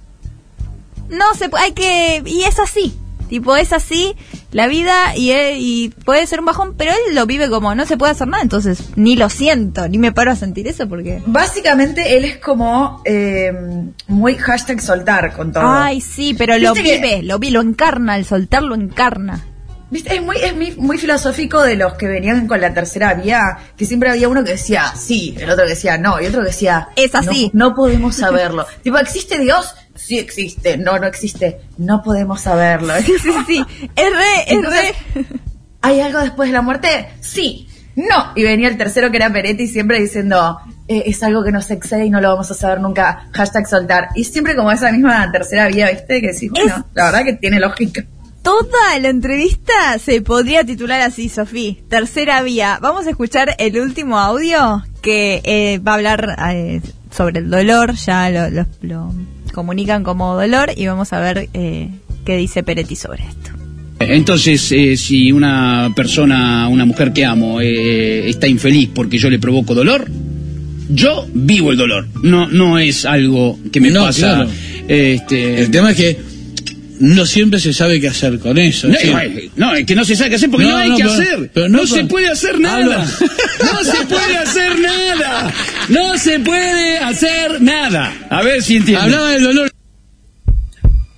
[1.10, 2.96] No se pu- hay que, y es así.
[3.30, 4.16] Tipo, es así
[4.58, 7.86] la vida y, eh, y puede ser un bajón, pero él lo vive como no
[7.86, 11.22] se puede hacer nada, entonces ni lo siento, ni me paro a sentir eso porque...
[11.28, 13.54] Básicamente él es como eh,
[14.08, 15.64] muy hashtag soltar con todo.
[15.64, 19.46] Ay, sí, pero lo que- vive, lo vi, lo encarna, el soltar lo encarna.
[19.92, 20.16] ¿Viste?
[20.16, 23.86] Es muy, es muy, muy filosófico de los que venían con la tercera vía, que
[23.86, 26.90] siempre había uno que decía sí, el otro que decía no, y otro que decía
[26.96, 27.52] Es así.
[27.54, 28.66] No, no podemos saberlo.
[28.82, 29.76] tipo, ¿existe Dios?
[29.98, 30.78] Sí existe.
[30.78, 31.60] No, no existe.
[31.78, 32.94] No podemos saberlo.
[33.06, 33.66] Sí, sí, sí,
[33.96, 35.26] es re, es re...
[35.82, 37.10] ¿Hay algo después de la muerte?
[37.22, 37.68] Sí.
[37.96, 38.32] No.
[38.36, 42.06] Y venía el tercero que era Peretti siempre diciendo, "Eh, es algo que nos excede
[42.06, 43.28] y no lo vamos a saber nunca.
[43.34, 44.10] Hashtag soltar.
[44.16, 46.22] Y siempre como esa misma tercera vía, ¿viste?
[46.22, 48.04] Que decís, bueno, la verdad que tiene lógica.
[48.44, 51.76] Toda la entrevista se podría titular así, Sofía.
[51.90, 52.80] Tercera vía.
[52.82, 57.94] Vamos a escuchar el último audio que eh, va a hablar eh, sobre el dolor.
[57.96, 59.14] Ya lo, lo- lo
[59.58, 61.90] comunican como dolor y vamos a ver eh,
[62.24, 63.50] qué dice Peretti sobre esto.
[64.00, 69.40] Entonces, eh, si una persona, una mujer que amo, eh, está infeliz porque yo le
[69.40, 70.06] provoco dolor,
[70.90, 72.08] yo vivo el dolor.
[72.22, 74.36] No, no es algo que me No, pasa.
[74.36, 74.50] claro.
[74.88, 76.20] Este, El tema es que
[77.00, 78.88] no siempre se sabe qué hacer con eso.
[78.88, 81.04] no, es no, que no se sabe qué hacer porque no, No, hay no, que
[81.04, 81.52] pero- hacer.
[81.54, 83.06] pero no no se puede hacer nada.
[83.60, 85.54] No se puede hacer nada.
[85.90, 88.14] No se puede hacer nada.
[88.30, 89.04] A ver si entiendes.
[89.06, 89.72] hablaba del dolor.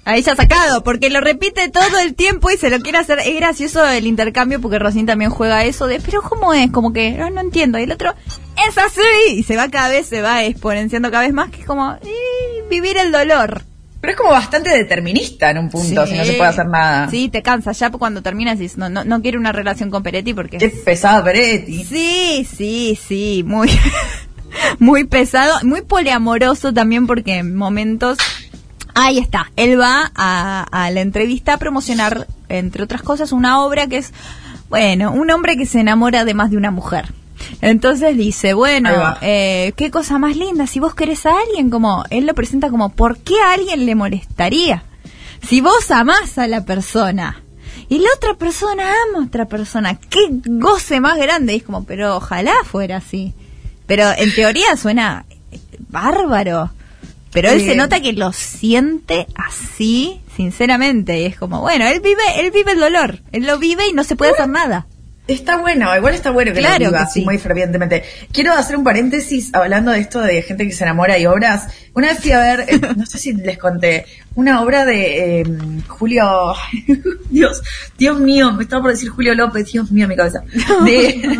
[0.06, 3.20] Ahí ya sacado, porque lo repite todo el tiempo y se lo quiere hacer.
[3.20, 6.72] Es gracioso el intercambio porque Rosín también juega eso de, pero ¿cómo es?
[6.72, 7.78] Como que "Ah, no entiendo.
[7.78, 8.16] Y el otro,
[8.68, 9.02] es así.
[9.36, 12.64] Y se va cada vez, se va exponenciando cada vez más, que es como "Eh,
[12.72, 13.62] vivir el dolor.
[14.02, 17.10] Pero es como bastante determinista en un punto, si no se puede hacer nada.
[17.10, 17.74] Sí, te cansa.
[17.74, 20.58] Ya cuando terminas dices, no, no, no quiero una relación con Peretti porque...
[20.58, 21.84] Qué pesado Peretti.
[21.84, 23.70] Sí, sí, sí, muy,
[24.80, 28.18] muy pesado, muy poliamoroso también porque en momentos...
[28.96, 33.88] Ahí está, él va a, a la entrevista a promocionar, entre otras cosas, una obra
[33.88, 34.12] que es
[34.70, 37.14] Bueno, un hombre que se enamora de más de una mujer.
[37.62, 38.90] Entonces dice, bueno,
[39.22, 42.90] eh, qué cosa más linda, si vos querés a alguien, como él lo presenta como,
[42.90, 44.84] ¿por qué a alguien le molestaría?
[45.48, 47.42] Si vos amás a la persona
[47.88, 51.54] y la otra persona ama a otra persona, qué goce más grande.
[51.54, 53.34] Y es como, pero ojalá fuera así.
[53.88, 55.26] Pero en teoría suena
[55.88, 56.72] bárbaro.
[57.32, 57.68] Pero él Sí.
[57.68, 61.22] se nota que lo siente así, sinceramente.
[61.22, 63.20] Y es como, bueno, él vive, él vive el dolor.
[63.32, 64.88] Él lo vive y no se puede hacer nada.
[65.30, 67.24] Está bueno, igual está bueno que Claro lo que sí.
[67.24, 68.04] muy fervientemente.
[68.32, 71.68] Quiero hacer un paréntesis hablando de esto de gente que se enamora y obras.
[71.94, 75.44] Una vez fui a ver, eh, no sé si les conté, una obra de eh,
[75.88, 76.56] Julio,
[77.30, 77.62] Dios,
[77.98, 80.42] Dios mío, me estaba por decir Julio López, Dios mío, mi cabeza.
[80.86, 81.40] De,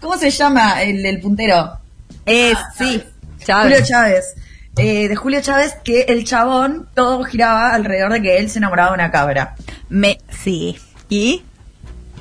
[0.00, 1.78] ¿Cómo se llama el, el puntero?
[2.24, 3.04] Eh, sí, Julio
[3.44, 3.88] Chávez.
[3.88, 4.34] Chávez.
[4.78, 8.90] Eh, de Julio Chávez, que el chabón todo giraba alrededor de que él se enamoraba
[8.90, 9.54] de una cabra.
[9.88, 10.78] Me, sí.
[11.08, 11.42] ¿Y?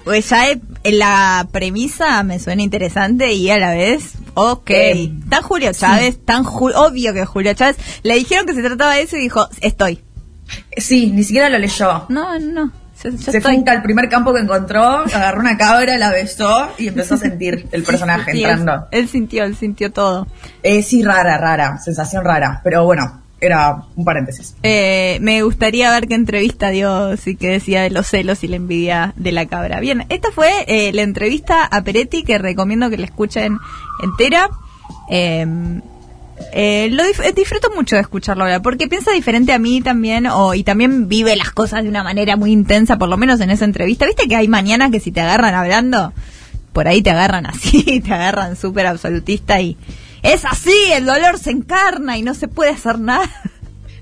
[0.05, 4.69] Pues ya he- en la premisa me suena interesante y a la vez, ok.
[4.69, 7.75] Eh, tan Julio Chávez, tan Ju- obvio que Julio Chávez.
[8.03, 10.01] Le dijeron que se trataba de eso y dijo, estoy.
[10.77, 12.05] Sí, ni siquiera lo leyó.
[12.09, 12.71] No, no,
[13.03, 16.87] yo, yo Se fue al primer campo que encontró, agarró una cabra, la besó y
[16.87, 18.87] empezó a sentir el personaje Sí, él, entrando.
[18.91, 20.27] él sintió, él sintió todo.
[20.61, 22.61] Eh, sí, rara, rara, sensación rara.
[22.63, 24.55] Pero bueno, era un paréntesis.
[24.63, 28.55] Eh, me gustaría ver qué entrevista dio, sí que decía de los celos y la
[28.55, 29.79] envidia de la cabra.
[29.79, 33.57] Bien, esta fue eh, la entrevista a Peretti que recomiendo que la escuchen
[34.01, 34.49] entera.
[35.09, 35.45] Eh,
[36.51, 37.03] eh, lo
[37.33, 41.35] disfruto mucho de escucharlo ahora, porque piensa diferente a mí también, o, y también vive
[41.35, 44.05] las cosas de una manera muy intensa, por lo menos en esa entrevista.
[44.05, 46.13] ¿Viste que hay mañanas que si te agarran hablando,
[46.73, 49.77] por ahí te agarran así, te agarran súper absolutista y
[50.33, 53.29] es así, el dolor se encarna y no se puede hacer nada?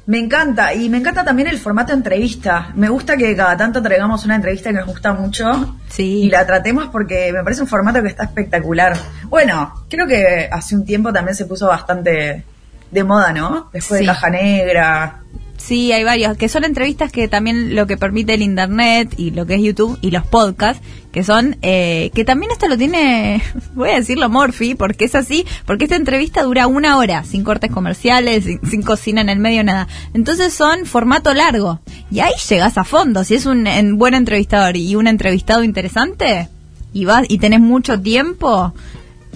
[0.05, 2.71] Me encanta, y me encanta también el formato entrevista.
[2.75, 6.23] Me gusta que cada tanto traigamos una entrevista que nos gusta mucho Sí.
[6.23, 8.97] y la tratemos porque me parece un formato que está espectacular.
[9.29, 12.43] Bueno, creo que hace un tiempo también se puso bastante
[12.91, 13.69] de moda, ¿no?
[13.71, 14.05] Después Sí.
[14.05, 15.19] de Caja Negra.
[15.65, 19.45] Sí, hay varios, que son entrevistas que también lo que permite el internet y lo
[19.45, 20.83] que es YouTube y los podcasts,
[21.13, 23.41] que son, eh, que también esto lo tiene,
[23.73, 27.71] voy a decirlo Morphy, porque es así, porque esta entrevista dura una hora, sin cortes
[27.71, 29.87] comerciales, sin, sin cocina en el medio, nada.
[30.13, 31.79] Entonces son formato largo,
[32.11, 36.49] y ahí llegas a fondo, si es un en- buen entrevistador y un entrevistado interesante,
[36.91, 38.73] y vas, y tenés mucho tiempo,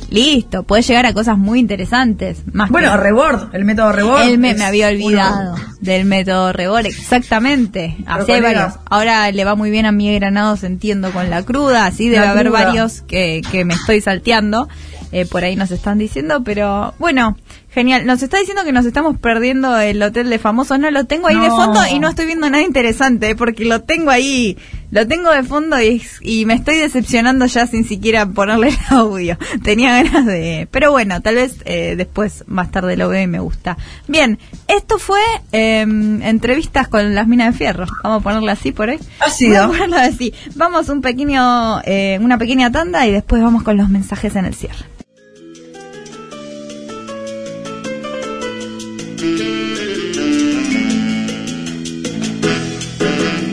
[0.10, 2.44] listo, puedes llegar a cosas muy interesantes.
[2.54, 4.22] Más Bueno, que- Rebord, el método Rebord.
[4.24, 7.98] él me, había uno- olvidado del método Rebor, exactamente.
[8.06, 8.74] Así hay varios.
[8.90, 11.86] Ahora le va muy bien a mi Granados, entiendo, con la cruda.
[11.86, 12.64] Así debe La haber cruda.
[12.66, 14.68] varios que, que me estoy salteando.
[15.12, 17.38] Eh, por ahí nos están diciendo, pero bueno,
[17.78, 18.08] genial.
[18.08, 20.80] Nos está diciendo que nos estamos perdiendo el hotel de famosos.
[20.80, 24.10] No lo tengo ahí de fondo y no estoy viendo nada interesante, porque lo tengo
[24.10, 24.58] ahí,
[24.90, 29.38] lo tengo de fondo y, y me estoy decepcionando ya sin siquiera ponerle el audio.
[29.64, 30.68] Tenía ganas de...
[30.72, 33.78] Pero bueno, tal vez eh, después, más tarde lo veo y me gusta.
[34.08, 35.22] Bien, esto fue
[35.52, 37.86] eh, entrevistas con las minas de fierro.
[38.04, 38.98] Vamos a ponerla así por ahí.
[39.20, 39.70] Ha sido.
[39.70, 40.34] Vamos a así.
[40.56, 44.56] Vamos un pequeño, eh, una pequeña tanda y después vamos con los mensajes en el
[44.56, 44.97] cierre.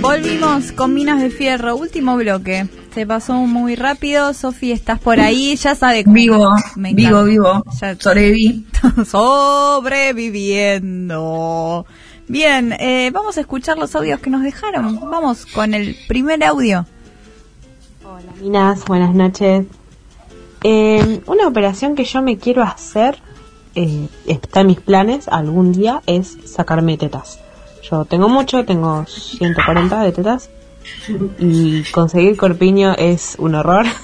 [0.00, 2.66] Volvimos con Minas de Fierro, último bloque.
[2.94, 4.32] Se pasó muy rápido.
[4.34, 7.64] Sofi, estás por ahí, ya sabe cómo- Vivo, Me vivo, vivo.
[7.80, 8.66] Ya- Sobreviví.
[9.06, 11.86] Sobreviviendo.
[12.28, 15.00] Bien, eh, vamos a escuchar los audios que nos dejaron.
[15.10, 16.86] Vamos con el primer audio.
[18.04, 19.66] Hola, Minas, buenas noches.
[20.62, 23.18] Eh, una operación que yo me quiero hacer,
[23.74, 27.38] eh, está en mis planes algún día, es sacarme tetas.
[27.90, 30.48] Yo tengo mucho, tengo 140 de tetas
[31.38, 33.86] y conseguir corpiño es un horror.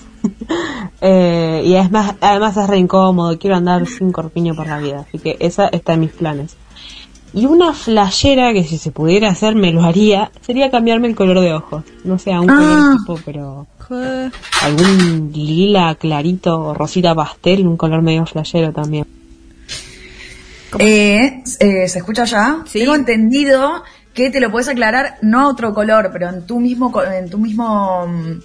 [1.03, 5.07] Eh, y es más, además es re incómodo, quiero andar sin corpiño por la vida,
[5.09, 6.57] así que esa está en mis planes.
[7.33, 11.41] Y una flashera que si se pudiera hacer me lo haría, sería cambiarme el color
[11.41, 11.85] de ojos.
[12.05, 12.57] No sé, a un Ah.
[12.59, 13.67] color tipo, pero
[14.63, 19.07] algún lila clarito o rosita pastel, un color medio flashero también.
[20.79, 22.63] Eh, eh, ¿Se escucha ya?
[22.67, 22.81] Sí.
[22.81, 23.83] Tengo entendido
[24.15, 27.39] que te lo puedes aclarar no a otro color, pero en tu mismo en tu
[27.39, 28.41] mismo mm,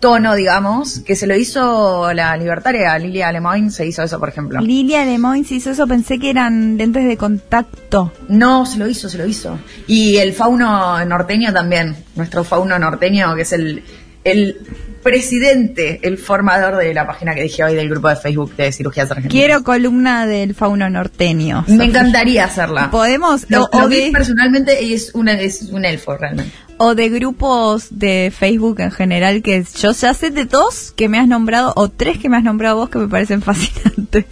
[0.00, 4.60] tono, digamos, que se lo hizo la libertaria Lilia Lemoyne, se hizo eso, por ejemplo.
[4.60, 8.12] Lilia Lemoyne hizo eso, pensé que eran lentes de contacto.
[8.28, 9.58] No, se lo hizo, se lo hizo.
[9.86, 13.82] Y el fauno norteño también, nuestro fauno norteño, que es el,
[14.24, 14.56] el
[15.02, 19.10] presidente, el formador de la página que dije hoy del grupo de Facebook de cirugías
[19.10, 19.32] argentinas.
[19.32, 21.64] Quiero columna del fauno norteño.
[21.68, 22.90] Me encantaría hacerla.
[22.90, 26.52] Podemos, Lo, o, o de, personalmente y es, una, es un elfo realmente.
[26.78, 31.18] o de grupos de Facebook en general, que yo ya sé de dos que me
[31.18, 34.26] has nombrado, o tres que me has nombrado vos que me parecen fascinantes.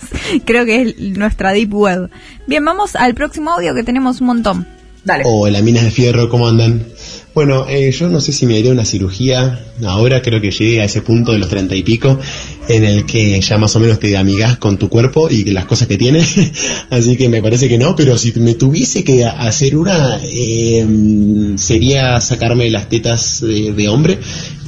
[0.45, 2.11] Creo que es nuestra Deep Web.
[2.47, 4.67] Bien, vamos al próximo audio que tenemos un montón.
[5.05, 5.23] Dale.
[5.25, 6.85] Hola, minas de fierro, ¿cómo andan?
[7.37, 10.87] Bueno, eh, yo no sé si me haría una cirugía ahora, creo que llegué a
[10.87, 12.19] ese punto de los treinta y pico,
[12.69, 15.89] en el que ya más o menos te amigas con tu cuerpo y las cosas
[15.89, 16.25] que tiene,
[16.91, 20.87] así que me parece que no, pero si me tuviese que hacer una, eh,
[21.57, 24.19] sería sacarme las tetas de, hombre,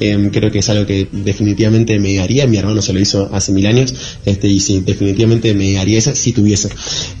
[0.01, 3.51] Eh, creo que es algo que definitivamente me haría, mi hermano se lo hizo hace
[3.51, 3.93] mil años,
[4.25, 6.69] este, y sí, definitivamente me haría esa si tuviese.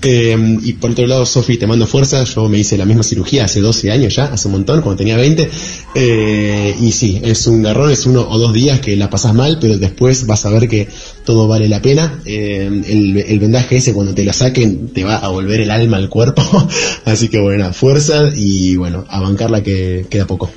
[0.01, 3.43] Eh, y por otro lado, Sofi, te mando fuerza, yo me hice la misma cirugía
[3.43, 5.49] hace 12 años ya, hace un montón, cuando tenía 20,
[5.95, 9.57] eh, y sí, es un garrón, es uno o dos días que la pasas mal,
[9.59, 10.87] pero después vas a ver que
[11.25, 12.19] todo vale la pena.
[12.25, 15.97] Eh, el, el vendaje ese, cuando te lo saquen, te va a volver el alma
[15.97, 16.41] al cuerpo,
[17.05, 20.49] así que bueno, fuerza y bueno, a bancarla que queda poco.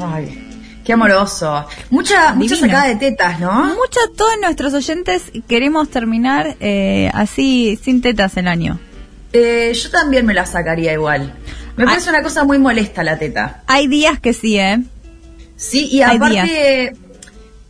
[0.00, 0.42] Ay,
[0.84, 1.64] qué amoroso.
[1.90, 3.52] Mucha, mucha sacada de tetas, ¿no?
[3.66, 8.78] Muchos, todos nuestros oyentes queremos terminar eh, así, sin tetas el año.
[9.32, 11.34] Eh, yo también me la sacaría igual.
[11.76, 11.86] Me Ah.
[11.88, 13.62] parece una cosa muy molesta la teta.
[13.66, 14.82] Hay días que sí, ¿eh?
[15.56, 16.94] Sí, y Hay aparte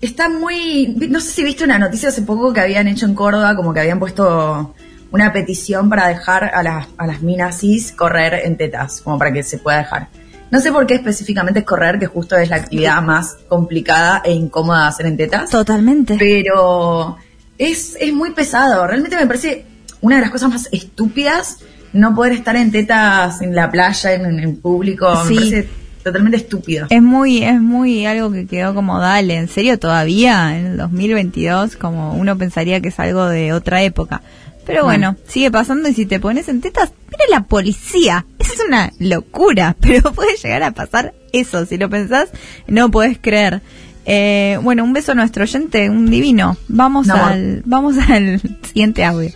[0.06, 0.86] está muy...
[1.08, 3.80] No sé si viste una noticia hace poco que habían hecho en Córdoba, como que
[3.80, 4.74] habían puesto
[5.10, 9.32] una petición para dejar a las, a las minas cis correr en tetas, como para
[9.32, 10.08] que se pueda dejar.
[10.50, 14.32] No sé por qué específicamente es correr, que justo es la actividad más complicada e
[14.32, 15.50] incómoda de hacer en tetas.
[15.50, 16.16] Totalmente.
[16.18, 17.16] Pero
[17.58, 18.86] es, es muy pesado.
[18.86, 19.64] Realmente me parece
[20.00, 21.58] una de las cosas más estúpidas
[21.92, 25.24] no poder estar en tetas en la playa, en, en público.
[25.26, 25.34] Sí.
[25.34, 25.68] Me parece
[26.06, 26.86] totalmente estúpido.
[26.90, 31.76] Es muy, es muy algo que quedó como dale, en serio todavía, en el 2022,
[31.76, 34.22] como uno pensaría que es algo de otra época.
[34.64, 38.24] Pero bueno, sigue pasando y si te pones en tetas, mira la policía.
[38.38, 41.66] Es una locura, pero puede llegar a pasar eso.
[41.66, 42.28] Si lo pensás,
[42.66, 43.62] no podés creer.
[44.06, 46.56] Eh, bueno, un beso a nuestro oyente, un divino.
[46.68, 47.14] Vamos No.
[47.14, 49.30] al, vamos al siguiente audio.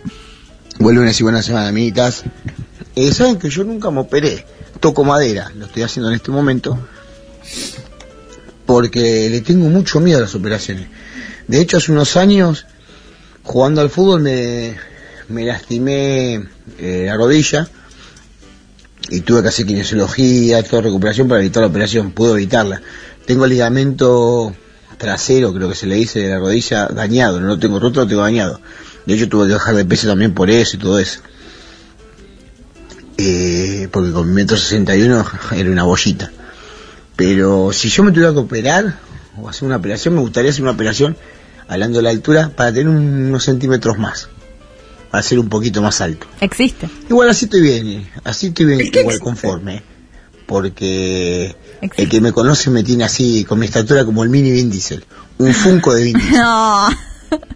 [0.79, 2.23] Buen lunes y buenas semanas, amiguitas.
[2.95, 4.45] Eh, Saben que yo nunca me operé.
[4.81, 6.77] Toco madera, lo estoy haciendo en este momento.
[8.65, 10.87] Porque le tengo mucho miedo a las operaciones.
[11.47, 12.65] De hecho, hace unos años,
[13.43, 14.75] jugando al fútbol, me,
[15.29, 16.47] me lastimé
[16.79, 17.69] eh, la rodilla.
[19.09, 22.11] Y tuve que hacer kinesiología, toda recuperación para evitar la operación.
[22.11, 22.81] Pude evitarla.
[23.27, 24.55] Tengo el ligamento
[24.97, 27.39] trasero, creo que se le dice, de la rodilla dañado.
[27.39, 28.59] No lo tengo roto, lo tengo dañado.
[29.05, 31.19] De hecho, tuve que bajar de peso también por eso y todo eso.
[33.17, 35.25] Eh, porque con mi metro 61
[35.55, 36.31] era una bollita.
[37.15, 38.97] Pero si yo me tuviera que operar
[39.39, 41.15] o hacer una operación, me gustaría hacer una operación,
[41.67, 44.27] hablando de la altura, para tener un- unos centímetros más.
[45.11, 46.25] Para ser un poquito más alto.
[46.39, 46.89] Existe.
[47.09, 49.23] Igual así estoy bien, eh, así estoy bien, ¿Qué igual existe?
[49.23, 49.75] conforme.
[49.75, 49.83] eh.
[50.47, 52.01] Porque Existe.
[52.03, 55.03] el que me conoce me tiene así, con mi estatura como el mini Vin Diesel.
[55.37, 56.37] Un funko de Vin Diesel.
[56.39, 56.87] No.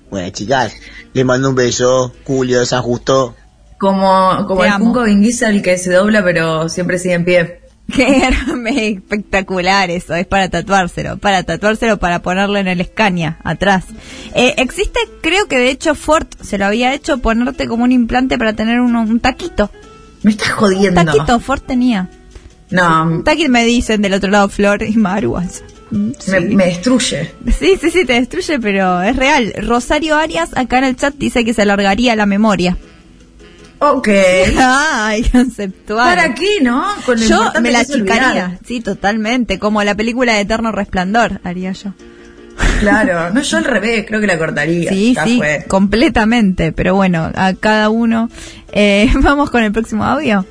[0.09, 0.73] Bueno, chicas,
[1.13, 2.13] le mando un beso.
[2.25, 3.35] Julio de San Justo.
[3.77, 4.85] Como, como Te el amo.
[4.85, 7.59] Funko Vin Diesel que se dobla pero siempre sigue en pie.
[7.95, 13.85] Qué grande, espectacular eso, es para tatuárselo, para tatuárselo, para ponerlo en el Scania, atrás.
[14.33, 18.39] Eh, existe, creo que de hecho Ford se lo había hecho ponerte como un implante
[18.39, 19.69] para tener un taquito.
[20.23, 21.05] Me estás Un jodiendo.
[21.05, 22.09] taquito, Ford tenía.
[22.71, 25.37] No, Un taquito me dicen del otro lado Flor y Maru.
[25.91, 26.11] Mm,
[26.55, 27.31] me destruye.
[27.59, 29.53] sí, sí, sí, te destruye, pero es real.
[29.61, 32.75] Rosario Arias acá en el chat dice que se alargaría la memoria.
[33.93, 34.07] Ok.
[34.57, 36.15] Ay, conceptual.
[36.15, 36.83] ¿Para qué, no?
[37.05, 41.71] Con lo Yo me la achicaría, sí, totalmente, como la película de Eterno Resplandor, haría
[41.71, 41.93] yo.
[42.79, 44.89] Claro, no, yo al revés, creo que la cortaría.
[44.89, 45.65] Sí, Ya sí, fue.
[45.67, 48.29] completamente, pero bueno, a cada uno.
[48.71, 50.45] Eh, Vamos con el próximo audio.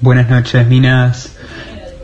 [0.00, 1.30] Buenas noches, Minas.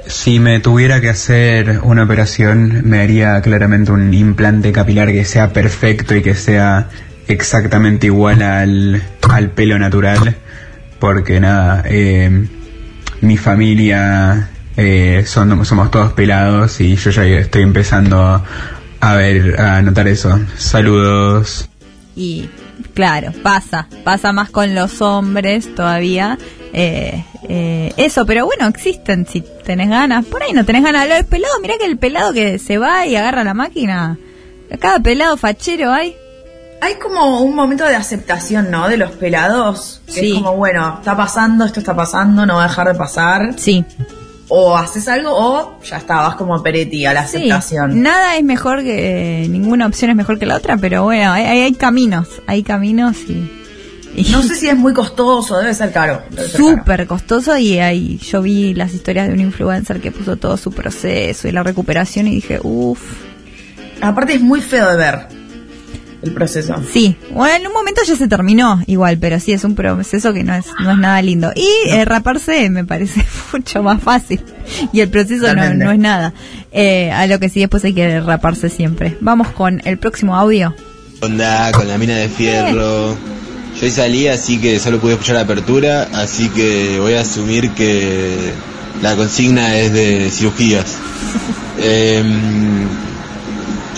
[0.06, 5.52] Si me tuviera que hacer una operación, me haría claramente un implante capilar que sea
[5.52, 6.88] perfecto y que sea
[7.28, 10.36] exactamente igual al, al pelo natural.
[11.00, 12.46] Porque nada, eh,
[13.22, 18.42] mi familia eh, son, somos todos pelados y yo ya estoy empezando
[19.00, 20.38] a ver, a notar eso.
[20.56, 21.68] Saludos.
[22.14, 22.48] Y
[22.94, 26.38] claro, pasa, pasa más con los hombres todavía.
[26.72, 30.24] eh, eh, eso, pero bueno, existen si tenés ganas.
[30.26, 31.08] Por ahí no tenés ganas.
[31.08, 34.18] Lo del pelado, mirá que el pelado que se va y agarra la máquina.
[34.78, 36.14] Cada pelado fachero hay.
[36.82, 38.88] Hay como un momento de aceptación, ¿no?
[38.88, 40.00] De los pelados.
[40.06, 40.28] Que Sí.
[40.32, 43.54] es como, bueno, está pasando, esto está pasando, no va a dejar de pasar.
[43.58, 43.84] Sí,
[44.48, 48.02] o haces algo o ya está, vas como Peretti a la Sí, aceptación.
[48.02, 51.72] nada es mejor que ninguna opción es mejor que la otra, pero bueno, hay, hay-
[51.74, 53.48] caminos, hay caminos y,
[54.32, 56.22] No sé si es muy costoso, debe ser caro.
[56.30, 56.78] debe ser caro.
[56.78, 60.72] súper costoso y ahí yo vi las historias de un influencer que puso todo su
[60.72, 63.00] proceso y la recuperación y dije, uff,
[64.00, 65.28] Aparte es muy feo de ver
[66.22, 66.74] el proceso.
[66.92, 70.44] sí, bueno, en un momento ya se terminó igual, pero sí es un proceso que
[70.44, 74.40] no es no es nada lindo y eh, raparse me parece mucho más fácil
[74.92, 76.32] y el proceso no, no es nada.
[76.72, 79.16] Eh, a lo que sí después hay que raparse siempre.
[79.20, 80.74] Vamos con el próximo audio.
[81.20, 83.16] Onda con la mina de fierro.
[83.78, 87.70] Yo hoy salí, así que solo pude escuchar la apertura, así que voy a asumir
[87.70, 88.52] que
[89.02, 90.96] la consigna es de cirugías.
[91.82, 92.86] Em,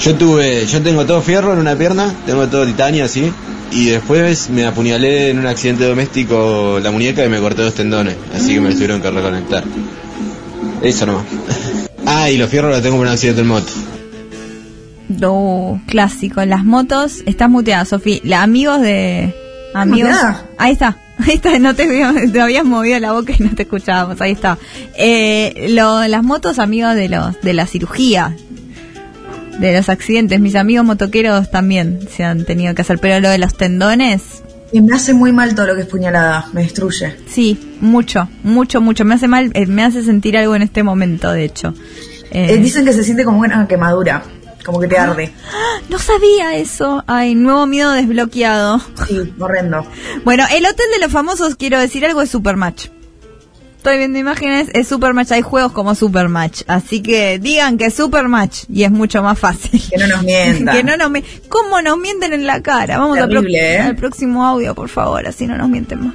[0.03, 3.33] yo tuve, yo tengo todo fierro en una pierna, tengo todo titanio así,
[3.71, 8.17] y después me apuñalé en un accidente doméstico la muñeca y me corté dos tendones,
[8.35, 9.65] así que me tuvieron que reconectar.
[10.83, 11.25] Eso nomás.
[12.05, 13.73] Ah, y los fierros los tengo por un accidente en moto.
[15.09, 16.45] No, clásico.
[16.45, 17.23] Las motos.
[17.27, 18.21] Estás muteada, Sofi.
[18.25, 19.33] La, amigos de.
[19.73, 20.11] Amigos.
[20.11, 20.47] ¿Muteada?
[20.59, 20.99] Ahí está.
[21.19, 21.59] Ahí está.
[21.61, 24.21] No te, te habías movido la boca y no te escuchábamos.
[24.21, 24.59] Ahí está.
[24.97, 28.37] Eh, lo, las motos, amigos de los de la cirugía.
[29.59, 30.41] De los accidentes.
[30.41, 32.99] Mis amigos motoqueros también se han tenido que hacer.
[32.99, 34.43] Pero lo de los tendones.
[34.73, 37.15] Y me hace muy mal todo lo que es puñalada, me destruye.
[37.29, 39.05] Sí, mucho, mucho, mucho.
[39.05, 41.75] Me hace mal, eh, me hace sentir algo en este momento, de hecho.
[42.31, 44.23] Eh, Eh, dicen que se siente como una quemadura,
[44.65, 45.31] como que te arde.
[45.91, 47.05] no sabía eso.
[47.07, 48.81] Ay, nuevo miedo desbloqueado.
[49.07, 49.87] Sí, horrendo.
[50.25, 52.87] Bueno, el hotel de los famosos, quiero decir algo, es Supermatch.
[53.83, 56.63] Estoy viendo imágenes, es Supermatch, hay juegos como Supermatch.
[56.69, 59.83] Así que digan que es Supermatch y es mucho más fácil.
[59.91, 60.77] Que no nos mientan.
[60.77, 62.99] que no nos mi- ¿Cómo nos mienten en la cara?
[62.99, 63.81] Vamos a Terrible, ¿eh?
[63.81, 66.15] al próximo audio, por favor, así no nos mienten más.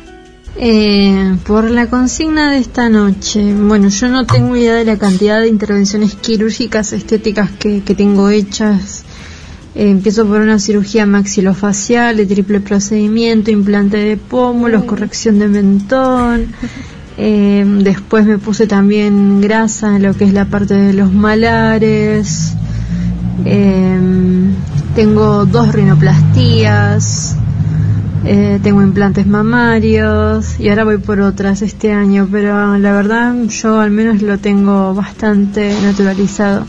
[0.55, 5.41] Eh, por la consigna de esta noche, bueno, yo no tengo idea de la cantidad
[5.41, 9.03] de intervenciones quirúrgicas estéticas que, que tengo hechas.
[9.75, 16.53] Eh, empiezo por una cirugía maxilofacial de triple procedimiento, implante de pómulos, corrección de mentón.
[17.17, 22.53] Eh, después me puse también grasa en lo que es la parte de los malares.
[23.45, 23.99] Eh,
[24.95, 27.35] tengo dos rinoplastías.
[28.25, 33.79] Eh, tengo implantes mamarios y ahora voy por otras este año, pero la verdad yo
[33.79, 36.65] al menos lo tengo bastante naturalizado.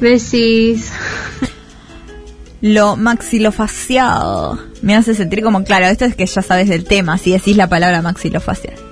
[0.00, 0.92] Besis.
[2.62, 7.32] Lo maxilofacial me hace sentir como, claro, esto es que ya sabes del tema, si
[7.32, 8.89] decís la palabra maxilofacial.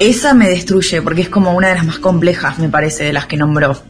[0.00, 3.26] Esa me destruye porque es como una de las más complejas, me parece, de las
[3.26, 3.80] que nombró.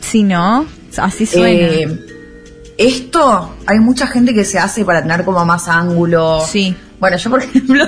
[0.00, 0.66] Si no,
[0.96, 1.66] así suena.
[1.66, 2.06] Eh,
[2.76, 6.42] esto, hay mucha gente que se hace para tener como más ángulo.
[6.46, 6.74] Sí.
[7.00, 7.86] Bueno, yo por ejemplo,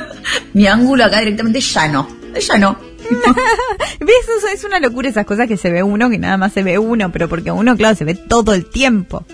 [0.55, 2.09] mi ángulo acá directamente es llano.
[2.35, 2.79] Es llano.
[4.01, 4.29] ¿Ves?
[4.39, 6.79] Eso es una locura esas cosas que se ve uno, que nada más se ve
[6.79, 9.25] uno, pero porque uno, claro, se ve todo el tiempo.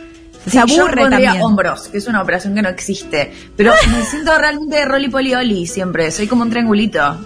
[0.44, 1.42] Se Sí, yo aburre pondría también.
[1.44, 3.32] hombros, que es una operación que no existe.
[3.56, 6.10] Pero me siento realmente de polioli siempre.
[6.10, 7.24] Soy como un triangulito.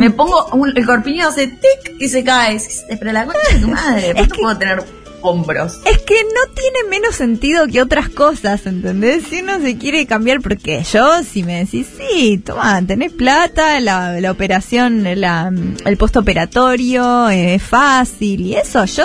[0.00, 2.58] Me pongo un- el corpiño hace tic y se cae.
[2.98, 4.82] Pero la concha de tu madre, ¿por qué no puedo tener
[5.20, 5.80] hombros?
[5.84, 9.24] Es que no tiene menos sentido que otras cosas, ¿entendés?
[9.30, 14.20] Si uno se quiere cambiar, porque yo, si me decís, sí, toma, tenés plata, la,
[14.20, 15.52] la operación, la,
[15.84, 19.04] el postoperatorio, eh, es fácil, y eso, yo,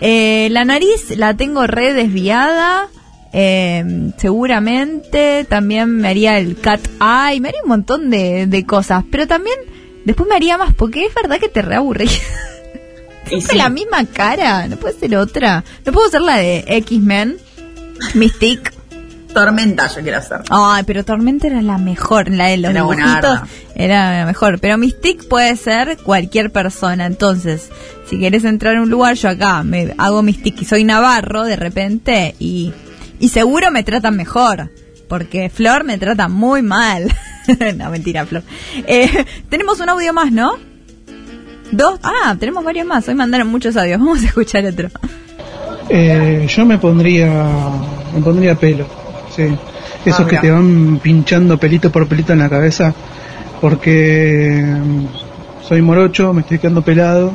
[0.00, 2.88] eh, la nariz la tengo re desviada,
[3.32, 9.04] eh, seguramente, también me haría el cat eye, me haría un montón de, de cosas,
[9.10, 9.56] pero también,
[10.04, 12.20] después me haría más, porque es verdad que te reaburrís.
[13.26, 15.64] Siempre la misma cara, no puede ser otra.
[15.84, 17.38] No puedo ser la de X-Men,
[18.14, 18.70] Mystique.
[19.34, 20.38] Tormenta yo quiero hacer.
[20.48, 23.40] Ay, pero Tormenta era la mejor, la de los Era dibujitos
[23.74, 24.58] era la mejor.
[24.60, 27.04] Pero Mystique puede ser cualquier persona.
[27.04, 27.70] Entonces,
[28.08, 31.56] si quieres entrar a un lugar, yo acá me hago Mystique y soy Navarro de
[31.56, 32.72] repente y,
[33.18, 34.70] y seguro me tratan mejor.
[35.08, 37.12] Porque Flor me trata muy mal.
[37.76, 38.42] no, mentira, Flor.
[38.86, 40.54] Eh, tenemos un audio más, ¿no?
[41.72, 42.00] Dos.
[42.02, 43.06] Ah, tenemos varios más.
[43.08, 43.98] Hoy mandaron muchos audios.
[43.98, 44.88] Vamos a escuchar otro.
[45.88, 47.44] Eh, yo me pondría,
[48.14, 48.86] me pondría pelo,
[49.34, 49.56] sí.
[50.04, 50.40] Esos Ah, que mira.
[50.42, 52.94] te van pinchando pelito por pelito en la cabeza,
[53.60, 55.06] porque mm,
[55.66, 57.34] soy morocho, me estoy quedando pelado,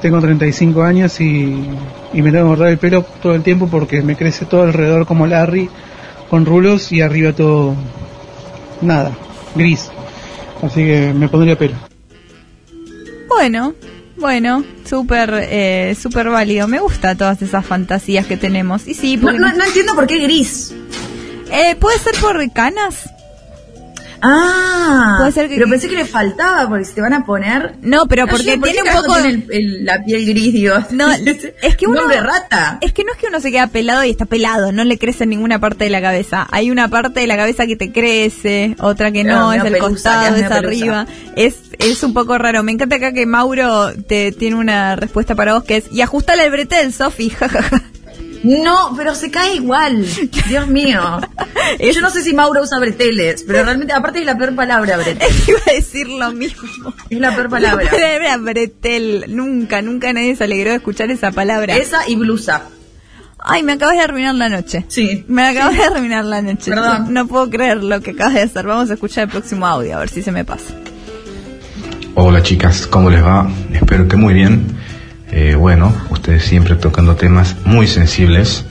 [0.00, 1.64] tengo 35 años y,
[2.12, 5.06] y me tengo que cortar el pelo todo el tiempo porque me crece todo alrededor
[5.06, 5.68] como Larry,
[6.28, 7.74] con rulos y arriba todo,
[8.80, 9.12] nada,
[9.54, 9.90] gris.
[10.62, 11.74] Así que me pondría pelo.
[13.28, 13.74] Bueno,
[14.16, 16.68] bueno, súper, eh, súper válido.
[16.68, 18.86] Me gusta todas esas fantasías que tenemos.
[18.86, 20.74] Y sí, No, porque no, no entiendo por qué gris.
[21.52, 23.08] Eh, ¿Puede ser por canas?
[24.24, 27.74] Ah, Puede ser que- pero pensé que le faltaba porque se te van a poner.
[27.82, 30.74] No, pero porque yo, ¿por qué tiene un poco- el- el- la piel gris, digo.
[30.92, 31.10] No,
[31.60, 32.78] es que Un uno rata.
[32.82, 35.24] Es que no es que uno se queda pelado y está pelado, no le crece
[35.24, 36.46] en ninguna parte de la cabeza.
[36.52, 39.72] Hay una parte de la cabeza que te crece, otra que no, Ah, es el
[39.72, 41.06] pelusa, costado, es arriba.
[41.34, 42.62] Es es un poco raro.
[42.62, 46.44] Me encanta acá que Mauro te tiene una respuesta para vos que es y ajustale
[46.44, 47.28] el bretel, Sofi.
[47.30, 47.82] jajaja".
[48.42, 50.04] No, pero se cae igual.
[50.48, 51.20] Dios mío.
[51.94, 55.32] Yo no sé si Mauro usa breteles, pero realmente, aparte es la peor palabra, bretel.
[55.48, 56.92] Iba a decir lo mismo.
[57.08, 57.84] Es la peor palabra.
[57.84, 59.26] La palabra bretel.
[59.28, 61.76] Nunca, nunca nadie se alegró de escuchar esa palabra.
[61.76, 62.62] Esa y blusa.
[63.44, 64.84] Ay, me acabas de arruinar la noche.
[64.88, 65.24] Sí.
[65.26, 66.70] Me acabas de arruinar la noche.
[66.70, 67.06] Perdón.
[67.06, 68.66] No, no puedo creer lo que acabas de hacer.
[68.66, 70.74] Vamos a escuchar el próximo audio, a ver si se me pasa.
[72.14, 73.50] Hola chicas, ¿cómo les va?
[73.72, 74.66] Espero que muy bien.
[75.32, 78.66] Eh, bueno, ustedes siempre tocando temas muy sensibles.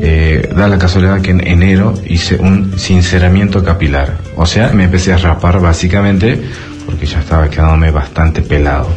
[0.00, 4.16] Eh, da la casualidad que en enero hice un sinceramiento capilar.
[4.36, 6.40] O sea, me empecé a rapar básicamente
[6.86, 8.88] porque ya estaba quedándome bastante pelado.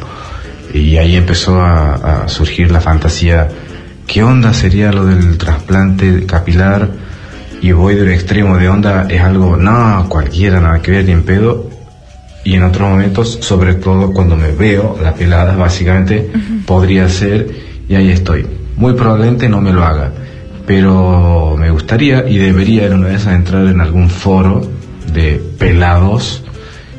[0.74, 3.50] Y ahí empezó a, surgir la fantasía,
[4.08, 6.90] ¿qué onda sería lo del trasplante capilar?
[7.62, 11.12] Y voy de un extremo de onda, es algo, no, cualquiera, nada que ver, ni
[11.12, 11.71] en pedo
[12.44, 16.30] y en otros momentos, sobre todo cuando me veo la pelada, básicamente
[16.66, 17.48] podría ser
[17.88, 18.46] y ahí estoy.
[18.78, 20.12] Muy probablemente no me lo haga,
[20.66, 24.62] pero me gustaría y debería en una esas entrar en algún foro
[25.14, 26.44] de pelados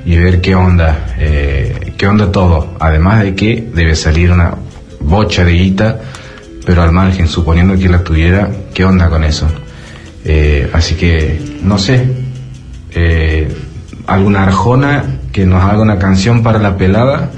[0.04, 2.74] y ver qué onda, eh, qué onda todo.
[2.78, 4.54] Además de que debe salir una
[5.00, 6.00] bocha de guita,
[6.64, 9.46] pero al margen, suponiendo que la tuviera, qué onda con eso.
[10.24, 12.06] Eh, así que, no sé,
[12.94, 13.48] eh,
[14.06, 17.30] alguna arjona que nos haga una canción para la pelada.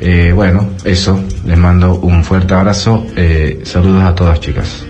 [0.00, 3.06] Eh, bueno, eso, les mando un fuerte abrazo.
[3.16, 4.84] Eh, saludos a todas chicas.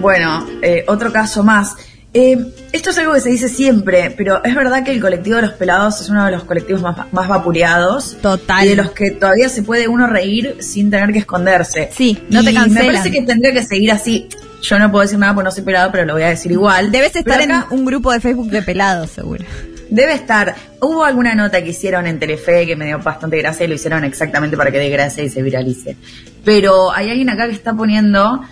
[0.00, 1.76] Bueno, eh, otro caso más.
[2.14, 2.38] Eh,
[2.72, 5.52] esto es algo que se dice siempre, pero es verdad que el colectivo de los
[5.52, 8.16] pelados es uno de los colectivos más, más vapuleados.
[8.22, 8.64] Total.
[8.64, 11.90] Y de los que todavía se puede uno reír sin tener que esconderse.
[11.92, 12.86] Sí, no te Y cancelan.
[12.86, 14.28] Me parece que tendría que seguir así.
[14.62, 16.90] Yo no puedo decir nada porque no soy pelado, pero lo voy a decir igual.
[16.90, 19.44] Debes estar acá en un grupo de Facebook de pelados, seguro.
[19.90, 20.54] Debe estar.
[20.80, 24.04] Hubo alguna nota que hicieron en Telefe que me dio bastante gracia y lo hicieron
[24.04, 25.96] exactamente para que dé gracia y se viralice.
[26.44, 28.42] Pero hay alguien acá que está poniendo.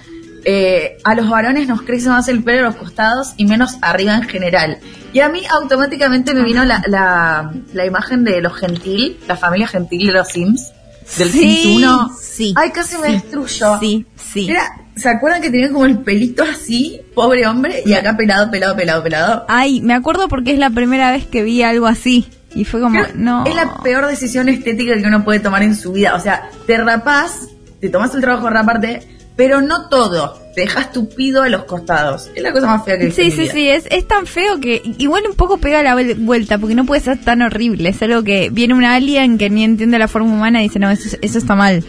[0.49, 4.15] eh, a los varones nos crece más el pelo a los costados y menos arriba
[4.15, 4.79] en general.
[5.13, 9.67] Y a mí automáticamente me vino la, la, la imagen de los gentil, la familia
[9.67, 10.71] gentil de los Sims,
[11.19, 12.11] del Sí, Sims 1.
[12.21, 13.79] sí, Ay, casi me sí, destruyó.
[13.81, 14.49] Sí, sí.
[14.51, 14.63] Era,
[14.97, 19.03] ¿Se acuerdan que tenían como el pelito así, pobre hombre, y acá pelado, pelado, pelado,
[19.03, 19.45] pelado?
[19.49, 22.27] Ay, me acuerdo porque es la primera vez que vi algo así.
[22.55, 23.45] Y fue como, Creo- no.
[23.45, 26.15] Es la peor decisión estética que uno puede tomar en su vida.
[26.15, 27.49] O sea, te rapás,
[27.81, 29.03] te tomas el trabajo de raparte,
[29.37, 30.41] pero no todo.
[30.55, 32.31] Te dejas tupido a los costados.
[32.35, 33.53] Es la cosa más fea que Sí, sí, vida.
[33.53, 36.87] sí, es, es tan feo que igual un poco pega la vuel- vuelta, porque no
[36.87, 37.91] puede ser tan horrible.
[37.91, 40.91] Es algo que viene un alien que ni entiende la forma humana y dice, no,
[40.91, 41.85] eso, eso está mal.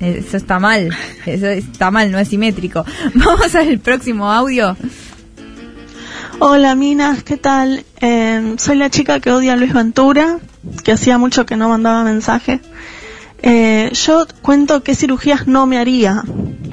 [0.00, 0.88] Eso está mal.
[1.26, 2.84] Eso está mal, no es simétrico.
[3.14, 4.76] Vamos al próximo audio.
[6.38, 7.84] Hola minas, ¿qué tal?
[8.00, 10.38] Eh, soy la chica que odia a Luis Ventura,
[10.82, 12.60] que hacía mucho que no mandaba mensaje.
[13.42, 16.22] Eh, yo cuento qué cirugías no me haría,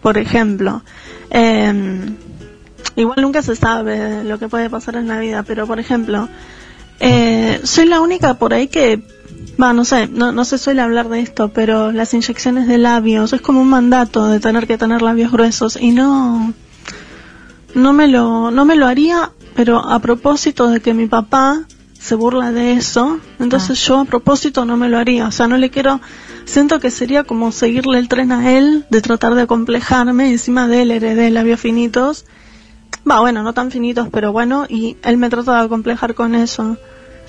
[0.02, 0.84] por ejemplo.
[1.30, 2.06] Eh,
[2.96, 6.30] igual nunca se sabe lo que puede pasar en la vida, pero por ejemplo,
[7.00, 9.02] eh, soy la única por ahí que,
[9.62, 13.34] va, no sé, no, no se suele hablar de esto, pero las inyecciones de labios
[13.34, 16.54] es como un mandato de tener que tener labios gruesos y no,
[17.74, 21.64] no me lo, no me lo haría, pero a propósito de que mi papá
[22.00, 25.58] se burla de eso, entonces yo a propósito no me lo haría, o sea, no
[25.58, 26.00] le quiero,
[26.46, 30.84] siento que sería como seguirle el tren a él, de tratar de complejarme, encima de
[30.84, 32.26] él heredé labios finitos,
[33.10, 36.78] va, bueno, no tan finitos, pero bueno, y él me trata de acomplejar con eso.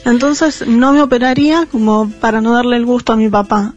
[0.04, 3.74] Entonces no me operaría como para no darle el gusto a mi papá.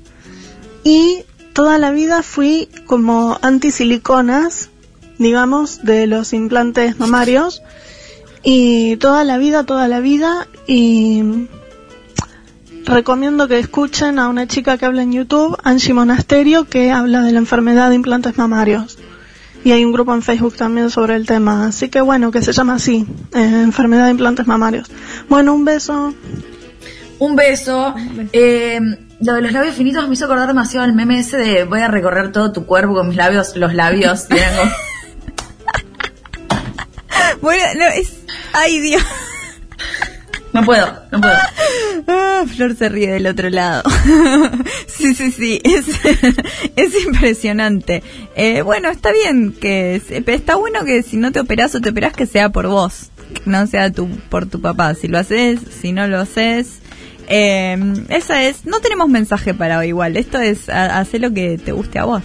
[0.84, 1.23] Y
[1.53, 4.69] toda la vida fui como anti-siliconas,
[5.18, 7.61] digamos, de los implantes mamarios.
[8.43, 10.48] Y toda la vida, toda la vida.
[10.68, 11.48] Y
[12.85, 17.31] recomiendo que escuchen a una chica que habla en YouTube, Angie Monasterio, que habla de
[17.31, 18.98] la enfermedad de implantes mamarios.
[19.63, 21.67] Y hay un grupo en Facebook también sobre el tema.
[21.67, 24.89] Así que bueno, que se llama así, eh, enfermedad de implantes mamarios.
[25.29, 26.13] Bueno, un beso.
[27.19, 27.93] Un beso.
[28.33, 28.79] Eh,
[29.19, 31.88] lo de los labios finitos me hizo acordar demasiado el meme ese de voy a
[31.88, 34.27] recorrer todo tu cuerpo con mis labios, los labios.
[37.41, 38.19] Bueno, no, es...
[38.53, 39.03] Ay, Dios.
[40.53, 41.35] No puedo, no puedo.
[42.07, 43.83] Ah, Flor se ríe del otro lado.
[44.87, 45.85] sí, sí, sí, es,
[46.75, 48.01] es impresionante.
[48.35, 51.79] Eh, bueno, está bien que, se- pero está bueno que si no te operás o
[51.81, 53.11] te operás que sea por vos.
[53.35, 54.95] que no sea tu, por tu papá.
[54.95, 56.79] Si lo haces, si no lo haces.
[57.27, 57.77] Eh,
[58.09, 61.71] esa es, no tenemos mensaje para hoy igual, esto es ha- hacer lo que te
[61.71, 62.23] guste a vos.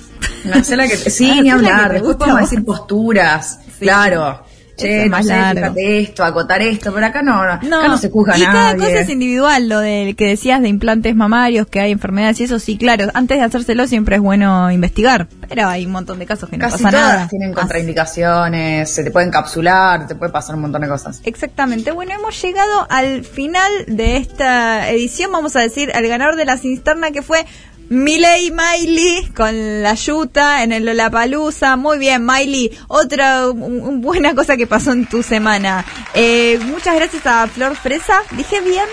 [0.54, 1.88] Hacer la que te- sí, ni la que hablar.
[1.88, 2.50] te Después guste a podemos vos.
[2.50, 3.60] decir posturas.
[3.66, 3.80] Sí.
[3.80, 4.45] Claro.
[4.76, 5.60] Che, no más sé, largo.
[5.60, 8.78] fíjate esto, acotar esto, pero acá no, no, acá no se juzga y cada nadie.
[8.78, 12.58] cosa es individual, lo del que decías de implantes mamarios, que hay enfermedades y eso,
[12.58, 16.50] sí, claro, antes de hacérselo siempre es bueno investigar, pero hay un montón de casos
[16.50, 17.28] que no pasa todas nada.
[17.28, 21.20] tienen contraindicaciones, se te pueden encapsular, te puede pasar un montón de cosas.
[21.24, 21.90] Exactamente.
[21.92, 25.32] Bueno, hemos llegado al final de esta edición.
[25.32, 27.46] Vamos a decir al ganador de la cisterna que fue
[27.88, 31.76] Miley Miley con la yuta en el Lollapalooza.
[31.76, 32.76] Muy bien, Miley.
[32.88, 35.84] Otra un- un buena cosa que pasó en tu semana.
[36.14, 38.22] Eh, muchas gracias a Flor Fresa.
[38.32, 38.86] ¿Dije bien?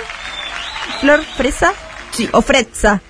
[1.02, 1.74] ¿Flor Fresa?
[2.12, 2.30] Sí.
[2.34, 3.02] ¿O Frezza?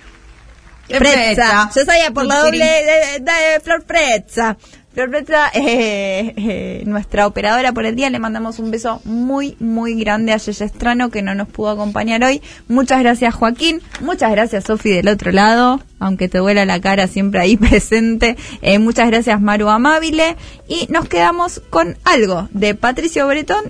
[0.88, 1.70] Frezza.
[1.76, 4.58] Yo sabía por la doble de, de Flor Frezza.
[4.94, 9.96] Flor Frezza, eh, eh, nuestra operadora por el día, le mandamos un beso muy, muy
[9.96, 12.42] grande a Yeye Estrano que no nos pudo acompañar hoy.
[12.68, 17.40] Muchas gracias Joaquín, muchas gracias Sofi del otro lado, aunque te duela la cara siempre
[17.40, 18.38] ahí presente.
[18.62, 20.38] Eh, muchas gracias Maru Amabile
[20.68, 23.64] y nos quedamos con algo de Patricio Bretón,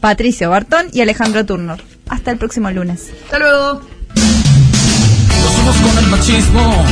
[0.00, 1.82] Patricio Bartón y Alejandro Turner.
[2.08, 3.10] Hasta el próximo lunes.
[3.24, 3.80] Hasta luego.
[5.42, 6.84] Nosotros con el machismo,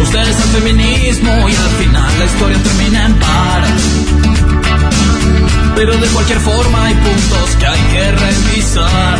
[0.00, 3.62] ustedes el feminismo y al final la historia termina en par.
[5.74, 9.18] Pero de cualquier forma hay puntos que hay que revisar,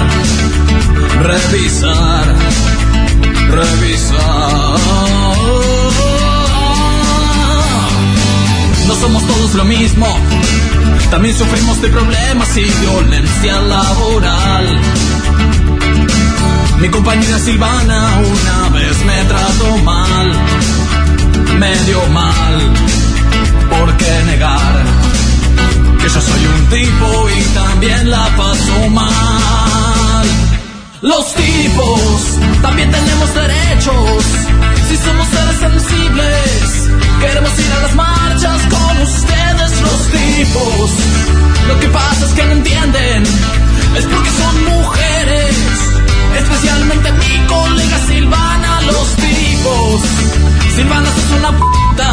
[1.22, 2.34] revisar,
[3.50, 4.78] revisar.
[8.86, 10.06] No somos todos lo mismo,
[11.10, 14.80] también sufrimos de problemas y violencia laboral.
[16.82, 20.32] Mi compañera Silvana una vez me trató mal,
[21.58, 22.72] medio mal.
[23.70, 24.84] ¿Por qué negar
[26.00, 30.26] que yo soy un tipo y también la paso mal?
[31.02, 32.22] Los tipos
[32.62, 34.24] también tenemos derechos.
[34.88, 40.90] Si somos seres sensibles, queremos ir a las marchas con ustedes, los tipos.
[41.68, 43.22] Lo que pasa es que no entienden,
[43.96, 45.56] es porque son mujeres.
[46.38, 50.02] Especialmente mi colega Silvana, los tipos.
[50.74, 52.08] Silvana, sos una puta.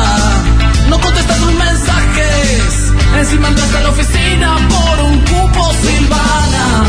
[0.89, 2.93] No contestas tus mensajes.
[3.17, 6.83] Encima entras a la oficina por un cupo, Silvana.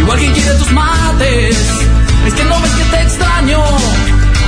[0.00, 1.56] Igual quien quiere tus mates.
[2.26, 3.62] Es que no ves que te extraño.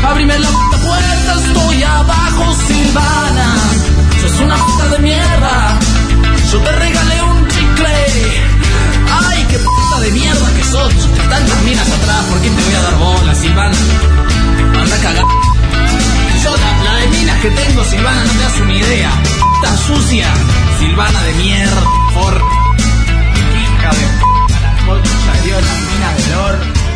[0.02, 3.54] Abrime la puta puerta, estoy abajo, Silvana.
[4.22, 5.78] Sos una puta de mierda.
[6.52, 7.96] Yo te regalé un chicle.
[9.28, 10.94] Ay, qué puta de mierda que sos.
[11.28, 13.76] Tantas minas atrás, ¿por qué te voy a dar bola, Silvana?
[14.80, 15.49] Anda a cagar.
[17.40, 19.10] Que tengo, Silvana, no te das una idea.
[19.40, 20.26] Puta sucia,
[20.78, 21.82] Silvana de mierda,
[22.14, 22.34] por...
[22.34, 26.89] Hija de p***, la concha de Dios, las minas de Lord.